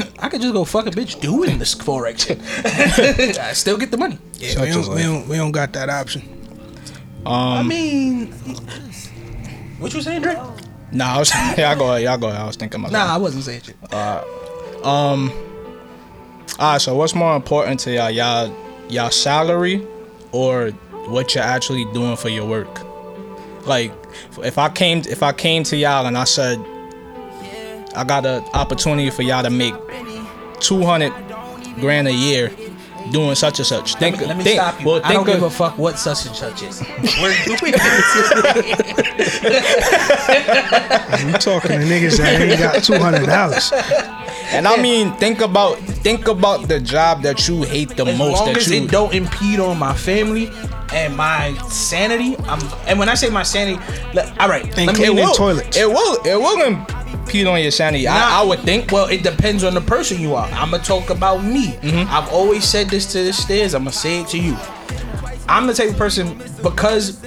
I 0.18 0.28
could 0.28 0.40
just 0.40 0.52
go 0.52 0.64
fuck 0.64 0.86
a 0.86 0.90
bitch 0.90 1.20
doing 1.20 1.58
this 1.58 1.74
forex 1.74 2.26
shit. 2.26 3.38
I 3.38 3.52
still 3.52 3.76
get 3.76 3.90
the 3.90 3.96
money. 3.96 4.18
Yeah, 4.34 4.50
Such 4.50 4.60
we 4.60 4.70
don't, 4.70 4.94
we, 4.94 5.02
don't, 5.02 5.28
we 5.28 5.36
don't 5.36 5.52
got 5.52 5.72
that 5.74 5.88
option. 5.88 6.22
I 7.24 7.60
um, 7.60 7.68
mean, 7.68 8.32
what 9.78 9.94
you 9.94 10.02
saying, 10.02 10.22
Drake? 10.22 10.38
nah, 10.90 11.14
I 11.14 11.18
was 11.18 11.30
y'all 11.58 11.76
go 11.76 11.90
ahead, 11.90 12.02
y'all 12.02 12.18
go. 12.18 12.28
ahead. 12.28 12.40
I 12.40 12.46
was 12.46 12.56
thinking 12.56 12.80
myself. 12.80 13.06
Nah, 13.06 13.14
I 13.14 13.18
wasn't 13.18 13.44
saying 13.44 13.62
shit. 13.62 13.76
Alright, 16.58 16.82
so 16.82 16.94
what's 16.94 17.14
more 17.14 17.34
important 17.34 17.80
to 17.80 17.92
y'all, 17.92 18.10
y'all, 18.10 18.54
y'all 18.88 19.10
salary, 19.10 19.86
or 20.32 20.70
what 21.08 21.34
you're 21.34 21.44
actually 21.44 21.84
doing 21.92 22.16
for 22.16 22.28
your 22.28 22.46
work? 22.46 22.80
Like, 23.66 23.92
if 24.38 24.58
I 24.58 24.68
came, 24.68 24.98
if 25.08 25.22
I 25.22 25.32
came 25.32 25.64
to 25.64 25.76
y'all 25.76 26.06
and 26.06 26.16
I 26.18 26.24
said, 26.24 26.58
I 27.94 28.04
got 28.04 28.24
an 28.26 28.42
opportunity 28.54 29.10
for 29.10 29.22
y'all 29.22 29.42
to 29.42 29.50
make 29.50 29.74
two 30.60 30.82
hundred 30.84 31.12
grand 31.80 32.08
a 32.08 32.12
year 32.12 32.50
doing 33.10 33.34
such 33.34 33.58
and 33.58 33.66
such. 33.66 33.96
Think, 33.96 34.20
Let 34.20 34.36
me 34.38 34.44
think, 34.44 34.60
stop 34.60 34.80
you. 34.80 34.86
Well, 34.86 34.96
I 35.04 35.08
think 35.08 35.14
don't 35.14 35.26
give 35.26 35.42
of, 35.42 35.52
a 35.52 35.54
fuck 35.54 35.76
what 35.76 35.98
such 35.98 36.24
and 36.26 36.36
such 36.36 36.62
is. 36.62 36.80
We're 37.20 37.34
doing 37.44 37.74
it. 37.74 39.22
You 41.22 41.32
talking 41.34 41.70
to 41.72 41.78
niggas 41.86 42.18
that 42.18 42.40
ain't 42.40 42.58
got 42.58 42.82
two 42.82 42.98
hundred 42.98 43.26
dollars? 43.26 43.72
and 44.52 44.66
I 44.66 44.80
mean, 44.80 45.12
think 45.14 45.40
about 45.40 45.78
think 45.78 46.26
about 46.26 46.68
the 46.68 46.80
job 46.80 47.22
that 47.22 47.46
you 47.48 47.62
hate 47.62 47.90
the 47.96 48.04
as 48.06 48.18
most. 48.18 48.38
long 48.40 48.48
that 48.48 48.56
as 48.58 48.70
you 48.70 48.84
it 48.84 48.90
don't 48.90 49.14
impede 49.14 49.60
on 49.60 49.78
my 49.78 49.94
family 49.94 50.50
and 50.92 51.16
my 51.16 51.54
sanity. 51.68 52.36
I'm, 52.46 52.60
and 52.86 52.98
when 52.98 53.08
I 53.08 53.14
say 53.14 53.30
my 53.30 53.42
sanity, 53.42 53.80
le- 54.14 54.32
all 54.40 54.48
right, 54.48 54.64
And 54.64 54.86
let 54.86 54.88
me- 54.88 54.94
cleaning 55.04 55.18
it 55.18 55.24
will, 55.24 55.34
toilets. 55.34 55.76
It 55.76 55.88
will. 55.88 56.16
It 56.24 56.36
will 56.36 56.58
impede 57.12 57.46
on 57.46 57.60
your 57.62 57.70
sanity. 57.70 58.06
I, 58.08 58.40
I 58.40 58.44
would 58.44 58.60
think. 58.60 58.90
Well, 58.92 59.06
it 59.08 59.22
depends 59.22 59.64
on 59.64 59.74
the 59.74 59.80
person 59.80 60.20
you 60.20 60.34
are. 60.34 60.48
I'm 60.52 60.70
gonna 60.70 60.82
talk 60.82 61.10
about 61.10 61.44
me. 61.44 61.68
Mm-hmm. 61.72 62.10
I've 62.12 62.30
always 62.32 62.64
said 62.64 62.88
this 62.88 63.10
to 63.12 63.22
the 63.24 63.32
stairs. 63.32 63.74
I'm 63.74 63.82
gonna 63.82 63.92
say 63.92 64.20
it 64.20 64.28
to 64.28 64.38
you. 64.38 64.56
I'm 65.48 65.66
the 65.66 65.74
type 65.74 65.90
of 65.90 65.96
person 65.96 66.38
because 66.62 67.20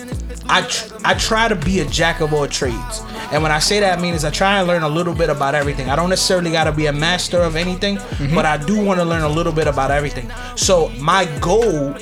I 0.48 0.62
tr- 0.68 0.96
I 1.04 1.14
try 1.16 1.48
to 1.48 1.56
be 1.56 1.80
a 1.82 1.86
jack 1.86 2.22
of 2.22 2.34
all 2.34 2.48
trades. 2.48 3.02
And 3.32 3.42
when 3.44 3.52
I 3.52 3.60
say 3.60 3.80
that, 3.80 3.98
I 3.98 4.02
mean 4.02 4.14
is 4.14 4.24
I 4.24 4.30
try 4.30 4.60
and 4.60 4.68
learn 4.68 4.84
a 4.84 4.90
little 4.90 5.14
bit 5.14 5.30
about 5.30 5.56
everything. 5.56 5.90
I 5.90 5.96
don't 5.96 6.10
necessarily 6.10 6.52
got 6.52 6.66
to 6.66 6.72
be 6.72 6.86
a 6.86 6.94
master 6.94 7.40
of 7.42 7.56
anything, 7.56 7.98
Mm-hmm. 7.98 8.36
but 8.36 8.46
I 8.46 8.58
do 8.58 8.84
want 8.84 9.00
to 9.00 9.06
learn 9.06 9.24
a 9.24 9.30
little 9.30 9.52
bit 9.54 9.68
about 9.68 9.92
everything. 9.92 10.32
So 10.56 10.90
my 11.00 11.26
goal, 11.40 11.96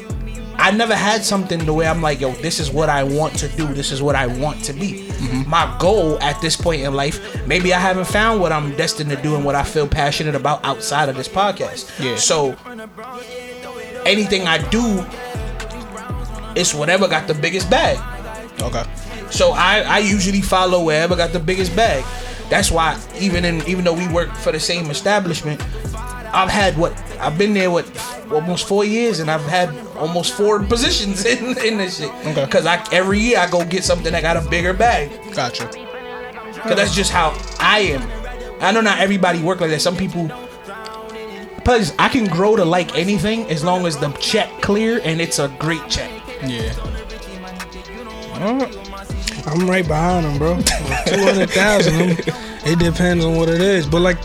I 0.55 0.71
never 0.71 0.95
had 0.95 1.23
something 1.23 1.65
the 1.65 1.73
way 1.73 1.87
I'm 1.87 2.01
like, 2.01 2.19
yo, 2.21 2.31
this 2.33 2.59
is 2.59 2.69
what 2.71 2.89
I 2.89 3.03
want 3.03 3.37
to 3.39 3.47
do. 3.49 3.65
This 3.73 3.91
is 3.91 4.01
what 4.01 4.15
I 4.15 4.27
want 4.27 4.63
to 4.65 4.73
be. 4.73 5.02
My 5.47 5.75
goal 5.79 6.19
at 6.21 6.41
this 6.41 6.55
point 6.55 6.81
in 6.81 6.93
life, 6.93 7.45
maybe 7.47 7.73
I 7.73 7.79
haven't 7.79 8.07
found 8.07 8.41
what 8.41 8.51
I'm 8.51 8.75
destined 8.75 9.09
to 9.12 9.15
do 9.21 9.36
and 9.36 9.45
what 9.45 9.55
I 9.55 9.63
feel 9.63 9.88
passionate 9.88 10.36
about 10.36 10.63
outside 10.65 11.09
of 11.09 11.15
this 11.15 11.27
podcast. 11.27 11.89
Yeah. 12.03 12.15
So 12.15 12.55
anything 14.05 14.47
I 14.47 14.57
do, 14.69 15.05
it's 16.55 16.73
whatever 16.73 17.07
got 17.07 17.27
the 17.27 17.33
biggest 17.33 17.69
bag. 17.69 17.97
okay. 18.62 18.83
So 19.29 19.51
I, 19.51 19.79
I 19.79 19.97
usually 19.99 20.41
follow 20.41 20.83
wherever 20.83 21.15
got 21.15 21.33
the 21.33 21.39
biggest 21.39 21.75
bag. 21.75 22.03
That's 22.49 22.69
why 22.69 22.99
even 23.19 23.45
in 23.45 23.65
even 23.67 23.83
though 23.83 23.93
we 23.93 24.07
work 24.09 24.31
for 24.36 24.51
the 24.51 24.59
same 24.59 24.91
establishment, 24.91 25.59
I've 26.33 26.49
had 26.49 26.77
what 26.77 26.97
I've 27.19 27.37
been 27.37 27.53
there 27.53 27.69
what 27.69 27.85
almost 28.31 28.67
four 28.67 28.83
years 28.83 29.19
and 29.19 29.29
I've 29.29 29.43
had 29.43 29.69
almost 29.95 30.33
four 30.33 30.63
positions 30.73 31.25
in, 31.25 31.57
in 31.59 31.77
this 31.77 31.99
shit. 31.99 32.09
Okay. 32.09 32.47
Cause 32.47 32.65
I 32.65 32.83
every 32.91 33.19
year 33.19 33.39
I 33.39 33.49
go 33.49 33.63
get 33.63 33.83
something 33.83 34.11
that 34.11 34.21
got 34.21 34.37
a 34.37 34.49
bigger 34.49 34.73
bag. 34.73 35.11
Gotcha. 35.33 35.67
Cause 35.67 36.75
that's 36.75 36.95
just 36.95 37.11
how 37.11 37.37
I 37.59 37.79
am. 37.79 38.61
I 38.61 38.71
know 38.71 38.81
not 38.81 38.99
everybody 38.99 39.41
work 39.41 39.59
like 39.61 39.69
that. 39.69 39.81
Some 39.81 39.97
people 39.97 40.29
Plus, 41.63 41.93
I 41.97 42.09
can 42.09 42.27
grow 42.27 42.57
to 42.57 42.65
like 42.65 42.97
anything 42.97 43.49
as 43.49 43.63
long 43.63 43.85
as 43.85 43.97
the 43.97 44.09
check 44.13 44.49
clear 44.61 44.99
and 45.03 45.21
it's 45.21 45.39
a 45.39 45.47
great 45.59 45.87
check. 45.89 46.11
Yeah. 46.45 46.73
I'm 49.45 49.67
right 49.67 49.87
behind 49.87 50.25
them, 50.25 50.37
bro. 50.37 50.55
Two 51.05 51.23
hundred 51.23 51.49
thousand. 51.51 52.19
It 52.65 52.79
depends 52.79 53.23
on 53.23 53.37
what 53.37 53.47
it 53.47 53.61
is, 53.61 53.87
but 53.87 54.01
like, 54.01 54.17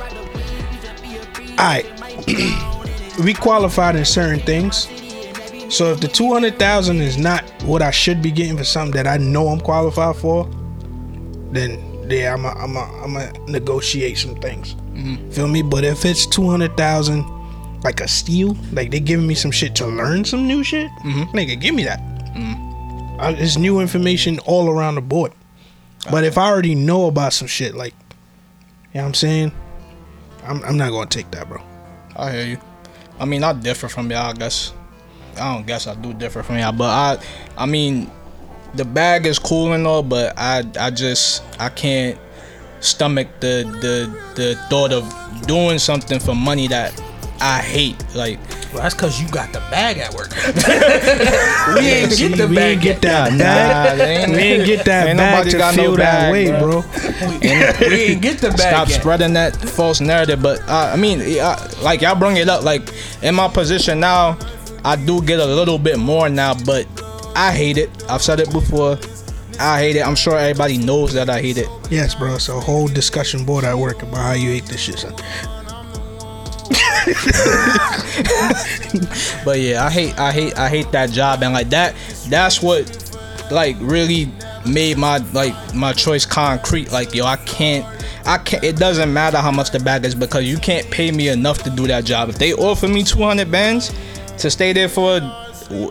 I 1.59 1.85
we 3.25 3.35
qualified 3.35 3.97
in 3.97 4.05
certain 4.05 4.41
things. 4.41 4.89
So 5.75 5.93
if 5.93 6.01
the 6.01 6.09
two 6.09 6.33
hundred 6.33 6.59
thousand 6.59 7.01
is 7.01 7.19
not 7.19 7.45
what 7.65 7.83
I 7.83 7.91
should 7.91 8.23
be 8.23 8.31
getting 8.31 8.57
for 8.57 8.65
something 8.65 8.93
that 8.93 9.07
I 9.07 9.17
know 9.19 9.49
I'm 9.49 9.61
qualified 9.61 10.17
for, 10.17 10.49
then 11.53 11.85
yeah, 12.11 12.33
I'm 12.33 12.45
a, 12.45 12.49
I'm 12.51 12.77
a, 12.77 12.81
I'm 13.05 13.17
a 13.17 13.33
negotiate 13.51 14.17
some 14.19 14.37
things. 14.37 14.75
Feel 15.33 15.47
me? 15.49 15.63
But 15.63 15.85
if 15.85 16.05
it's 16.05 16.27
two 16.27 16.49
hundred 16.49 16.77
thousand, 16.77 17.25
like 17.83 18.01
a 18.01 18.09
steal, 18.09 18.57
like 18.73 18.91
they 18.91 19.01
giving 19.01 19.27
me 19.27 19.35
some 19.35 19.51
shit 19.51 19.75
to 19.77 19.87
learn 19.87 20.25
some 20.25 20.47
new 20.47 20.65
shit, 20.65 20.91
nigga, 21.35 21.61
give 21.61 21.75
me 21.75 21.85
that. 21.85 22.01
Uh, 23.21 23.35
it's 23.37 23.57
new 23.59 23.81
information 23.81 24.39
all 24.41 24.69
around 24.71 24.95
the 24.95 25.01
board. 25.01 25.33
But 26.11 26.25
if 26.25 26.39
I 26.39 26.47
already 26.49 26.75
know 26.75 27.07
about 27.07 27.33
some 27.33 27.49
shit, 27.49 27.75
like, 27.75 27.93
you 28.95 29.01
know 29.01 29.03
what 29.03 29.07
I'm 29.09 29.15
saying? 29.15 29.53
I'm, 30.45 30.63
I'm 30.65 30.77
not 30.79 30.91
gonna 30.91 31.11
take 31.11 31.31
that, 31.33 31.49
bro. 31.49 31.61
I 32.19 32.33
hear 32.33 32.45
you. 32.45 32.59
I 33.21 33.25
mean, 33.25 33.45
I 33.45 33.53
differ 33.53 33.89
from 33.89 34.11
y'all. 34.11 34.31
I 34.31 34.33
guess 34.33 34.73
I 35.37 35.55
don't 35.55 35.67
guess 35.67 35.87
I 35.87 35.95
do 35.95 36.13
differ 36.13 36.43
from 36.43 36.59
y'all, 36.59 36.73
but 36.73 36.91
I, 36.91 37.19
I 37.57 37.67
mean, 37.67 38.11
the 38.75 38.85
bag 38.85 39.27
is 39.27 39.39
cool 39.39 39.73
and 39.73 39.87
all, 39.87 40.03
but 40.03 40.35
I, 40.37 40.65
I 40.79 40.91
just, 40.91 41.43
I 41.59 41.69
can't 41.69 42.19
stomach 42.81 43.29
the, 43.41 43.65
the, 43.81 44.43
the 44.43 44.55
thought 44.69 44.93
of 44.93 45.47
doing 45.47 45.79
something 45.79 46.19
for 46.21 46.35
money 46.35 46.69
that 46.69 47.01
I 47.41 47.61
hate. 47.61 47.97
Like, 48.15 48.39
Well, 48.73 48.83
that's 48.83 48.95
cause 48.95 49.21
you 49.21 49.29
got 49.29 49.53
the 49.53 49.61
bag 49.71 49.99
at 49.99 50.13
work. 50.15 50.31
we 51.79 51.87
ain't 51.87 52.13
See, 52.13 52.29
get 52.29 52.37
the 52.39 52.45
bag. 52.45 52.49
we 52.49 52.55
bag 52.57 52.73
ain't 52.73 52.83
get 52.83 53.03
that 53.03 53.33
Nah, 53.33 54.05
ain't- 54.05 54.31
we 54.33 54.39
ain't 54.39 54.67
get 54.67 54.85
that 54.87 55.07
ain't 55.09 55.19
bag 55.19 55.35
nobody 55.37 55.51
to 55.53 55.59
got 55.59 55.77
no 55.77 55.83
feel 55.83 55.97
that 55.97 56.21
bag, 56.21 56.33
way, 56.33 56.51
bro. 56.51 56.83
bro. 56.83 57.39
we 57.41 57.47
ain't 57.49 58.23
get 58.23 58.39
the 58.39 58.49
bag 58.51 58.59
stop 58.59 58.89
yet. 58.89 59.01
spreading 59.01 59.33
that 59.35 59.57
false 59.57 60.01
narrative. 60.01 60.43
But 60.43 60.61
uh, 60.69 60.91
I 60.93 60.97
mean, 60.97 61.21
yeah, 61.27 61.57
like 61.83 62.01
y'all 62.03 62.19
bring 62.19 62.37
it 62.37 62.49
up. 62.49 62.65
Like 62.65 62.83
in 63.23 63.35
my 63.35 63.49
position 63.49 64.01
now, 64.01 64.37
I 64.85 64.97
do 64.97 65.23
get 65.23 65.39
a 65.41 65.47
little 65.47 65.79
bit 65.79 65.99
more 65.99 66.29
now, 66.29 66.55
but 66.65 66.87
I 67.37 67.53
hate 67.53 67.79
it. 67.79 67.91
I've 68.11 68.23
said 68.23 68.41
it 68.41 68.51
before. 68.53 68.99
I 69.61 69.81
hate 69.81 69.97
it. 69.97 70.07
I'm 70.07 70.15
sure 70.15 70.39
everybody 70.39 70.79
knows 70.79 71.13
that 71.15 71.29
I 71.29 71.41
hate 71.41 71.59
it. 71.59 71.69
Yes, 71.91 72.15
bro. 72.15 72.35
It's 72.37 72.49
a 72.49 72.59
whole 72.61 72.87
discussion 72.89 73.45
board 73.45 73.65
at 73.65 73.77
work 73.77 74.03
about 74.03 74.17
how 74.19 74.33
you 74.33 74.51
hate 74.51 74.67
this 74.67 74.81
shit, 74.81 74.99
son. 75.01 75.15
But 79.45 79.61
yeah, 79.61 79.85
I 79.85 79.91
hate, 79.91 80.19
I 80.19 80.33
hate, 80.33 80.59
I 80.59 80.69
hate 80.69 80.91
that 80.93 81.11
job, 81.11 81.43
and 81.43 81.55
like 81.55 81.71
that, 81.71 81.95
that's 82.29 82.63
what, 82.63 82.85
like, 83.51 83.77
really 83.81 84.31
made 84.67 84.99
my 84.99 85.19
like 85.33 85.55
my 85.75 85.93
choice 85.93 86.27
concrete. 86.27 86.93
Like, 86.93 87.15
yo, 87.15 87.25
I 87.25 87.37
can't, 87.37 87.87
I 88.27 88.39
can't. 88.39 88.63
It 88.63 88.77
doesn't 88.77 89.13
matter 89.13 89.39
how 89.39 89.51
much 89.51 89.71
the 89.71 89.81
bag 89.81 90.05
is 90.05 90.15
because 90.15 90.45
you 90.45 90.59
can't 90.59 90.89
pay 90.91 91.11
me 91.11 91.29
enough 91.29 91.63
to 91.63 91.71
do 91.71 91.87
that 91.87 92.05
job. 92.05 92.29
If 92.29 92.39
they 92.39 92.53
offer 92.53 92.89
me 92.89 93.03
200 93.03 93.51
bands 93.51 93.95
to 94.39 94.51
stay 94.51 94.73
there 94.73 94.89
for 94.89 95.21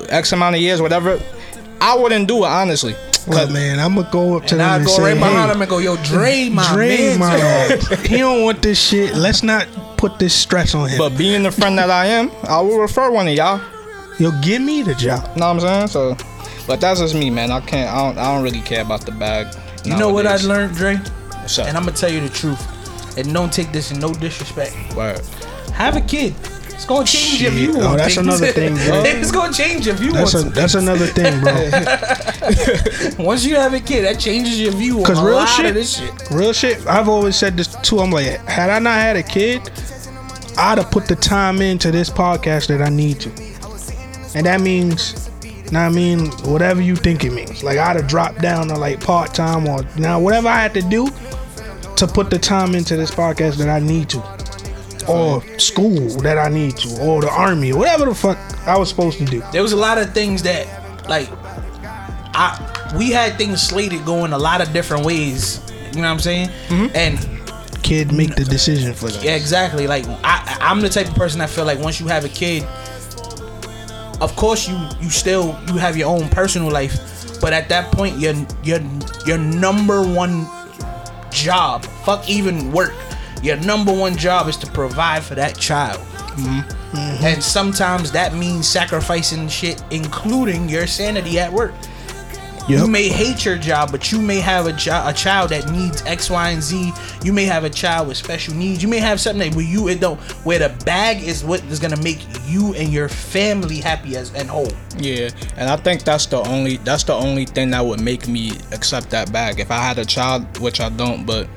X 0.09 0.31
amount 0.31 0.55
of 0.55 0.61
years, 0.61 0.81
whatever, 0.81 1.19
I 1.81 1.97
wouldn't 1.97 2.27
do 2.27 2.43
it 2.43 2.47
honestly. 2.47 2.95
Well, 3.27 3.49
man, 3.51 3.79
I'm 3.79 3.95
gonna 3.95 4.09
go 4.11 4.37
up 4.37 4.45
to 4.47 4.53
And 4.55 4.61
them 4.61 4.69
I 4.69 4.75
and 4.77 4.85
go 4.85 4.91
say, 4.93 5.03
right 5.03 5.13
behind 5.15 5.49
hey, 5.49 5.55
him 5.55 5.61
and 5.61 5.69
go, 5.69 5.77
yo, 5.79 5.95
Dre, 5.97 6.49
my 6.49 6.73
Dre, 6.73 7.17
man. 7.17 7.19
my 7.19 7.37
man. 7.37 7.79
he 8.05 8.17
don't 8.17 8.43
want 8.43 8.61
this 8.61 8.79
shit. 8.81 9.15
Let's 9.15 9.43
not 9.43 9.67
put 9.97 10.17
this 10.19 10.33
stress 10.33 10.73
on 10.73 10.89
him. 10.89 10.97
But 10.97 11.17
being 11.17 11.43
the 11.43 11.51
friend 11.51 11.77
that 11.77 11.89
I 11.89 12.05
am, 12.05 12.31
I 12.43 12.61
will 12.61 12.79
refer 12.79 13.11
one 13.11 13.27
of 13.27 13.33
y'all. 13.33 13.61
Yo, 14.19 14.31
give 14.41 14.61
me 14.61 14.81
the 14.81 14.95
job. 14.95 15.23
Know 15.37 15.53
what 15.53 15.63
I'm 15.63 15.87
saying? 15.87 15.87
So, 15.87 16.17
but 16.65 16.81
that's 16.81 16.99
just 16.99 17.13
me, 17.15 17.29
man. 17.29 17.51
I 17.51 17.59
can't. 17.61 17.89
I 17.93 17.97
don't. 18.07 18.17
I 18.17 18.33
don't 18.33 18.43
really 18.43 18.61
care 18.61 18.81
about 18.81 19.01
the 19.05 19.11
bag. 19.11 19.53
You 19.85 19.95
know 19.97 20.11
what 20.11 20.25
I 20.25 20.37
learned, 20.37 20.75
Dre? 20.75 20.95
What's 20.95 21.59
up? 21.59 21.67
And 21.67 21.77
I'm 21.77 21.83
gonna 21.85 21.95
tell 21.95 22.11
you 22.11 22.19
the 22.21 22.29
truth. 22.29 23.17
And 23.17 23.33
don't 23.33 23.51
take 23.51 23.71
this 23.71 23.91
in 23.91 23.99
no 23.99 24.13
disrespect. 24.13 24.75
Word. 24.95 25.21
Have 25.73 25.95
a 25.95 26.01
kid. 26.01 26.33
It's 26.77 26.85
gonna 26.85 27.05
change 27.05 27.41
your 27.41 27.51
Shit. 27.51 27.59
view 27.59 27.81
Oh, 27.81 27.87
on 27.87 27.97
that's 27.97 28.13
things. 28.15 28.27
another 28.27 28.51
thing, 28.51 28.75
bro. 28.75 29.01
it's 29.05 29.31
gonna 29.31 29.51
change 29.51 29.87
your 29.87 29.95
view 29.95 30.11
That's 30.13 30.35
on 30.35 30.45
a 30.47 30.49
that's 30.51 30.75
another 30.75 31.07
thing, 31.07 31.39
bro. 31.41 31.53
Once 33.25 33.43
you 33.43 33.55
have 33.55 33.73
a 33.73 33.79
kid, 33.79 34.05
that 34.05 34.19
changes 34.19 34.59
your 34.61 34.71
view 34.73 34.99
on 34.99 35.03
Cause 35.03 35.19
real 35.21 35.43
shit, 35.47 35.85
shit. 35.85 36.29
real 36.31 36.53
shit. 36.53 36.85
I've 36.85 37.09
always 37.09 37.35
said 37.35 37.57
this 37.57 37.75
too. 37.81 37.97
I'm 37.99 38.11
like, 38.11 38.25
had 38.45 38.69
I 38.69 38.77
not 38.77 38.93
had 38.93 39.15
a 39.15 39.23
kid, 39.23 39.69
I'd 40.57 40.77
have 40.77 40.91
put 40.91 41.07
the 41.07 41.15
time 41.15 41.61
into 41.63 41.89
this 41.91 42.09
podcast 42.11 42.67
that 42.67 42.81
I 42.83 42.89
need 42.89 43.19
to, 43.21 43.29
and 44.35 44.45
that 44.45 44.61
means, 44.61 45.29
what 45.65 45.75
I 45.77 45.89
mean, 45.89 46.27
whatever 46.45 46.81
you 46.81 46.95
think 46.95 47.23
it 47.25 47.31
means. 47.33 47.63
Like 47.63 47.79
I'd 47.79 47.95
have 47.95 48.07
dropped 48.07 48.39
down 48.41 48.67
to 48.67 48.75
like 48.77 48.99
part 49.03 49.33
time 49.33 49.67
or 49.67 49.83
now 49.97 50.19
whatever 50.19 50.47
I 50.47 50.61
had 50.61 50.75
to 50.75 50.81
do 50.83 51.09
to 51.95 52.05
put 52.07 52.29
the 52.29 52.37
time 52.37 52.75
into 52.75 52.95
this 52.95 53.09
podcast 53.09 53.57
that 53.57 53.67
I 53.69 53.79
need 53.79 54.09
to, 54.09 54.19
or 55.07 55.41
school 55.59 56.09
that 56.21 56.37
I 56.37 56.49
need 56.49 56.77
to, 56.77 57.01
or 57.01 57.21
the 57.21 57.29
army, 57.29 57.73
whatever 57.73 58.05
the 58.05 58.15
fuck 58.15 58.37
I 58.67 58.77
was 58.77 58.89
supposed 58.89 59.17
to 59.19 59.25
do. 59.25 59.43
There 59.51 59.61
was 59.61 59.71
a 59.71 59.77
lot 59.77 59.97
of 59.97 60.13
things 60.13 60.43
that, 60.43 60.67
like, 61.09 61.29
I 62.33 62.93
we 62.97 63.11
had 63.11 63.37
things 63.37 63.61
slated 63.61 64.05
going 64.05 64.33
a 64.33 64.37
lot 64.37 64.61
of 64.61 64.71
different 64.73 65.05
ways. 65.05 65.61
You 65.91 66.01
know 66.01 66.07
what 66.07 66.13
I'm 66.13 66.19
saying? 66.19 66.49
Mm-hmm. 66.67 66.95
And 66.95 67.37
Kid, 67.87 68.11
make 68.11 68.35
the 68.35 68.43
decision 68.43 68.93
for 68.93 69.09
them. 69.09 69.23
Yeah, 69.23 69.35
exactly. 69.35 69.87
Like 69.87 70.05
I, 70.21 70.57
I'm 70.59 70.81
the 70.81 70.89
type 70.89 71.07
of 71.07 71.15
person 71.15 71.39
that 71.39 71.49
feel 71.49 71.63
like 71.63 71.79
once 71.79 72.01
you 72.01 72.07
have 72.07 72.25
a 72.25 72.29
kid, 72.29 72.63
of 74.19 74.35
course 74.35 74.67
you 74.67 74.77
you 74.99 75.09
still 75.09 75.57
you 75.67 75.77
have 75.77 75.95
your 75.95 76.09
own 76.09 76.27
personal 76.27 76.69
life, 76.69 77.39
but 77.39 77.53
at 77.53 77.69
that 77.69 77.93
point 77.93 78.17
your 78.19 78.33
your 78.61 78.81
your 79.25 79.37
number 79.37 80.01
one 80.03 80.45
job, 81.31 81.85
fuck 82.03 82.29
even 82.29 82.73
work, 82.73 82.93
your 83.43 83.57
number 83.57 83.93
one 83.93 84.15
job 84.15 84.47
is 84.47 84.57
to 84.57 84.67
provide 84.67 85.23
for 85.23 85.35
that 85.35 85.57
child. 85.57 85.99
Mm-hmm. 85.99 87.25
And 87.25 87.43
sometimes 87.43 88.11
that 88.11 88.33
means 88.33 88.67
sacrificing 88.67 89.47
shit, 89.47 89.83
including 89.91 90.69
your 90.69 90.87
sanity 90.87 91.39
at 91.39 91.51
work. 91.51 91.73
You 92.67 92.85
may 92.85 93.07
hate 93.07 93.45
your 93.45 93.57
job, 93.57 93.93
but 93.93 94.11
you 94.11 94.21
may 94.21 94.41
have 94.41 94.67
a, 94.67 94.73
jo- 94.73 95.03
a 95.05 95.13
child 95.13 95.51
that 95.51 95.71
needs 95.71 96.01
X, 96.01 96.29
Y, 96.29 96.49
and 96.49 96.61
Z. 96.61 96.91
You 97.23 97.31
may 97.31 97.45
have 97.45 97.63
a 97.63 97.69
child 97.69 98.09
with 98.09 98.17
special 98.17 98.53
needs. 98.55 98.83
You 98.83 98.89
may 98.89 98.99
have 98.99 99.21
something 99.21 99.49
that 99.51 99.55
where 99.55 99.65
you 99.65 99.87
it 99.87 100.01
don't 100.01 100.19
where 100.45 100.59
the 100.59 100.69
bag 100.83 101.23
is 101.23 101.45
what 101.45 101.63
is 101.65 101.79
gonna 101.79 102.01
make 102.01 102.19
you 102.45 102.73
and 102.73 102.91
your 102.91 103.07
family 103.07 103.77
happy 103.77 104.17
as 104.17 104.33
and 104.33 104.49
whole. 104.49 104.71
Yeah, 104.97 105.29
and 105.55 105.69
I 105.69 105.77
think 105.77 106.03
that's 106.03 106.25
the 106.25 106.41
only 106.41 106.75
that's 106.77 107.05
the 107.05 107.13
only 107.13 107.45
thing 107.45 107.71
that 107.71 107.85
would 107.85 108.01
make 108.01 108.27
me 108.27 108.51
accept 108.73 109.11
that 109.11 109.31
bag. 109.31 109.61
If 109.61 109.71
I 109.71 109.79
had 109.79 109.97
a 109.97 110.05
child, 110.05 110.59
which 110.59 110.81
I 110.81 110.89
don't, 110.89 111.25
but 111.25 111.47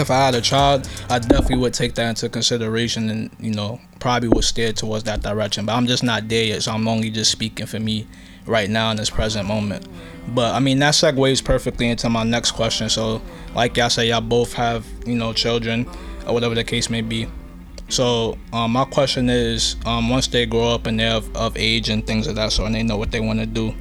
if 0.00 0.10
I 0.10 0.16
had 0.16 0.34
a 0.34 0.40
child, 0.40 0.88
I 1.08 1.18
definitely 1.18 1.58
would 1.58 1.74
take 1.74 1.94
that 1.94 2.08
into 2.08 2.28
consideration 2.28 3.08
and 3.08 3.30
you 3.38 3.52
know 3.52 3.80
probably 3.98 4.28
would 4.28 4.44
steer 4.44 4.72
towards 4.72 5.04
that 5.04 5.22
direction. 5.22 5.66
But 5.66 5.74
I'm 5.74 5.86
just 5.86 6.02
not 6.02 6.28
there 6.28 6.44
yet, 6.44 6.62
so 6.62 6.72
I'm 6.72 6.88
only 6.88 7.10
just 7.10 7.30
speaking 7.30 7.66
for 7.66 7.78
me 7.78 8.06
right 8.46 8.68
now 8.68 8.90
in 8.90 8.96
this 8.96 9.10
present 9.10 9.46
moment. 9.46 9.86
But 10.28 10.54
I 10.54 10.60
mean 10.60 10.78
that 10.80 10.94
segues 10.94 11.44
perfectly 11.44 11.88
into 11.88 12.08
my 12.08 12.24
next 12.24 12.52
question. 12.52 12.88
So 12.88 13.22
like 13.54 13.76
y'all 13.76 13.90
say, 13.90 14.08
y'all 14.08 14.20
both 14.20 14.54
have 14.54 14.86
you 15.06 15.16
know 15.16 15.32
children 15.32 15.86
or 16.26 16.34
whatever 16.34 16.54
the 16.54 16.64
case 16.64 16.90
may 16.90 17.02
be. 17.02 17.26
So 17.88 18.38
um, 18.52 18.72
my 18.72 18.84
question 18.84 19.28
is, 19.28 19.74
um, 19.84 20.08
once 20.08 20.28
they 20.28 20.46
grow 20.46 20.68
up 20.68 20.86
and 20.86 21.00
they're 21.00 21.14
of, 21.14 21.36
of 21.36 21.56
age 21.56 21.88
and 21.88 22.06
things 22.06 22.28
of 22.28 22.36
that 22.36 22.52
sort, 22.52 22.66
and 22.66 22.74
they 22.74 22.84
know 22.84 22.96
what 22.96 23.10
they 23.10 23.18
want 23.18 23.40
to 23.40 23.46
do, 23.46 23.74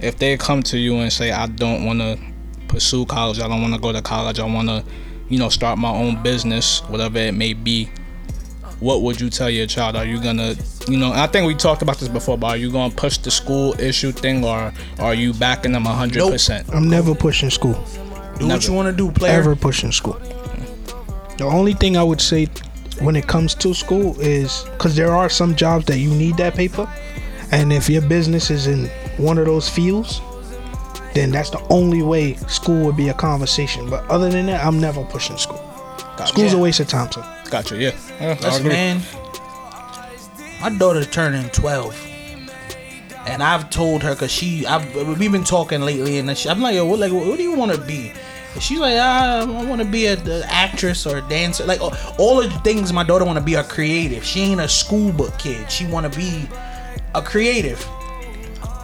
if 0.00 0.18
they 0.18 0.36
come 0.38 0.62
to 0.64 0.78
you 0.78 0.96
and 0.96 1.12
say, 1.12 1.30
"I 1.30 1.46
don't 1.46 1.84
want 1.84 2.00
to 2.00 2.18
pursue 2.70 3.04
college. 3.04 3.40
I 3.40 3.48
don't 3.48 3.60
want 3.60 3.74
to 3.74 3.80
go 3.80 3.92
to 3.92 4.00
college. 4.00 4.38
I 4.38 4.46
want 4.46 4.68
to, 4.68 4.84
you 5.30 5.38
know, 5.38 5.48
start 5.48 5.78
my 5.78 5.90
own 5.90 6.22
business, 6.22 6.80
whatever 6.88 7.18
it 7.18 7.32
may 7.32 7.54
be," 7.54 7.88
what 8.80 9.02
would 9.02 9.20
you 9.20 9.30
tell 9.30 9.48
your 9.48 9.66
child? 9.66 9.96
Are 9.96 10.04
you 10.04 10.20
gonna, 10.20 10.56
you 10.88 10.96
know, 10.98 11.12
I 11.12 11.26
think 11.26 11.46
we 11.46 11.54
talked 11.54 11.82
about 11.82 11.98
this 11.98 12.08
before, 12.08 12.36
but 12.36 12.48
are 12.48 12.56
you 12.56 12.70
gonna 12.70 12.92
push 12.94 13.16
the 13.18 13.30
school 13.30 13.74
issue 13.78 14.12
thing, 14.12 14.44
or 14.44 14.72
are 14.98 15.14
you 15.14 15.32
backing 15.34 15.72
them 15.72 15.84
hundred 15.84 16.28
percent? 16.30 16.66
I'm 16.72 16.88
never 16.88 17.14
pushing 17.14 17.50
school. 17.50 17.78
Do 18.38 18.48
what 18.48 18.66
you 18.66 18.72
want 18.72 18.86
to 18.88 18.92
do, 18.92 19.10
player. 19.10 19.32
Ever 19.32 19.54
pushing 19.54 19.92
school. 19.92 20.18
The 21.36 21.44
only 21.44 21.74
thing 21.74 21.96
I 21.96 22.02
would 22.02 22.20
say 22.20 22.48
when 23.00 23.16
it 23.16 23.26
comes 23.26 23.54
to 23.56 23.72
school 23.74 24.18
is 24.20 24.64
because 24.72 24.96
there 24.96 25.14
are 25.14 25.28
some 25.30 25.54
jobs 25.54 25.86
that 25.86 25.98
you 25.98 26.10
need 26.10 26.36
that 26.38 26.54
paper, 26.54 26.88
and 27.52 27.72
if 27.72 27.88
your 27.88 28.02
business 28.02 28.50
is 28.50 28.66
in 28.66 28.90
one 29.16 29.38
of 29.38 29.46
those 29.46 29.68
fields, 29.68 30.20
then 31.14 31.30
that's 31.30 31.50
the 31.50 31.60
only 31.70 32.02
way 32.02 32.34
school 32.48 32.84
would 32.86 32.96
be 32.96 33.08
a 33.08 33.14
conversation. 33.14 33.88
But 33.90 34.08
other 34.08 34.28
than 34.30 34.46
that, 34.46 34.64
I'm 34.64 34.80
never 34.80 35.04
pushing 35.04 35.36
school. 35.38 35.58
School's 36.26 36.52
a 36.52 36.56
Yeah. 36.56 36.62
waste 36.62 36.80
of 36.80 36.88
time, 36.88 37.10
son. 37.10 37.24
Gotcha. 37.50 37.76
Yeah. 37.76 37.92
yeah 38.20 38.36
Listen, 38.40 38.68
man, 38.68 39.02
my 40.60 40.70
daughter's 40.70 41.06
turning 41.08 41.48
12. 41.50 42.06
And 43.26 43.42
I've 43.42 43.70
told 43.70 44.02
her 44.02 44.10
because 44.14 44.30
she, 44.30 44.66
I've, 44.66 44.94
we've 45.18 45.30
been 45.32 45.44
talking 45.44 45.82
lately, 45.82 46.18
and 46.18 46.36
she, 46.36 46.48
I'm 46.48 46.60
like, 46.60 46.74
yo, 46.74 46.84
what, 46.84 46.98
like, 46.98 47.12
what 47.12 47.36
do 47.36 47.42
you 47.42 47.52
want 47.54 47.72
to 47.72 47.80
be? 47.80 48.12
And 48.54 48.62
she's 48.62 48.78
like, 48.78 48.96
ah, 48.98 49.42
I 49.42 49.64
want 49.64 49.80
to 49.80 49.86
be 49.86 50.06
a, 50.06 50.14
a 50.14 50.42
actress 50.46 51.06
or 51.06 51.18
a 51.18 51.22
dancer. 51.28 51.64
Like 51.64 51.80
all, 51.80 51.94
all 52.18 52.36
the 52.42 52.50
things 52.60 52.92
my 52.92 53.04
daughter 53.04 53.24
want 53.24 53.38
to 53.38 53.44
be 53.44 53.56
are 53.56 53.62
creative. 53.62 54.24
She 54.24 54.40
ain't 54.40 54.60
a 54.60 54.68
school 54.68 55.12
book 55.12 55.38
kid. 55.38 55.70
She 55.70 55.86
want 55.86 56.10
to 56.12 56.18
be 56.18 56.48
a 57.14 57.22
creative. 57.22 57.86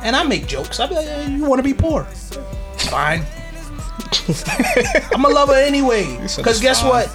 And 0.07 0.15
I 0.15 0.23
make 0.23 0.47
jokes. 0.47 0.79
I 0.79 0.87
be 0.87 0.95
like, 0.95 1.07
"Eh, 1.09 1.27
you 1.31 1.45
want 1.45 1.59
to 1.59 1.65
be 1.65 1.75
poor? 1.75 2.05
Fine. 2.79 3.25
I'm 5.13 5.21
gonna 5.23 5.35
love 5.35 5.49
her 5.49 5.57
anyway. 5.57 6.05
Cause 6.43 6.61
guess 6.61 6.85
what? 6.85 7.13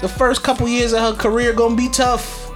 The 0.00 0.08
first 0.08 0.42
couple 0.42 0.66
years 0.66 0.94
of 0.94 1.00
her 1.00 1.12
career 1.12 1.52
gonna 1.52 1.76
be 1.76 1.90
tough. 1.90 2.50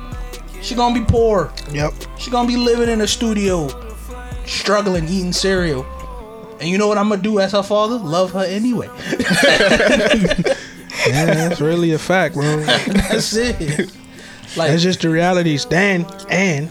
She 0.63 0.75
gonna 0.75 0.99
be 0.99 1.05
poor. 1.05 1.53
Yep. 1.71 1.93
She 2.17 2.31
gonna 2.31 2.49
be 2.49 2.57
living 2.57 2.89
in 2.89 3.03
a 3.03 3.07
studio, 3.07 3.69
struggling, 4.47 5.05
eating 5.07 5.35
cereal. 5.35 5.85
And 6.61 6.71
you 6.71 6.79
know 6.79 6.89
what 6.89 6.97
I'm 6.97 7.11
gonna 7.11 7.21
do 7.21 7.39
as 7.39 7.53
her 7.53 7.63
father? 7.63 7.97
Love 7.99 8.33
her 8.33 8.45
anyway. 8.45 8.89
Yeah, 11.07 11.27
that's 11.27 11.61
really 11.61 11.93
a 11.93 11.99
fact, 11.99 12.35
bro. 12.35 12.57
That's 12.67 13.35
it. 13.35 13.93
Like 14.57 14.71
That's 14.73 14.83
just 14.83 15.01
the 15.03 15.09
reality. 15.11 15.57
Then, 15.71 16.05
and 16.29 16.69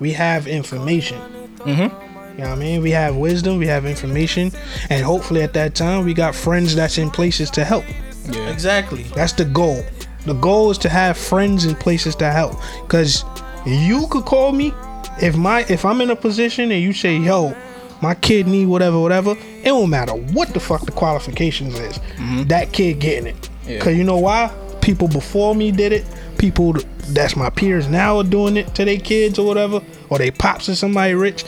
we 0.00 0.12
have 0.12 0.46
information. 0.48 1.20
Mm-hmm. 1.58 2.07
You 2.38 2.44
know 2.44 2.50
what 2.50 2.58
I 2.58 2.60
mean? 2.60 2.82
We 2.82 2.92
have 2.92 3.16
wisdom, 3.16 3.58
we 3.58 3.66
have 3.66 3.84
information, 3.84 4.52
and 4.90 5.04
hopefully 5.04 5.42
at 5.42 5.54
that 5.54 5.74
time 5.74 6.04
we 6.04 6.14
got 6.14 6.36
friends 6.36 6.72
that's 6.72 6.96
in 6.96 7.10
places 7.10 7.50
to 7.50 7.64
help. 7.64 7.84
Yeah. 8.30 8.48
exactly. 8.48 9.02
That's 9.16 9.32
the 9.32 9.44
goal. 9.44 9.84
The 10.24 10.34
goal 10.34 10.70
is 10.70 10.78
to 10.78 10.88
have 10.88 11.18
friends 11.18 11.64
in 11.64 11.74
places 11.74 12.14
to 12.16 12.30
help. 12.30 12.54
Cause 12.86 13.24
you 13.66 14.06
could 14.06 14.24
call 14.24 14.52
me 14.52 14.72
if 15.20 15.36
my 15.36 15.64
if 15.68 15.84
I'm 15.84 16.00
in 16.00 16.10
a 16.10 16.16
position 16.16 16.70
and 16.70 16.80
you 16.80 16.92
say, 16.92 17.16
yo, 17.16 17.56
my 18.02 18.14
kid 18.14 18.46
need 18.46 18.66
whatever, 18.66 19.00
whatever, 19.00 19.34
it 19.64 19.72
won't 19.72 19.90
matter 19.90 20.12
what 20.12 20.54
the 20.54 20.60
fuck 20.60 20.82
the 20.86 20.92
qualifications 20.92 21.76
is. 21.76 21.98
Mm-hmm. 21.98 22.44
That 22.44 22.72
kid 22.72 23.00
getting 23.00 23.34
it. 23.34 23.50
Yeah. 23.66 23.80
Cause 23.80 23.96
you 23.96 24.04
know 24.04 24.18
why? 24.18 24.54
People 24.80 25.08
before 25.08 25.56
me 25.56 25.72
did 25.72 25.90
it. 25.90 26.06
People 26.38 26.74
that's 27.08 27.34
my 27.34 27.50
peers 27.50 27.88
now 27.88 28.18
are 28.18 28.24
doing 28.24 28.56
it 28.56 28.76
to 28.76 28.84
their 28.84 28.98
kids 28.98 29.40
or 29.40 29.46
whatever. 29.46 29.82
Or 30.08 30.18
they 30.18 30.30
pops 30.30 30.68
is 30.68 30.78
somebody 30.78 31.14
rich. 31.14 31.44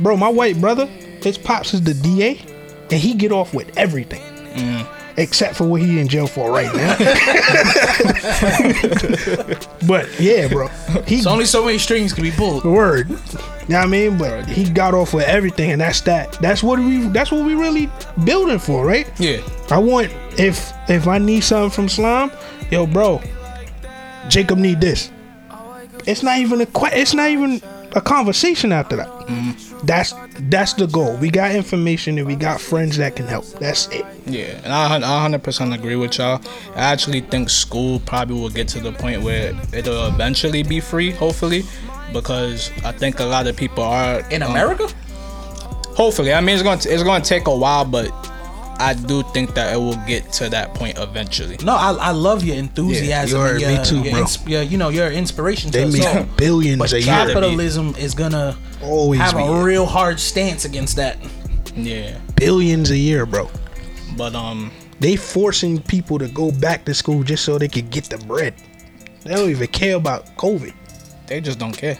Bro, 0.00 0.16
my 0.16 0.28
white 0.28 0.60
brother, 0.60 0.86
his 1.22 1.38
pops 1.38 1.74
is 1.74 1.82
the 1.82 1.94
DA, 1.94 2.40
and 2.90 3.00
he 3.00 3.14
get 3.14 3.32
off 3.32 3.54
with 3.54 3.76
everything. 3.76 4.22
Mm. 4.54 4.86
Except 5.16 5.54
for 5.56 5.64
what 5.64 5.82
he 5.82 5.98
in 6.00 6.08
jail 6.08 6.26
for 6.26 6.50
right 6.50 6.72
now. 6.74 6.96
but 9.86 10.08
yeah, 10.18 10.48
bro. 10.48 10.68
He 11.06 11.16
It's 11.18 11.26
only 11.26 11.44
so 11.44 11.64
many 11.64 11.78
strings 11.78 12.12
can 12.12 12.22
be 12.22 12.30
pulled. 12.30 12.64
word. 12.64 13.08
You 13.10 13.16
know 13.16 13.20
what 13.66 13.76
I 13.76 13.86
mean? 13.86 14.18
But 14.18 14.46
he 14.46 14.68
got 14.70 14.94
off 14.94 15.12
with 15.12 15.24
everything 15.24 15.72
and 15.72 15.80
that's 15.80 16.00
that. 16.02 16.32
That's 16.40 16.62
what 16.62 16.78
we 16.78 17.06
that's 17.08 17.30
what 17.30 17.44
we 17.44 17.54
really 17.54 17.90
building 18.24 18.58
for, 18.58 18.86
right? 18.86 19.10
Yeah. 19.20 19.40
I 19.70 19.78
want 19.78 20.10
if 20.38 20.72
if 20.88 21.06
I 21.06 21.18
need 21.18 21.42
something 21.42 21.70
from 21.70 21.88
Slime, 21.88 22.30
yo, 22.70 22.86
bro, 22.86 23.20
Jacob 24.28 24.58
need 24.58 24.80
this. 24.80 25.10
It's 26.06 26.22
not 26.22 26.38
even 26.38 26.62
a 26.62 26.66
it's 26.92 27.14
not 27.14 27.28
even 27.28 27.60
a 27.92 28.00
conversation 28.00 28.72
after 28.72 28.96
that. 28.96 29.19
That's 29.84 30.12
that's 30.40 30.74
the 30.74 30.86
goal. 30.86 31.16
We 31.16 31.30
got 31.30 31.54
information 31.54 32.18
and 32.18 32.26
we 32.26 32.36
got 32.36 32.60
friends 32.60 32.96
that 32.98 33.16
can 33.16 33.26
help. 33.26 33.46
That's 33.58 33.88
it. 33.88 34.04
Yeah, 34.26 34.60
and 34.64 34.72
I, 34.72 34.96
I 34.96 35.28
100% 35.28 35.74
agree 35.74 35.96
with 35.96 36.18
y'all. 36.18 36.40
I 36.74 36.92
actually 36.92 37.20
think 37.20 37.48
school 37.50 38.00
probably 38.00 38.38
will 38.40 38.50
get 38.50 38.68
to 38.68 38.80
the 38.80 38.92
point 38.92 39.22
where 39.22 39.52
it'll 39.72 40.06
eventually 40.08 40.62
be 40.62 40.80
free, 40.80 41.10
hopefully, 41.12 41.62
because 42.12 42.70
I 42.84 42.92
think 42.92 43.20
a 43.20 43.24
lot 43.24 43.46
of 43.46 43.56
people 43.56 43.84
are 43.84 44.20
In 44.30 44.42
um, 44.42 44.50
America? 44.50 44.88
hopefully, 45.94 46.32
I 46.32 46.40
mean 46.40 46.54
it's 46.54 46.62
going 46.62 46.78
to 46.78 46.88
it's 46.92 47.02
going 47.02 47.22
to 47.22 47.28
take 47.28 47.46
a 47.46 47.56
while, 47.56 47.84
but 47.84 48.08
I 48.80 48.94
do 48.94 49.22
think 49.34 49.54
that 49.54 49.74
it 49.74 49.76
will 49.76 49.96
get 50.06 50.32
to 50.34 50.48
that 50.48 50.74
point 50.74 50.98
eventually. 50.98 51.58
No, 51.62 51.74
I, 51.76 51.92
I 51.92 52.10
love 52.12 52.42
your 52.42 52.56
enthusiasm. 52.56 53.38
you 53.38 53.44
heard 53.44 53.62
and 53.62 53.78
me 53.78 53.84
too, 53.84 53.96
your 54.02 54.12
bro. 54.12 54.20
ins- 54.22 54.46
your, 54.48 54.62
you 54.62 54.78
know, 54.78 54.88
your 54.88 55.10
inspiration 55.12 55.70
They 55.70 55.82
to 55.82 55.88
us 55.88 55.92
make 55.98 56.06
all. 56.06 56.24
billions 56.36 56.78
But 56.78 56.92
a 56.94 56.98
year. 56.98 57.06
capitalism 57.06 57.94
is 57.98 58.14
gonna 58.14 58.56
Always 58.82 59.20
have 59.20 59.36
be 59.36 59.42
a 59.42 59.52
it. 59.52 59.62
real 59.62 59.84
hard 59.86 60.18
stance 60.18 60.64
against 60.64 60.96
that. 60.96 61.18
Yeah, 61.76 62.18
Billions 62.36 62.90
a 62.90 62.96
year, 62.96 63.26
bro. 63.26 63.50
but 64.16 64.34
um, 64.34 64.70
They 64.98 65.14
forcing 65.16 65.80
people 65.82 66.18
to 66.18 66.28
go 66.28 66.50
back 66.50 66.84
to 66.86 66.94
school 66.94 67.22
just 67.22 67.44
so 67.44 67.58
they 67.58 67.68
could 67.68 67.90
get 67.90 68.04
the 68.04 68.18
bread. 68.18 68.54
They 69.24 69.34
don't 69.34 69.50
even 69.50 69.68
care 69.68 69.96
about 69.96 70.24
COVID. 70.36 70.72
they 71.26 71.40
just 71.42 71.58
don't 71.58 71.76
care. 71.76 71.98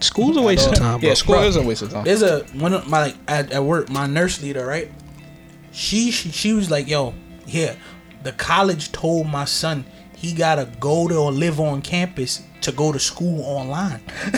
School's 0.00 0.36
a 0.36 0.42
waste 0.42 0.68
of 0.68 0.74
time, 0.76 1.00
bro. 1.00 1.08
Yeah, 1.08 1.14
school 1.14 1.34
Bro. 1.34 1.44
is 1.48 1.56
a 1.56 1.62
waste 1.62 1.82
of 1.82 1.90
time. 1.90 2.04
There's 2.04 2.22
a 2.22 2.44
one 2.54 2.72
of 2.72 2.88
my 2.88 3.06
like 3.06 3.16
at, 3.26 3.50
at 3.52 3.64
work, 3.64 3.90
my 3.90 4.06
nurse 4.06 4.40
leader, 4.40 4.64
right? 4.64 4.90
She, 5.78 6.10
she 6.10 6.30
she 6.32 6.52
was 6.52 6.70
like, 6.70 6.88
"Yo, 6.88 7.14
here, 7.46 7.76
the 8.24 8.32
college 8.32 8.90
told 8.90 9.28
my 9.28 9.44
son 9.44 9.84
he 10.16 10.32
gotta 10.34 10.66
go 10.80 11.06
to 11.06 11.14
or 11.16 11.30
live 11.30 11.60
on 11.60 11.82
campus 11.82 12.42
to 12.62 12.72
go 12.72 12.90
to 12.90 12.98
school 12.98 13.42
online." 13.44 14.00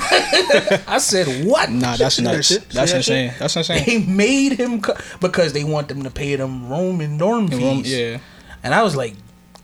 I 0.86 0.98
said, 1.00 1.46
"What?" 1.46 1.70
Nah, 1.70 1.96
that's 1.96 2.16
See 2.16 2.24
that 2.24 2.34
nuts. 2.34 2.48
shit? 2.48 2.62
See 2.62 2.68
That's 2.74 2.90
that 2.92 2.96
insane. 2.98 3.32
That's 3.38 3.56
insane. 3.56 3.84
They 3.86 3.98
made 4.04 4.52
him 4.52 4.82
co- 4.82 4.96
because 5.20 5.52
they 5.54 5.64
want 5.64 5.88
them 5.88 6.02
to 6.02 6.10
pay 6.10 6.36
them 6.36 6.68
room 6.70 7.00
and 7.00 7.18
dorm 7.18 7.48
fees. 7.48 7.58
Room- 7.62 7.82
yeah, 7.86 8.18
And 8.62 8.74
I 8.74 8.82
was 8.82 8.94
like, 8.94 9.14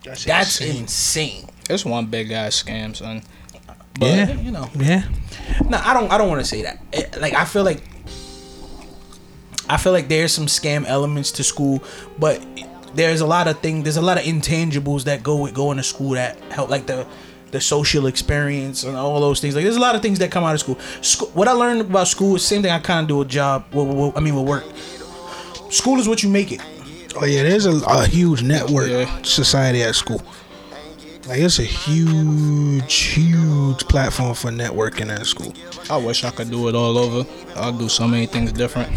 That's, 0.04 0.24
"That's 0.24 0.60
insane. 0.62 0.82
insane." 0.82 1.48
it's 1.68 1.84
one 1.84 2.06
big 2.06 2.30
ass 2.30 2.62
scam, 2.62 2.96
son. 2.96 3.22
But 4.00 4.06
Yeah. 4.06 4.32
you 4.40 4.50
know, 4.50 4.70
Yeah. 4.78 5.02
No, 5.68 5.78
I 5.84 5.92
don't. 5.92 6.10
I 6.10 6.16
don't 6.16 6.28
want 6.28 6.40
to 6.40 6.46
say 6.46 6.62
that. 6.62 6.78
It- 6.92 7.20
like 7.20 7.34
I 7.34 7.44
feel 7.44 7.64
like 7.64 7.82
I 9.68 9.76
feel 9.76 9.92
like 9.92 10.08
there's 10.08 10.32
some 10.32 10.46
scam 10.46 10.84
elements 10.86 11.30
to 11.32 11.44
school, 11.44 11.82
but 12.18 12.44
there's 12.94 13.20
a 13.20 13.26
lot 13.26 13.48
of 13.48 13.58
things. 13.60 13.82
There's 13.84 13.96
a 13.96 14.02
lot 14.02 14.16
of 14.18 14.24
intangibles 14.24 15.04
that 15.04 15.22
go 15.22 15.36
with 15.42 15.54
going 15.54 15.76
to 15.76 15.82
school 15.82 16.10
that 16.10 16.38
help, 16.52 16.70
like 16.70 16.86
the 16.86 17.06
the 17.52 17.60
social 17.60 18.06
experience 18.06 18.82
and 18.84 18.96
all 18.96 19.20
those 19.20 19.40
things. 19.40 19.54
Like 19.54 19.64
there's 19.64 19.76
a 19.76 19.80
lot 19.80 19.94
of 19.94 20.02
things 20.02 20.18
that 20.18 20.30
come 20.30 20.44
out 20.44 20.54
of 20.54 20.60
school. 20.60 20.78
School 21.02 21.28
what 21.30 21.48
I 21.48 21.52
learned 21.52 21.80
about 21.80 22.08
school 22.08 22.36
is 22.36 22.44
same 22.46 22.62
thing 22.62 22.70
I 22.70 22.78
kind 22.80 23.02
of 23.04 23.08
do 23.08 23.20
a 23.20 23.24
job. 23.24 23.64
Well, 23.72 23.86
well, 23.86 24.12
I 24.16 24.20
mean, 24.20 24.34
with 24.34 24.46
work. 24.46 24.64
School 25.72 25.98
is 25.98 26.08
what 26.08 26.22
you 26.22 26.28
make 26.28 26.52
it. 26.52 26.60
Oh 27.20 27.24
yeah, 27.24 27.42
there's 27.42 27.66
a, 27.66 27.80
a 27.86 28.06
huge 28.06 28.42
network 28.42 28.88
Yeah. 28.88 29.22
society 29.22 29.82
at 29.82 29.94
school. 29.94 30.22
Like 31.26 31.40
it's 31.40 31.58
a 31.58 31.62
huge, 31.64 32.94
huge 32.94 33.78
platform 33.88 34.34
for 34.34 34.50
networking 34.50 35.08
at 35.10 35.26
school. 35.26 35.52
I 35.90 35.96
wish 35.96 36.22
I 36.24 36.30
could 36.30 36.50
do 36.50 36.68
it 36.68 36.74
all 36.76 36.96
over. 36.96 37.28
I'll 37.56 37.72
do 37.72 37.88
so 37.88 38.06
many 38.06 38.26
things 38.26 38.52
different. 38.52 38.90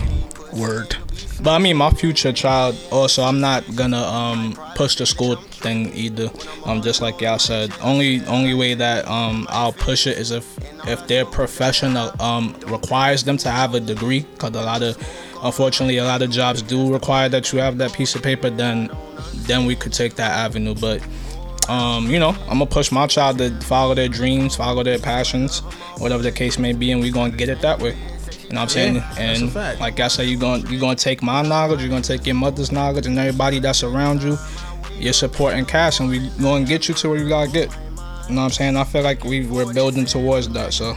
Word. 0.54 0.95
But 1.41 1.52
I 1.52 1.58
mean, 1.60 1.78
my 1.78 1.89
future 1.91 2.34
child. 2.34 2.76
Also, 2.91 3.24
I'm 3.24 3.39
not 3.39 3.64
gonna 3.76 4.02
um 4.02 4.58
push 4.76 4.95
the 4.95 5.06
school 5.06 5.36
thing 5.36 5.93
either. 5.93 6.30
Um, 6.66 6.82
just 6.82 7.02
like 7.02 7.22
y'all 7.22 7.39
said, 7.39 7.72
only 7.82 8.26
only 8.26 8.54
way 8.54 8.74
that 8.74 9.08
um 9.08 9.47
I'll 9.50 9.74
push 9.74 10.06
it 10.08 10.18
is 10.18 10.32
if 10.32 10.45
if 10.88 11.08
their 11.08 11.26
profession 11.26 11.95
um 12.20 12.56
requires 12.68 13.24
them 13.24 13.38
to 13.38 13.50
have 13.50 13.74
a 13.74 13.80
degree. 13.80 14.26
Cause 14.38 14.52
a 14.56 14.62
lot 14.62 14.82
of, 14.82 14.97
unfortunately, 15.43 15.97
a 15.97 16.04
lot 16.04 16.22
of 16.22 16.30
jobs 16.30 16.62
do 16.62 16.91
require 16.91 17.30
that 17.30 17.54
you 17.54 17.60
have 17.60 17.78
that 17.78 17.93
piece 17.93 18.16
of 18.16 18.24
paper. 18.24 18.50
Then, 18.50 18.89
then 19.47 19.66
we 19.66 19.76
could 19.76 19.93
take 19.93 20.16
that 20.16 20.32
avenue. 20.32 20.76
But 20.76 21.02
um, 21.70 22.10
you 22.10 22.20
know, 22.20 22.30
I'm 22.30 22.60
gonna 22.60 22.66
push 22.66 22.91
my 22.91 23.08
child 23.08 23.38
to 23.38 23.52
follow 23.62 23.93
their 23.93 24.10
dreams, 24.10 24.56
follow 24.56 24.84
their 24.84 25.00
passions, 25.00 25.60
whatever 26.00 26.24
the 26.24 26.32
case 26.32 26.58
may 26.58 26.74
be, 26.74 26.91
and 26.91 27.00
we're 27.00 27.14
gonna 27.14 27.36
get 27.36 27.47
it 27.47 27.62
that 27.62 27.80
way. 27.80 27.95
You 28.50 28.56
know 28.56 28.62
what 28.62 28.64
I'm 28.64 28.70
saying? 28.70 28.95
Yeah, 28.95 29.14
and 29.20 29.54
like 29.80 30.00
I 30.00 30.08
said, 30.08 30.24
you're 30.24 30.39
gonna 30.39 30.68
you're 30.70 30.80
gonna 30.80 30.95
take 30.95 31.22
my 31.22 31.43
knowledge, 31.43 31.82
you're 31.82 31.89
gonna 31.89 32.02
take 32.02 32.26
your 32.26 32.34
mother's 32.36 32.72
knowledge, 32.72 33.06
and 33.06 33.18
everybody 33.20 33.60
that's 33.60 33.84
around 33.84 34.24
you, 34.24 34.39
your 34.97 35.14
support 35.14 35.54
and 35.54 35.68
cash, 35.68 36.00
and 36.00 36.10
we 36.10 36.30
gonna 36.41 36.66
get 36.66 36.88
you 36.88 36.95
to 36.95 37.10
where 37.10 37.20
you 37.20 37.30
gotta 37.30 37.52
get. 37.52 37.70
You 38.28 38.36
know 38.36 38.41
what 38.41 38.45
I'm 38.45 38.50
saying? 38.52 38.76
I 38.76 38.86
feel 38.86 39.04
like 39.04 39.24
we 39.24 39.45
we're 39.45 39.72
building 39.72 40.06
towards 40.06 40.50
that. 40.50 40.74
So, 40.74 40.95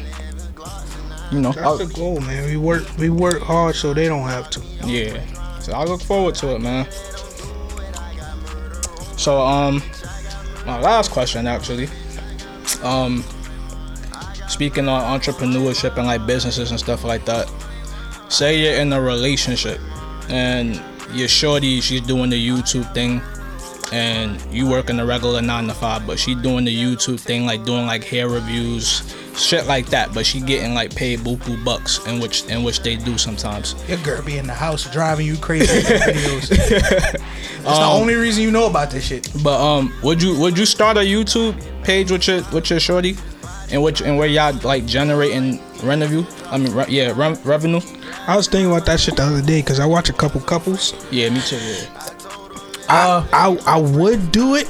you 1.30 1.40
know, 1.40 1.52
That's 1.52 1.78
the 1.78 1.92
goal, 1.94 2.20
man. 2.20 2.46
We 2.46 2.56
work 2.56 2.84
we 2.96 3.10
work 3.10 3.42
hard 3.42 3.74
so 3.74 3.92
they 3.92 4.08
don't 4.08 4.28
have 4.28 4.48
to. 4.50 4.62
yeah. 4.86 5.22
So 5.60 5.72
I 5.74 5.84
look 5.84 6.00
forward 6.02 6.34
to 6.36 6.54
it, 6.56 6.60
man. 6.60 6.90
So 9.18 9.40
um, 9.40 9.82
my 10.66 10.80
last 10.80 11.10
question 11.10 11.46
actually, 11.46 11.88
um, 12.82 13.22
speaking 14.52 14.88
on 14.88 15.18
entrepreneurship 15.18 15.96
and 15.96 16.06
like 16.06 16.26
businesses 16.26 16.70
and 16.70 16.78
stuff 16.78 17.04
like 17.04 17.24
that. 17.24 17.50
Say 18.28 18.60
you're 18.60 18.80
in 18.80 18.92
a 18.92 19.00
relationship 19.00 19.80
and 20.28 20.80
your 21.12 21.28
shorty, 21.28 21.80
she's 21.80 22.00
doing 22.00 22.30
the 22.30 22.48
YouTube 22.48 22.92
thing, 22.94 23.20
and 23.92 24.40
you 24.50 24.68
work 24.68 24.88
in 24.88 24.98
a 24.98 25.04
regular 25.04 25.42
nine 25.42 25.66
to 25.66 25.74
five, 25.74 26.06
but 26.06 26.18
she 26.18 26.34
doing 26.34 26.64
the 26.64 26.74
YouTube 26.74 27.20
thing, 27.20 27.44
like 27.44 27.64
doing 27.64 27.86
like 27.86 28.04
hair 28.04 28.28
reviews, 28.28 29.14
shit 29.36 29.66
like 29.66 29.86
that. 29.86 30.14
But 30.14 30.24
she 30.24 30.40
getting 30.40 30.74
like 30.74 30.94
paid 30.94 31.20
buku 31.20 31.62
bucks, 31.62 32.04
in 32.06 32.18
which 32.18 32.44
in 32.46 32.62
which 32.62 32.80
they 32.80 32.96
do 32.96 33.18
sometimes. 33.18 33.74
Your 33.88 33.98
girl 33.98 34.22
be 34.22 34.38
in 34.38 34.46
the 34.46 34.54
house 34.54 34.90
driving 34.90 35.26
you 35.26 35.36
crazy 35.36 35.76
with 35.76 35.86
videos. 36.02 36.48
That's 37.62 37.78
the 37.78 37.84
only 37.84 38.14
reason 38.14 38.42
you 38.42 38.50
know 38.50 38.66
about 38.66 38.90
this 38.90 39.06
shit. 39.06 39.30
But 39.44 39.60
um, 39.60 39.92
would 40.02 40.22
you 40.22 40.38
would 40.38 40.56
you 40.56 40.64
start 40.64 40.96
a 40.96 41.00
YouTube 41.00 41.54
page 41.84 42.10
with 42.10 42.26
your 42.26 42.42
with 42.52 42.70
your 42.70 42.80
shorty, 42.80 43.16
and 43.72 43.82
which 43.82 44.00
and 44.02 44.16
where 44.18 44.28
y'all 44.28 44.52
like 44.62 44.86
generating 44.86 45.60
revenue? 45.82 46.24
I 46.46 46.58
mean, 46.58 46.72
re- 46.74 46.84
yeah, 46.88 47.12
re- 47.16 47.38
revenue. 47.44 47.80
I 48.26 48.36
was 48.36 48.46
thinking 48.46 48.70
about 48.70 48.86
that 48.86 49.00
shit 49.00 49.16
the 49.16 49.22
other 49.24 49.42
day 49.42 49.60
because 49.62 49.80
I 49.80 49.86
watch 49.86 50.08
a 50.10 50.12
couple 50.12 50.40
couples. 50.40 50.94
Yeah, 51.10 51.30
me 51.30 51.40
too. 51.40 51.56
Yeah. 51.56 52.08
Uh, 52.88 53.26
I 53.32 53.56
I 53.66 53.78
would 53.80 54.30
do 54.32 54.54
it, 54.56 54.68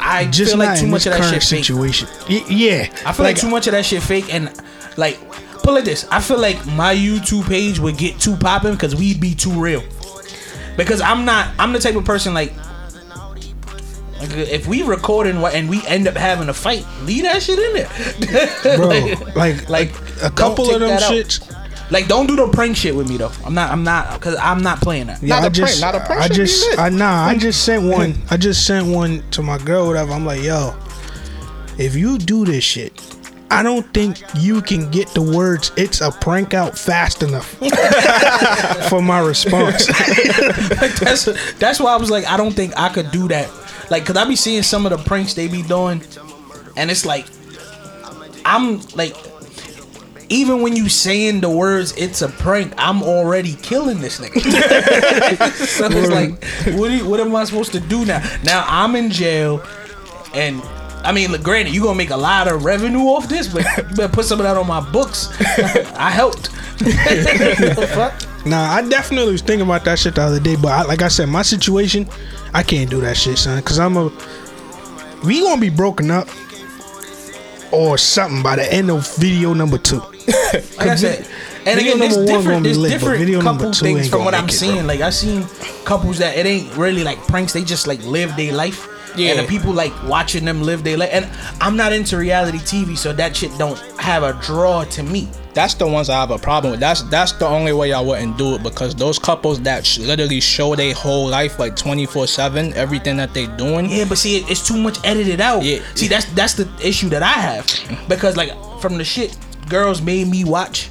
I 0.00 0.24
just 0.26 0.52
feel 0.52 0.58
like 0.58 0.78
too 0.80 0.86
much 0.86 1.06
of 1.06 1.12
that 1.12 1.22
shit 1.24 1.42
fake. 1.42 1.64
situation. 1.64 2.08
Y- 2.28 2.44
yeah, 2.48 2.88
I 3.06 3.12
feel 3.12 3.24
like, 3.26 3.36
too 3.36 3.50
much 3.50 3.66
of 3.66 3.72
that 3.72 3.84
shit 3.84 4.02
fake 4.02 4.32
and 4.32 4.50
like 4.96 5.18
put 5.62 5.78
it 5.78 5.84
this. 5.84 6.06
I 6.10 6.20
feel 6.20 6.38
like 6.40 6.64
my 6.68 6.94
YouTube 6.94 7.46
page 7.46 7.78
would 7.78 7.98
get 7.98 8.18
too 8.18 8.36
popping 8.36 8.72
because 8.72 8.96
we'd 8.96 9.20
be 9.20 9.34
too 9.34 9.52
real. 9.52 9.82
Because 10.76 11.00
I'm 11.02 11.24
not. 11.24 11.48
I'm 11.58 11.72
the 11.72 11.78
type 11.78 11.96
of 11.96 12.04
person 12.04 12.32
like. 12.34 12.52
Like, 14.20 14.30
If 14.32 14.66
we 14.66 14.82
recording 14.82 15.40
what 15.40 15.54
and 15.54 15.68
we 15.68 15.84
end 15.86 16.06
up 16.06 16.16
having 16.16 16.48
a 16.48 16.54
fight, 16.54 16.86
leave 17.02 17.22
that 17.24 17.42
shit 17.42 17.58
in 17.58 17.72
there, 17.74 18.76
bro. 18.76 18.88
like, 19.34 19.36
like 19.36 19.68
like 19.68 19.90
a 20.18 20.20
don't 20.30 20.34
couple 20.34 20.70
of 20.72 20.80
them 20.80 20.98
shits. 20.98 21.56
Like, 21.90 22.06
don't 22.06 22.26
do 22.28 22.36
the 22.36 22.48
prank 22.48 22.76
shit 22.76 22.94
with 22.94 23.08
me 23.08 23.16
though. 23.16 23.32
I'm 23.44 23.54
not. 23.54 23.72
I'm 23.72 23.82
not 23.82 24.14
because 24.14 24.36
I'm 24.36 24.62
not 24.62 24.80
playing 24.80 25.08
that. 25.08 25.20
Yeah, 25.22 25.40
Not 25.40 25.42
I 25.42 25.46
a 25.46 25.50
prank, 25.50 25.54
just, 25.56 25.80
not 25.80 25.94
a 25.96 26.00
prank 26.00 26.20
I 26.20 26.26
should 26.26 26.30
be 26.30 26.36
just, 26.36 26.70
lit. 26.70 26.78
I 26.78 26.88
nah, 26.88 27.24
I 27.24 27.36
just 27.38 27.64
sent 27.64 27.82
one. 27.82 28.14
I 28.30 28.36
just 28.36 28.66
sent 28.66 28.86
one 28.86 29.28
to 29.32 29.42
my 29.42 29.58
girl. 29.58 29.88
Whatever. 29.88 30.12
I'm 30.12 30.24
like, 30.24 30.42
yo, 30.42 30.76
if 31.78 31.96
you 31.96 32.16
do 32.18 32.44
this 32.44 32.62
shit, 32.62 32.92
I 33.50 33.64
don't 33.64 33.92
think 33.92 34.18
you 34.36 34.62
can 34.62 34.88
get 34.90 35.08
the 35.08 35.22
words 35.22 35.72
"it's 35.76 36.00
a 36.00 36.12
prank" 36.12 36.54
out 36.54 36.78
fast 36.78 37.24
enough 37.24 37.46
for 38.88 39.02
my 39.02 39.18
response. 39.18 39.86
That's 41.00 41.24
that's 41.58 41.80
why 41.80 41.92
I 41.92 41.96
was 41.96 42.10
like, 42.10 42.24
I 42.26 42.36
don't 42.36 42.52
think 42.52 42.72
I 42.78 42.88
could 42.88 43.10
do 43.10 43.26
that. 43.28 43.50
Like, 43.90 44.06
cause 44.06 44.16
I 44.16 44.24
be 44.24 44.36
seeing 44.36 44.62
some 44.62 44.86
of 44.86 44.90
the 44.90 44.98
pranks 44.98 45.34
they 45.34 45.48
be 45.48 45.62
doing, 45.62 46.02
and 46.76 46.90
it's 46.90 47.04
like, 47.04 47.26
I'm 48.44 48.80
like, 48.94 49.16
even 50.28 50.62
when 50.62 50.76
you 50.76 50.88
saying 50.88 51.40
the 51.40 51.50
words 51.50 51.92
"it's 51.96 52.22
a 52.22 52.28
prank," 52.28 52.72
I'm 52.78 53.02
already 53.02 53.54
killing 53.56 54.00
this 54.00 54.20
nigga. 54.20 54.40
so 55.66 55.86
it's 55.90 56.08
like, 56.08 56.42
what 56.78 56.88
do 56.88 56.96
you, 56.96 57.08
what 57.08 57.18
am 57.18 57.34
I 57.34 57.44
supposed 57.44 57.72
to 57.72 57.80
do 57.80 58.04
now? 58.04 58.20
Now 58.44 58.64
I'm 58.66 58.94
in 58.96 59.10
jail, 59.10 59.62
and. 60.34 60.62
I 61.02 61.12
mean, 61.12 61.32
look, 61.32 61.42
granted, 61.42 61.72
you 61.72 61.82
gonna 61.82 61.94
make 61.94 62.10
a 62.10 62.16
lot 62.16 62.46
of 62.46 62.62
revenue 62.62 63.06
off 63.06 63.26
this, 63.26 63.48
but 63.48 63.64
you 63.64 63.96
better 63.96 64.12
put 64.12 64.26
some 64.26 64.38
of 64.38 64.44
that 64.44 64.58
on 64.58 64.66
my 64.66 64.80
books. 64.92 65.28
I 65.96 66.10
helped. 66.10 66.50
Fuck. 68.40 68.46
Nah, 68.46 68.72
I 68.72 68.88
definitely 68.88 69.32
was 69.32 69.42
thinking 69.42 69.66
about 69.66 69.84
that 69.84 69.98
shit 69.98 70.14
the 70.14 70.22
other 70.22 70.40
day, 70.40 70.56
but 70.56 70.68
I, 70.72 70.82
like 70.82 71.02
I 71.02 71.08
said, 71.08 71.28
my 71.28 71.42
situation, 71.42 72.08
I 72.54 72.62
can't 72.62 72.90
do 72.90 73.00
that 73.02 73.16
shit, 73.16 73.38
son. 73.38 73.62
Cause 73.62 73.78
I'm 73.78 73.96
a, 73.96 74.10
we 75.24 75.40
gonna 75.40 75.60
be 75.60 75.70
broken 75.70 76.10
up 76.10 76.28
or 77.72 77.98
something 77.98 78.42
by 78.42 78.56
the 78.56 78.72
end 78.72 78.90
of 78.90 79.14
video 79.16 79.54
number 79.54 79.78
two. 79.78 79.98
like 80.78 80.80
I 80.80 80.94
said, 80.96 81.26
and 81.66 81.78
Video 81.78 81.94
again, 81.94 81.98
there's 81.98 82.16
number 82.16 82.16
one 82.16 82.26
different, 82.26 82.44
gonna 82.44 82.58
be 82.60 82.62
there's 82.68 82.78
lit, 82.78 82.90
but 82.90 82.98
different 82.98 83.18
video 83.18 83.40
number 83.42 83.64
couple 83.64 83.74
two 83.74 83.84
things 83.84 84.00
ain't 84.00 84.10
from 84.10 84.18
gonna 84.20 84.24
what 84.24 84.34
I'm 84.34 84.48
it, 84.48 84.52
seeing. 84.52 84.76
bro. 84.76 84.84
Like 84.86 85.00
I 85.00 85.10
seen 85.10 85.44
couples 85.84 86.18
that 86.18 86.36
it 86.36 86.46
ain't 86.46 86.74
really 86.76 87.04
like 87.04 87.18
pranks; 87.26 87.52
they 87.52 87.64
just 87.64 87.86
like 87.86 88.02
live 88.04 88.34
their 88.36 88.52
life. 88.52 88.86
Yeah. 89.16 89.30
and 89.32 89.40
the 89.40 89.48
people 89.48 89.72
like 89.72 89.92
watching 90.04 90.44
them 90.44 90.62
live 90.62 90.84
their 90.84 90.96
life. 90.96 91.10
And 91.12 91.28
I'm 91.60 91.76
not 91.76 91.92
into 91.92 92.16
reality 92.16 92.58
TV, 92.58 92.96
so 92.96 93.12
that 93.14 93.36
shit 93.36 93.50
don't 93.58 93.76
have 93.98 94.22
a 94.22 94.34
draw 94.40 94.84
to 94.84 95.02
me. 95.02 95.28
That's 95.52 95.74
the 95.74 95.86
ones 95.86 96.08
I 96.08 96.20
have 96.20 96.30
a 96.30 96.38
problem 96.38 96.72
with. 96.72 96.80
That's 96.80 97.02
that's 97.02 97.32
the 97.32 97.46
only 97.46 97.72
way 97.72 97.92
I 97.92 98.00
wouldn't 98.00 98.38
do 98.38 98.54
it 98.54 98.62
because 98.62 98.94
those 98.94 99.18
couples 99.18 99.60
that 99.62 99.84
sh- 99.84 99.98
literally 99.98 100.40
show 100.40 100.76
their 100.76 100.94
whole 100.94 101.28
life 101.28 101.58
like 101.58 101.74
24 101.74 102.28
seven, 102.28 102.72
everything 102.74 103.16
that 103.16 103.34
they 103.34 103.46
doing. 103.56 103.90
Yeah, 103.90 104.04
but 104.08 104.18
see, 104.18 104.38
it's 104.38 104.66
too 104.66 104.76
much 104.76 104.98
edited 105.04 105.40
out. 105.40 105.64
Yeah. 105.64 105.80
See, 105.94 106.06
that's 106.06 106.26
that's 106.34 106.54
the 106.54 106.70
issue 106.82 107.08
that 107.08 107.22
I 107.22 107.32
have 107.32 107.66
because 108.08 108.36
like 108.36 108.52
from 108.80 108.96
the 108.96 109.04
shit 109.04 109.36
girls 109.68 110.00
made 110.00 110.28
me 110.28 110.44
watch, 110.44 110.88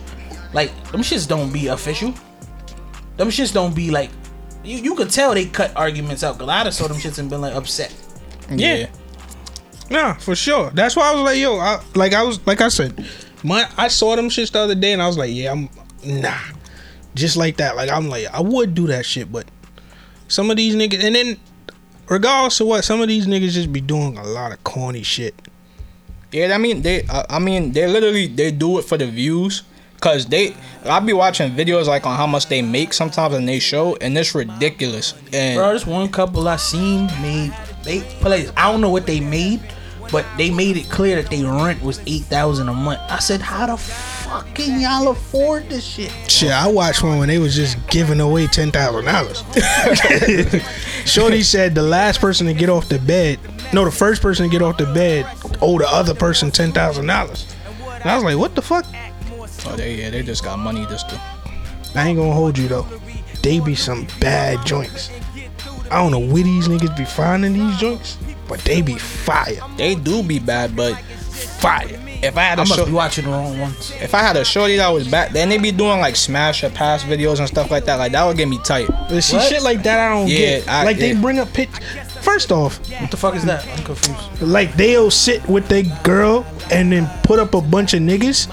like 0.53 0.71
them 0.91 1.01
shits 1.01 1.27
don't 1.27 1.53
be 1.53 1.67
official. 1.67 2.13
Them 3.17 3.29
shits 3.29 3.53
don't 3.53 3.73
be 3.75 3.91
like. 3.91 4.09
You, 4.61 4.77
you 4.77 4.95
could 4.95 5.09
tell 5.09 5.33
they 5.33 5.45
cut 5.45 5.71
arguments 5.77 6.21
out. 6.21 6.37
Cause 6.37 6.49
I 6.49 6.63
done 6.63 6.73
saw 6.73 6.87
them 6.87 6.97
shits 6.97 7.17
and 7.17 7.29
been 7.29 7.39
like 7.39 7.55
upset. 7.55 7.95
Yeah. 8.49 8.87
Nah, 9.89 10.13
for 10.15 10.35
sure. 10.35 10.69
That's 10.71 10.95
why 10.95 11.11
I 11.11 11.15
was 11.15 11.23
like, 11.23 11.37
yo, 11.37 11.57
I, 11.57 11.81
like 11.95 12.13
I 12.13 12.23
was, 12.23 12.45
like 12.45 12.61
I 12.61 12.67
said, 12.67 13.05
my 13.43 13.69
I 13.77 13.87
saw 13.87 14.15
them 14.15 14.29
shits 14.29 14.51
the 14.51 14.59
other 14.59 14.75
day, 14.75 14.93
and 14.93 15.01
I 15.01 15.07
was 15.07 15.17
like, 15.17 15.31
yeah, 15.33 15.51
I'm 15.51 15.69
nah, 16.03 16.37
just 17.15 17.37
like 17.37 17.57
that. 17.57 17.75
Like 17.75 17.89
I'm 17.89 18.09
like, 18.09 18.27
I 18.33 18.41
would 18.41 18.73
do 18.75 18.87
that 18.87 19.05
shit, 19.05 19.31
but 19.31 19.45
some 20.27 20.49
of 20.51 20.57
these 20.57 20.75
niggas, 20.75 21.03
and 21.03 21.15
then 21.15 21.37
regardless 22.07 22.59
of 22.59 22.67
what, 22.67 22.83
some 22.83 23.01
of 23.01 23.07
these 23.07 23.27
niggas 23.27 23.51
just 23.51 23.71
be 23.71 23.81
doing 23.81 24.17
a 24.17 24.23
lot 24.23 24.51
of 24.51 24.63
corny 24.63 25.03
shit. 25.03 25.35
Yeah, 26.31 26.53
I 26.53 26.57
mean 26.57 26.81
they. 26.81 27.03
I 27.09 27.25
I 27.29 27.39
mean 27.39 27.71
they 27.71 27.87
literally 27.87 28.27
they 28.27 28.51
do 28.51 28.79
it 28.79 28.83
for 28.83 28.97
the 28.97 29.07
views, 29.07 29.63
cause 29.99 30.25
they. 30.27 30.55
I 30.85 30.99
be 30.99 31.13
watching 31.13 31.51
videos 31.51 31.87
like 31.87 32.05
on 32.05 32.15
how 32.15 32.27
much 32.27 32.47
they 32.47 32.61
make 32.61 32.93
sometimes, 32.93 33.33
and 33.33 33.47
they 33.47 33.59
show, 33.59 33.95
and 33.97 34.17
it's 34.17 34.35
ridiculous. 34.35 35.13
And 35.33 35.57
Bro, 35.57 35.73
this 35.73 35.87
one 35.87 36.09
couple 36.09 36.47
I 36.47 36.57
seen 36.57 37.07
made 37.21 37.53
they 37.83 38.01
play. 38.21 38.47
I 38.55 38.71
don't 38.71 38.81
know 38.81 38.89
what 38.89 39.05
they 39.05 39.19
made, 39.19 39.61
but 40.11 40.25
they 40.37 40.49
made 40.49 40.77
it 40.77 40.89
clear 40.89 41.21
that 41.21 41.29
they 41.29 41.43
rent 41.43 41.81
was 41.81 42.01
eight 42.07 42.23
thousand 42.23 42.69
a 42.69 42.73
month. 42.73 42.99
I 43.09 43.19
said, 43.19 43.41
how 43.41 43.67
the 43.67 43.77
fuck 43.77 44.53
can 44.55 44.79
y'all 44.79 45.07
afford 45.09 45.69
this 45.69 45.83
shit? 45.83 46.11
Shit, 46.29 46.51
I 46.51 46.67
watched 46.67 47.03
one 47.03 47.19
when 47.19 47.27
they 47.27 47.39
was 47.39 47.55
just 47.55 47.77
giving 47.87 48.19
away 48.19 48.47
ten 48.47 48.71
thousand 48.71 49.05
dollars. 49.05 49.43
Shorty 51.05 51.41
said 51.43 51.75
the 51.75 51.83
last 51.83 52.21
person 52.21 52.47
to 52.47 52.53
get 52.53 52.69
off 52.69 52.89
the 52.89 52.99
bed, 52.99 53.39
no, 53.73 53.85
the 53.85 53.91
first 53.91 54.21
person 54.21 54.45
to 54.45 54.51
get 54.51 54.61
off 54.61 54.77
the 54.77 54.85
bed, 54.93 55.25
owe 55.61 55.77
the 55.77 55.87
other 55.87 56.13
person 56.13 56.51
ten 56.51 56.71
thousand 56.71 57.07
dollars. 57.07 57.45
And 58.01 58.09
I 58.09 58.15
was 58.15 58.23
like, 58.23 58.37
what 58.37 58.55
the 58.55 58.61
fuck? 58.61 58.85
oh, 59.65 59.75
they 59.75 59.95
yeah 59.95 60.09
they 60.09 60.23
just 60.23 60.43
got 60.43 60.57
money 60.57 60.85
just 60.87 61.09
to. 61.09 61.21
I 61.95 62.07
ain't 62.07 62.17
gonna 62.17 62.33
hold 62.33 62.57
you 62.57 62.67
though. 62.67 62.87
They 63.41 63.59
be 63.59 63.75
some 63.75 64.07
bad 64.19 64.65
joints. 64.65 65.09
I 65.91 65.97
don't 65.97 66.11
know 66.11 66.19
where 66.19 66.43
these 66.43 66.67
niggas 66.67 66.95
be 66.95 67.05
finding 67.05 67.53
these 67.53 67.77
joints, 67.77 68.17
but 68.49 68.59
they 68.61 68.81
be 68.81 68.95
fire. 68.97 69.59
They 69.77 69.95
do 69.95 70.21
be 70.23 70.39
bad, 70.39 70.75
but 70.75 70.97
Fire. 71.59 71.87
if 72.21 72.37
I 72.37 72.41
had 72.41 72.57
a 72.57 72.61
I 72.61 72.65
must 72.65 72.75
show, 72.79 72.85
be 72.85 72.91
watching 72.91 73.25
the 73.25 73.31
wrong 73.31 73.57
ones. 73.59 73.91
if 74.01 74.13
I 74.13 74.19
had 74.19 74.35
a 74.37 74.43
shorty 74.43 74.75
that 74.77 74.89
was 74.89 75.07
back, 75.07 75.31
then 75.31 75.47
they 75.49 75.57
be 75.57 75.71
doing 75.71 75.99
like 75.99 76.15
smash 76.15 76.63
or 76.63 76.69
pass 76.69 77.03
videos 77.03 77.39
and 77.39 77.47
stuff 77.47 77.69
like 77.71 77.85
that. 77.85 77.95
Like 77.95 78.11
that 78.13 78.25
would 78.25 78.35
get 78.37 78.47
me 78.49 78.59
tight. 78.63 78.87
But 78.87 79.21
see, 79.21 79.39
shit 79.41 79.61
like 79.61 79.83
that 79.83 79.99
I 79.99 80.09
don't 80.17 80.27
Yeah, 80.27 80.37
get. 80.37 80.67
I- 80.67 80.83
like 80.83 80.97
they 80.97 81.13
bring 81.13 81.39
up 81.39 81.53
pitch. 81.53 81.69
First 82.21 82.51
off, 82.51 82.79
What 82.99 83.11
the 83.11 83.17
fuck 83.17 83.35
is 83.35 83.45
that? 83.45 83.65
I'm 83.77 83.83
confused. 83.85 84.41
like 84.41 84.73
they'll 84.75 85.09
sit 85.11 85.47
with 85.47 85.67
their 85.69 85.83
girl 86.03 86.45
and 86.69 86.91
then 86.91 87.09
put 87.23 87.39
up 87.39 87.53
a 87.53 87.61
bunch 87.61 87.93
of 87.93 88.01
niggas 88.01 88.47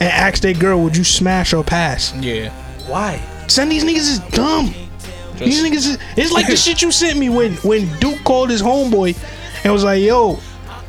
and 0.00 0.08
ask 0.10 0.42
their 0.42 0.52
girl, 0.54 0.80
"Would 0.82 0.96
you 0.96 1.04
smash 1.04 1.52
or 1.54 1.62
pass?" 1.62 2.12
Yeah. 2.20 2.50
Why? 2.88 3.20
Son, 3.46 3.68
these 3.68 3.84
niggas 3.84 4.08
is 4.10 4.18
dumb. 4.32 4.74
These 5.38 5.62
niggas 5.64 6.00
it's 6.16 6.32
like 6.32 6.46
the 6.46 6.56
shit 6.64 6.82
you 6.82 6.90
sent 6.90 7.18
me 7.18 7.28
when 7.28 7.54
when 7.56 7.86
Duke 7.98 8.22
called 8.24 8.50
his 8.50 8.62
homeboy 8.62 9.16
and 9.64 9.72
was 9.72 9.84
like, 9.84 10.02
yo. 10.02 10.38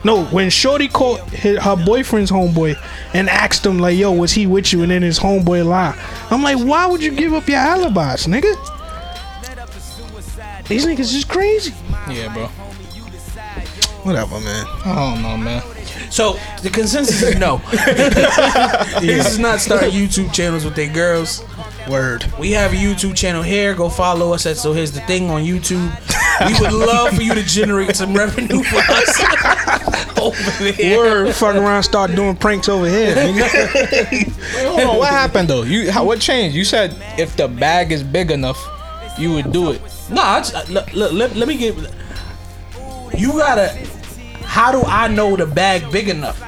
No, 0.03 0.23
when 0.25 0.51
Shorty 0.51 0.87
called 0.87 1.19
his, 1.31 1.57
her 1.57 1.75
boyfriend's 1.75 2.29
homeboy 2.29 2.77
and 3.15 3.27
asked 3.27 3.65
him 3.65 3.79
like, 3.79 3.97
"Yo, 3.97 4.11
was 4.11 4.31
he 4.31 4.45
with 4.45 4.71
you?" 4.71 4.83
and 4.83 4.91
then 4.91 5.01
his 5.01 5.17
homeboy 5.17 5.65
lied. 5.65 5.97
I'm 6.29 6.43
like, 6.43 6.59
why 6.59 6.85
would 6.85 7.01
you 7.01 7.09
give 7.09 7.33
up 7.33 7.47
your 7.47 7.57
alibis, 7.57 8.27
nigga? 8.27 8.53
These 10.67 10.85
niggas 10.85 11.15
is 11.15 11.25
crazy. 11.25 11.73
Yeah, 12.07 12.31
bro. 12.31 12.45
Whatever, 14.03 14.39
man. 14.41 14.65
I 14.85 14.93
don't 14.93 15.21
know, 15.23 15.37
man. 15.37 15.63
So 16.11 16.37
the 16.61 16.69
consensus 16.69 17.23
is 17.23 17.37
no. 17.37 17.61
This 19.01 19.27
is 19.27 19.39
not 19.39 19.59
starting 19.59 19.91
YouTube 19.91 20.31
channels 20.31 20.65
with 20.65 20.75
their 20.75 20.91
girls. 20.91 21.43
Word. 21.89 22.25
We 22.39 22.51
have 22.51 22.73
a 22.73 22.75
YouTube 22.75 23.15
channel 23.15 23.43
here. 23.43 23.73
Go 23.73 23.89
follow 23.89 24.33
us 24.33 24.45
at 24.45 24.57
So 24.57 24.73
Here's 24.73 24.91
the 24.91 25.01
Thing 25.01 25.29
on 25.29 25.43
YouTube. 25.43 25.91
We 26.47 26.59
would 26.59 26.73
love 26.88 27.15
for 27.15 27.21
you 27.21 27.33
to 27.33 27.43
generate 27.43 27.95
some 27.95 28.13
revenue 28.13 28.63
for 28.63 28.77
us 28.77 30.17
over 30.19 30.63
there. 30.73 30.97
Word. 30.97 31.36
Fuck 31.36 31.55
around, 31.55 31.83
start 31.83 32.15
doing 32.15 32.36
pranks 32.36 32.69
over 32.69 32.88
here. 32.88 33.15
Wait, 33.15 34.27
hold 34.57 34.79
on. 34.81 34.97
What 34.97 35.09
happened 35.09 35.49
though? 35.49 35.63
You 35.63 35.91
how, 35.91 36.03
what 36.03 36.19
changed? 36.19 36.55
You 36.55 36.65
said 36.65 36.95
if 37.19 37.36
the 37.38 37.47
bag 37.47 37.91
is 37.91 38.03
big 38.03 38.31
enough, 38.31 38.59
you 39.17 39.33
would 39.33 39.51
do 39.51 39.71
it. 39.71 39.81
No, 40.09 40.21
I 40.21 40.39
just, 40.39 40.69
look, 40.69 40.91
look, 40.93 41.11
let, 41.13 41.36
let 41.36 41.47
me 41.47 41.57
get. 41.57 41.75
You 43.17 43.33
gotta. 43.33 43.69
How 44.43 44.71
do 44.71 44.83
I 44.83 45.07
know 45.07 45.36
the 45.36 45.45
bag 45.45 45.91
big 45.91 46.09
enough? 46.09 46.41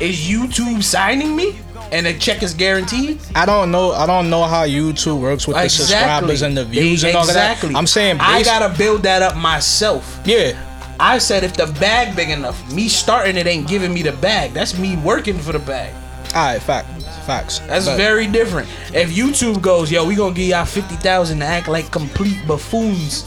Is 0.00 0.16
YouTube 0.28 0.82
signing 0.82 1.36
me 1.36 1.58
and 1.92 2.06
the 2.06 2.14
check 2.14 2.42
is 2.42 2.54
guaranteed? 2.54 3.20
I 3.34 3.46
don't 3.46 3.70
know. 3.70 3.92
I 3.92 4.06
don't 4.06 4.30
know 4.30 4.44
how 4.44 4.66
YouTube 4.66 5.20
works 5.20 5.46
with 5.46 5.56
the 5.56 5.68
subscribers 5.68 6.42
and 6.42 6.56
the 6.56 6.64
views 6.64 7.04
and 7.04 7.14
all 7.16 7.24
exactly. 7.24 7.70
that. 7.70 7.78
I'm 7.78 7.86
saying, 7.86 8.18
I 8.20 8.42
gotta 8.42 8.76
build 8.76 9.02
that 9.04 9.22
up 9.22 9.36
myself. 9.36 10.20
Yeah, 10.24 10.52
I 10.98 11.18
said 11.18 11.44
if 11.44 11.54
the 11.56 11.66
bag 11.80 12.14
big 12.16 12.30
enough, 12.30 12.72
me 12.72 12.88
starting 12.88 13.36
it 13.36 13.46
ain't 13.46 13.68
giving 13.68 13.92
me 13.92 14.02
the 14.02 14.12
bag. 14.12 14.52
That's 14.52 14.76
me 14.78 14.96
working 14.96 15.38
for 15.38 15.52
the 15.52 15.58
bag. 15.58 15.92
all 16.34 16.46
right, 16.46 16.60
fact, 16.62 16.88
facts. 17.26 17.60
That's 17.60 17.86
But- 17.86 17.96
very 17.96 18.26
different. 18.26 18.68
If 18.92 19.10
YouTube 19.10 19.60
goes, 19.62 19.90
yo, 19.92 20.04
we 20.04 20.14
gonna 20.16 20.34
give 20.34 20.48
y'all 20.48 20.64
fifty 20.64 20.96
thousand 20.96 21.40
to 21.40 21.46
act 21.46 21.68
like 21.68 21.90
complete 21.90 22.38
buffoons 22.46 23.24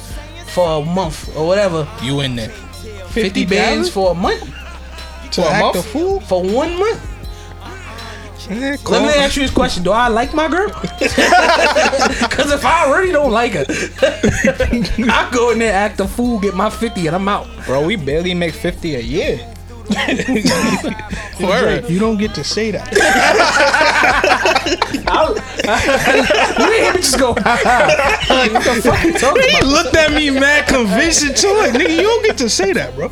for 0.53 0.81
a 0.81 0.85
month 0.85 1.29
or 1.37 1.45
whatever, 1.47 1.87
you 2.01 2.19
in 2.21 2.35
there. 2.35 2.49
fifty 3.09 3.45
bands 3.45 3.89
for 3.89 4.11
a 4.11 4.13
month, 4.13 4.43
To 5.31 5.41
To 5.41 5.47
a 5.47 5.59
month? 5.59 5.75
a 5.77 5.83
fool? 5.83 6.19
for 6.21 6.41
one 6.43 6.77
month. 6.79 6.99
Yeah, 8.49 8.77
Let 8.87 9.01
me 9.01 9.09
ask 9.09 9.35
you 9.35 9.41
this 9.43 9.51
question: 9.51 9.83
Do 9.83 9.91
I 9.91 10.07
like 10.07 10.33
my 10.33 10.47
girl? 10.47 10.69
Because 12.27 12.51
if 12.51 12.63
I 12.65 12.85
already 12.87 13.11
don't 13.11 13.31
like 13.31 13.53
her, 13.53 13.65
I 15.11 15.29
go 15.33 15.51
in 15.51 15.59
there 15.59 15.73
act 15.73 15.99
a 15.99 16.07
fool, 16.07 16.39
get 16.39 16.53
my 16.55 16.69
fifty, 16.69 17.07
and 17.07 17.15
I'm 17.15 17.27
out. 17.27 17.47
Bro, 17.65 17.85
we 17.85 17.95
barely 17.95 18.33
make 18.33 18.53
50 18.53 18.95
a 18.95 18.99
year. 18.99 19.39
Word. 21.41 21.89
You 21.89 21.99
don't 21.99 22.17
get 22.17 22.33
to 22.35 22.43
say 22.43 22.71
that. 22.71 22.91
You 24.99 26.65
ain't 26.65 26.73
hear 26.83 26.93
me 26.93 26.99
just 26.99 27.17
go. 27.19 27.31
like, 27.31 28.53
what 28.53 28.63
the 28.63 28.81
fuck 28.83 29.03
you 29.03 29.13
talking 29.13 29.43
He 29.43 29.57
about? 29.57 29.67
looked 29.67 29.95
at 29.95 30.11
me 30.13 30.29
mad 30.29 30.67
convincing 30.67 31.33
too. 31.33 31.53
Like, 31.57 31.71
nigga, 31.73 31.95
you 31.95 32.01
don't 32.03 32.23
get 32.25 32.37
to 32.39 32.49
say 32.49 32.73
that, 32.73 32.95
bro. 32.95 33.07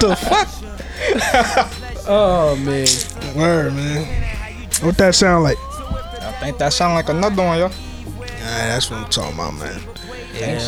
the 0.00 0.16
fuck? 0.16 0.48
Oh 2.08 2.56
man. 2.56 2.86
Word, 3.34 3.74
man. 3.74 4.06
What 4.82 4.96
that 4.98 5.14
sound 5.14 5.44
like? 5.44 5.58
I 6.22 6.32
think 6.40 6.58
that 6.58 6.72
sound 6.72 6.94
like 6.94 7.08
another 7.08 7.42
one, 7.42 7.58
yo. 7.58 7.68
Nah, 7.68 7.74
that's 8.40 8.90
what 8.90 9.00
I'm 9.00 9.10
talking 9.10 9.34
about, 9.34 9.54
man. 9.54 9.80
Yeah. 10.34 10.58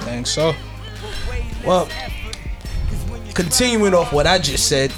Think 0.00 0.26
so. 0.26 0.54
Well, 1.64 1.88
continuing 3.34 3.94
off 3.94 4.12
what 4.12 4.26
I 4.26 4.38
just 4.38 4.68
said, 4.68 4.92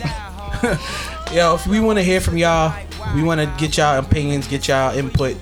yo, 1.33 1.55
if 1.55 1.67
we 1.67 1.81
want 1.81 1.99
to 1.99 2.03
hear 2.03 2.21
from 2.21 2.37
y'all, 2.39 2.75
we 3.15 3.23
want 3.23 3.41
to 3.41 3.55
get 3.59 3.77
y'all 3.77 3.99
opinions, 3.99 4.47
get 4.47 4.69
y'all 4.69 4.97
input. 4.97 5.37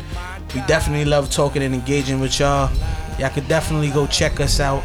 We 0.55 0.63
definitely 0.63 1.05
love 1.05 1.31
talking 1.31 1.63
and 1.63 1.75
engaging 1.75 2.21
with 2.21 2.39
y'all. 2.41 2.71
Y'all 3.19 3.31
could 3.31 3.49
definitely 3.49 3.91
go 3.91 4.07
check 4.07 4.41
us 4.41 4.61
out 4.61 4.83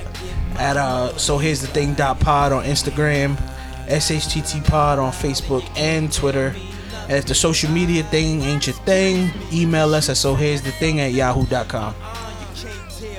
at 0.58 0.78
uh 0.78 1.18
so 1.18 1.38
here's 1.38 1.62
the 1.62 1.68
thing 1.68 1.94
dot 1.94 2.20
pod 2.20 2.52
on 2.52 2.64
Instagram, 2.64 3.40
SHTT 3.88 4.66
pod 4.66 5.00
on 5.00 5.12
Facebook 5.12 5.64
and 5.78 6.12
Twitter. 6.12 6.56
And 7.04 7.14
if 7.14 7.26
the 7.26 7.36
social 7.36 7.70
media 7.70 8.04
thing 8.04 8.42
ain't 8.42 8.66
your 8.68 8.76
thing, 8.78 9.30
email 9.52 9.94
us 9.94 10.10
at 10.10 10.18
so 10.18 10.36
here's 10.36 10.62
the 10.62 10.72
thing 10.72 11.02
at 11.02 11.12
yahoo.com. 11.12 11.94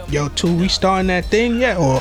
Yo, 0.09 0.29
two, 0.29 0.55
we 0.57 0.69
starting 0.69 1.09
that 1.09 1.27
thing 1.27 1.61
yet? 1.61 1.77
Or 1.77 2.01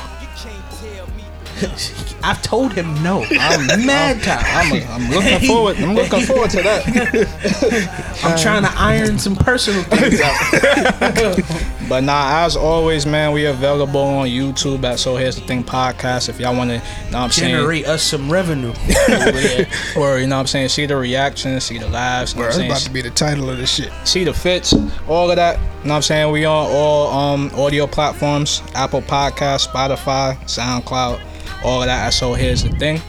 I've 2.24 2.40
told 2.42 2.72
him 2.72 3.02
no. 3.02 3.24
I'm 3.38 3.86
mad 3.86 4.22
time. 4.24 4.42
I'm, 4.44 5.02
I'm 5.02 5.10
looking 5.10 5.46
forward. 5.48 5.76
I'm 5.78 5.94
looking 5.94 6.20
forward 6.26 6.50
to 6.50 6.62
that. 6.62 8.18
I'm 8.24 8.38
trying 8.38 8.62
to 8.62 8.72
iron 8.76 9.18
some 9.18 9.36
personal 9.36 9.82
things 9.84 10.20
out. 10.20 11.42
But 11.88 12.02
nah, 12.02 12.44
as 12.44 12.56
always, 12.56 13.04
man, 13.04 13.32
we 13.32 13.44
available 13.44 14.00
on 14.00 14.28
YouTube 14.28 14.84
at 14.84 14.98
So 14.98 15.16
Here's 15.16 15.36
the 15.36 15.42
Thing 15.46 15.62
podcast. 15.62 16.28
If 16.30 16.40
y'all 16.40 16.56
want 16.56 16.70
to, 16.70 16.78
know 17.10 17.18
I'm 17.18 17.30
saying, 17.30 17.54
Generate 17.54 17.86
us 17.86 18.02
some 18.02 18.32
revenue. 18.32 18.72
or 19.96 20.18
you 20.18 20.26
know 20.26 20.36
what 20.36 20.40
I'm 20.40 20.46
saying, 20.46 20.70
see 20.70 20.86
the 20.86 20.96
reactions, 20.96 21.64
see 21.64 21.76
the 21.78 21.88
lives, 21.88 22.32
you 22.32 22.38
know 22.40 22.44
Bro, 22.44 22.46
I'm 22.46 22.48
that's 22.48 22.56
saying, 22.56 22.70
about 22.70 22.80
to 22.82 22.90
be 22.90 23.02
the 23.02 23.10
title 23.10 23.50
of 23.50 23.58
this 23.58 23.70
shit. 23.74 23.92
see 24.04 24.24
the 24.24 24.32
fits, 24.32 24.72
all 25.08 25.28
of 25.30 25.36
that. 25.36 25.58
You 25.58 25.88
know 25.88 25.90
what 25.90 25.96
I'm 25.96 26.02
saying? 26.02 26.32
We 26.32 26.46
on 26.46 26.68
all 26.70 27.12
um 27.12 27.50
audio 27.54 27.86
platforms, 27.86 28.62
Apple 28.74 29.02
Podcast, 29.02 29.68
Spotify, 29.68 30.36
SoundCloud, 30.44 31.20
all 31.64 31.80
of 31.80 31.86
that. 31.86 32.12
So 32.12 32.34
here's 32.34 32.62
the 32.62 32.70
thing. 32.70 33.00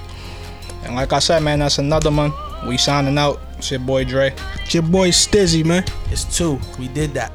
And 0.83 0.95
like 0.95 1.13
I 1.13 1.19
said, 1.19 1.43
man, 1.43 1.59
that's 1.59 1.77
another 1.77 2.11
one. 2.11 2.31
We 2.67 2.77
signing 2.77 3.17
out. 3.17 3.39
It's 3.57 3.71
your 3.71 3.79
boy 3.79 4.05
Dre. 4.05 4.33
It's 4.63 4.73
your 4.73 4.83
boy 4.83 5.09
Stizzy, 5.09 5.63
man. 5.65 5.83
It's 6.09 6.23
two. 6.37 6.59
We 6.79 6.87
did 6.87 7.13
that. 7.13 7.31